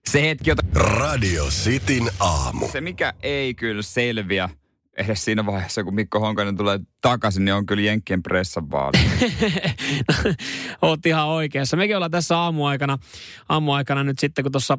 Se 0.08 0.22
hetki, 0.22 0.50
jota... 0.50 0.62
Radio 0.74 1.44
Cityn 1.44 2.10
aamu. 2.20 2.68
Se, 2.68 2.80
mikä 2.80 3.12
ei 3.22 3.54
kyllä 3.54 3.82
selviä 3.82 4.48
edes 4.96 5.24
siinä 5.24 5.46
vaiheessa, 5.46 5.84
kun 5.84 5.94
Mikko 5.94 6.20
Honkanen 6.20 6.56
tulee 6.56 6.80
takaisin, 7.02 7.44
niin 7.44 7.54
on 7.54 7.66
kyllä 7.66 7.82
Jenkkien 7.82 8.22
pressan 8.22 8.70
vaali. 8.70 8.98
Oot 10.82 11.06
ihan 11.06 11.26
oikeassa. 11.26 11.76
Mekin 11.76 11.96
ollaan 11.96 12.10
tässä 12.10 12.38
aamuaikana, 12.38 12.98
aamuaikana 13.48 14.04
nyt 14.04 14.18
sitten, 14.18 14.42
kun 14.42 14.52
tuossa 14.52 14.78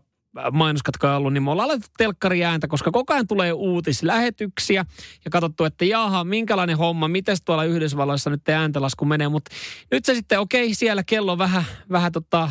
mainoskatko 0.51 1.07
on 1.07 1.13
ollut, 1.13 1.34
niin 1.34 1.43
me 1.43 1.51
ollaan 1.51 1.67
laitettu 1.67 1.93
telkkari 1.97 2.45
ääntä, 2.45 2.67
koska 2.67 2.91
koko 2.91 3.13
ajan 3.13 3.27
tulee 3.27 3.53
uutislähetyksiä 3.53 4.86
ja 5.25 5.32
katsottu, 5.32 5.63
että 5.63 5.86
jaha, 5.86 6.23
minkälainen 6.23 6.77
homma, 6.77 7.07
miten 7.07 7.38
tuolla 7.45 7.63
Yhdysvalloissa 7.63 8.29
nyt 8.29 8.49
ääntelasku 8.49 9.05
menee, 9.05 9.29
mutta 9.29 9.51
nyt 9.91 10.05
se 10.05 10.13
sitten, 10.15 10.39
okei, 10.39 10.65
okay, 10.65 10.73
siellä 10.73 11.03
kello 11.03 11.38
vähän, 11.38 11.63
vähän 11.91 12.11
tota, 12.11 12.49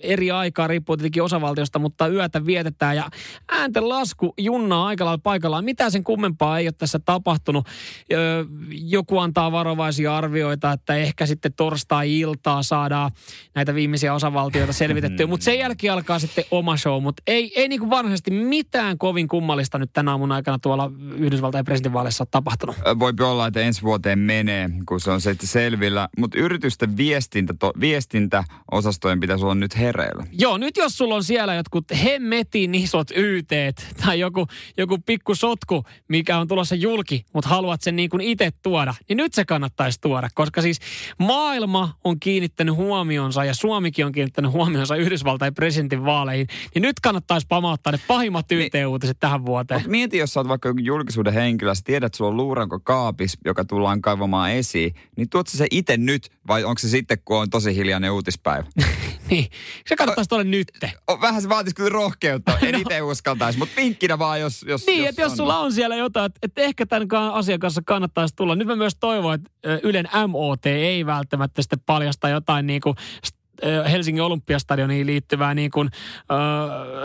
eri 0.00 0.30
aikaa, 0.30 0.66
riippuu 0.66 0.96
tietenkin 0.96 1.22
osavaltiosta, 1.22 1.78
mutta 1.78 2.08
yötä 2.08 2.46
vietetään 2.46 2.96
ja 2.96 3.10
äänten 3.48 3.88
lasku 3.88 4.34
junnaa 4.38 4.86
aika 4.86 5.04
lailla 5.04 5.20
paikallaan. 5.22 5.64
Mitä 5.64 5.90
sen 5.90 6.04
kummempaa 6.04 6.58
ei 6.58 6.66
ole 6.66 6.72
tässä 6.78 6.98
tapahtunut. 6.98 7.66
Joku 8.70 9.18
antaa 9.18 9.52
varovaisia 9.52 10.16
arvioita, 10.16 10.72
että 10.72 10.94
ehkä 10.94 11.26
sitten 11.26 11.52
torstai-iltaa 11.52 12.62
saadaan 12.62 13.10
näitä 13.54 13.74
viimeisiä 13.74 14.14
osavaltioita 14.14 14.72
selvitettyä, 14.72 15.26
mutta 15.26 15.44
sen 15.44 15.58
jälkeen 15.58 15.92
alkaa 15.92 16.18
sitten 16.18 16.44
oma 16.50 16.76
show, 16.76 17.02
mutta 17.02 17.22
ei, 17.26 17.52
ei 17.56 17.68
niin 17.68 17.80
kuin 17.80 17.90
varsinaisesti 17.90 18.30
mitään 18.30 18.98
kovin 18.98 19.28
kummallista 19.28 19.78
nyt 19.78 19.90
tänä 19.92 20.10
aamun 20.10 20.32
aikana 20.32 20.58
tuolla 20.58 20.92
Yhdysvaltain 21.16 21.64
presidentinvaaleissa 21.64 22.22
ole 22.22 22.28
tapahtunut. 22.30 22.76
Voi 22.98 23.12
olla, 23.20 23.46
että 23.46 23.60
ensi 23.60 23.82
vuoteen 23.82 24.18
menee, 24.18 24.70
kun 24.88 25.00
se 25.00 25.10
on 25.10 25.20
se 25.20 25.36
selvillä, 25.42 26.08
mutta 26.18 26.38
yritysten 26.38 26.96
viestintä, 26.96 27.54
to, 27.58 27.72
viestintäosastojen 27.80 29.20
pitäisi 29.20 29.44
olla 29.44 29.54
nyt 29.54 29.78
he 29.78 29.87
hereillä. 29.88 30.24
Joo, 30.32 30.58
nyt 30.58 30.76
jos 30.76 30.96
sulla 30.98 31.14
on 31.14 31.24
siellä 31.24 31.54
jotkut 31.54 31.84
hemmetin 32.04 32.74
isot 32.74 33.10
yteet 33.16 33.86
tai 34.04 34.20
joku, 34.20 34.46
joku 34.76 34.98
pikku 35.06 35.34
sotku, 35.34 35.84
mikä 36.08 36.38
on 36.38 36.48
tulossa 36.48 36.74
julki, 36.74 37.24
mutta 37.34 37.50
haluat 37.50 37.80
sen 37.80 37.96
niin 37.96 38.10
kuin 38.10 38.20
itse 38.20 38.50
tuoda, 38.62 38.94
niin 39.08 39.16
nyt 39.16 39.34
se 39.34 39.44
kannattaisi 39.44 40.00
tuoda, 40.00 40.28
koska 40.34 40.62
siis 40.62 40.78
maailma 41.18 41.94
on 42.04 42.20
kiinnittänyt 42.20 42.74
huomionsa 42.74 43.44
ja 43.44 43.54
Suomikin 43.54 44.06
on 44.06 44.12
kiinnittänyt 44.12 44.52
huomionsa 44.52 44.96
Yhdysvaltain 44.96 45.54
presidentin 45.54 46.04
vaaleihin, 46.04 46.46
niin 46.74 46.82
nyt 46.82 47.00
kannattaisi 47.00 47.46
pamauttaa 47.46 47.92
ne 47.92 47.98
pahimmat 48.08 48.46
niin. 48.50 48.60
YT-uutiset 48.60 49.16
tähän 49.20 49.46
vuoteen. 49.46 49.82
Mieti, 49.86 50.18
jos 50.18 50.32
sä 50.32 50.40
oot 50.40 50.48
vaikka 50.48 50.74
julkisuuden 50.82 51.34
henkilö, 51.34 51.74
sä 51.74 51.82
tiedät, 51.84 52.06
että 52.06 52.16
sulla 52.16 52.30
on 52.30 52.36
luuranko 52.36 52.80
kaapis, 52.80 53.38
joka 53.44 53.64
tullaan 53.64 54.02
kaivamaan 54.02 54.52
esiin, 54.52 54.94
niin 55.16 55.28
tuot 55.28 55.46
se 55.46 55.66
itse 55.70 55.96
nyt 55.96 56.30
vai 56.48 56.64
onko 56.64 56.78
se 56.78 56.88
sitten, 56.88 57.18
kun 57.24 57.36
on 57.36 57.50
tosi 57.50 57.76
hiljainen 57.76 58.12
uutispäivä? 58.12 58.66
niin, 59.30 59.46
se 59.86 59.96
kannattaisi 59.96 60.28
tuolla 60.28 60.44
nytte. 60.44 60.92
Vähän 61.20 61.42
se 61.42 61.48
vaatisi 61.48 61.74
kyllä 61.74 61.88
rohkeutta. 61.88 62.58
En 62.68 62.72
no. 62.72 62.80
itse 62.80 63.02
uskaltaisi, 63.02 63.58
mutta 63.58 63.76
vinkkinä 63.76 64.18
vaan, 64.18 64.40
jos 64.40 64.64
jos 64.68 64.86
Niin, 64.86 64.98
jos 64.98 65.08
että 65.08 65.22
jos 65.22 65.36
sulla 65.36 65.58
on 65.58 65.72
siellä 65.72 65.96
jotain, 65.96 66.26
että, 66.26 66.38
että 66.42 66.60
ehkä 66.60 66.86
tämän 66.86 67.08
asian 67.32 67.58
kanssa 67.58 67.82
kannattaisi 67.86 68.36
tulla. 68.36 68.54
Nyt 68.54 68.66
mä 68.66 68.76
myös 68.76 68.96
toivon, 69.00 69.34
että 69.34 69.50
Ylen 69.82 70.08
MOT 70.28 70.66
ei 70.66 71.06
välttämättä 71.06 71.62
sitten 71.62 71.80
paljasta 71.86 72.28
jotain 72.28 72.66
niin 72.66 72.80
kuin 72.80 72.96
Helsingin 73.90 74.22
Olympiastadioniin 74.22 75.06
liittyvää 75.06 75.54
niin 75.54 75.70
kuin, 75.70 75.90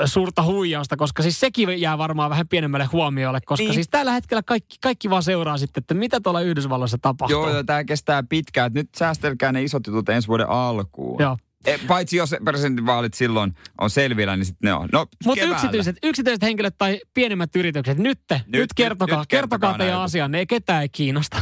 ö, 0.02 0.08
suurta 0.08 0.44
huijausta, 0.44 0.98
koska 0.98 1.24
siis 1.24 1.40
sekin 1.40 1.82
jää 1.82 1.98
varmaan 1.98 2.30
vähän 2.30 2.48
pienemmälle 2.48 2.86
huomiolle, 2.86 3.42
koska 3.46 3.64
niin. 3.64 3.74
siis 3.74 3.90
tällä 3.90 4.12
hetkellä 4.12 4.44
kaikki, 4.44 4.78
kaikki 4.82 5.10
vaan 5.10 5.24
seuraa 5.24 5.58
sitten, 5.58 5.82
että 5.82 5.94
mitä 5.94 6.20
tuolla 6.20 6.42
Yhdysvalloissa 6.42 6.98
tapahtuu. 7.02 7.40
Joo, 7.40 7.50
joo 7.50 7.64
tämä 7.64 7.84
kestää 7.84 8.24
pitkään. 8.24 8.72
Nyt 8.74 8.90
säästelkää 8.96 9.52
ne 9.52 9.64
isot 9.64 9.88
jutut 9.88 10.10
ensi 10.10 10.28
vuoden 10.28 10.50
alkuun. 10.50 11.22
Joo. 11.22 11.38
E, 11.66 11.78
paitsi 11.88 12.18
jos 12.18 12.36
presidentinvaalit 12.46 13.14
silloin 13.14 13.54
on 13.82 13.90
selvillä, 13.90 14.36
niin 14.36 14.46
sitten 14.46 14.68
ne 14.68 14.74
on. 14.74 14.90
No, 14.92 15.06
Mutta 15.26 15.46
yksityiset, 15.46 15.98
yksityiset 16.04 16.42
henkilöt 16.42 16.76
tai 16.78 17.00
pienemmät 17.14 17.56
yritykset, 17.56 17.98
nyt, 17.98 18.20
nyt, 18.30 18.42
nyt 18.48 18.74
kertokaa, 18.76 19.20
nyt, 19.20 19.28
kertokaa, 19.28 19.70
kertokaa 19.70 19.78
teidän 19.78 20.02
asianne, 20.02 20.40
ei 20.40 20.48
ketään 20.48 20.82
ei 20.82 20.90
kiinnosta. 20.90 21.42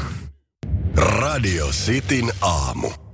Radio 0.98 1.68
Cityn 1.68 2.32
aamu. 2.42 3.11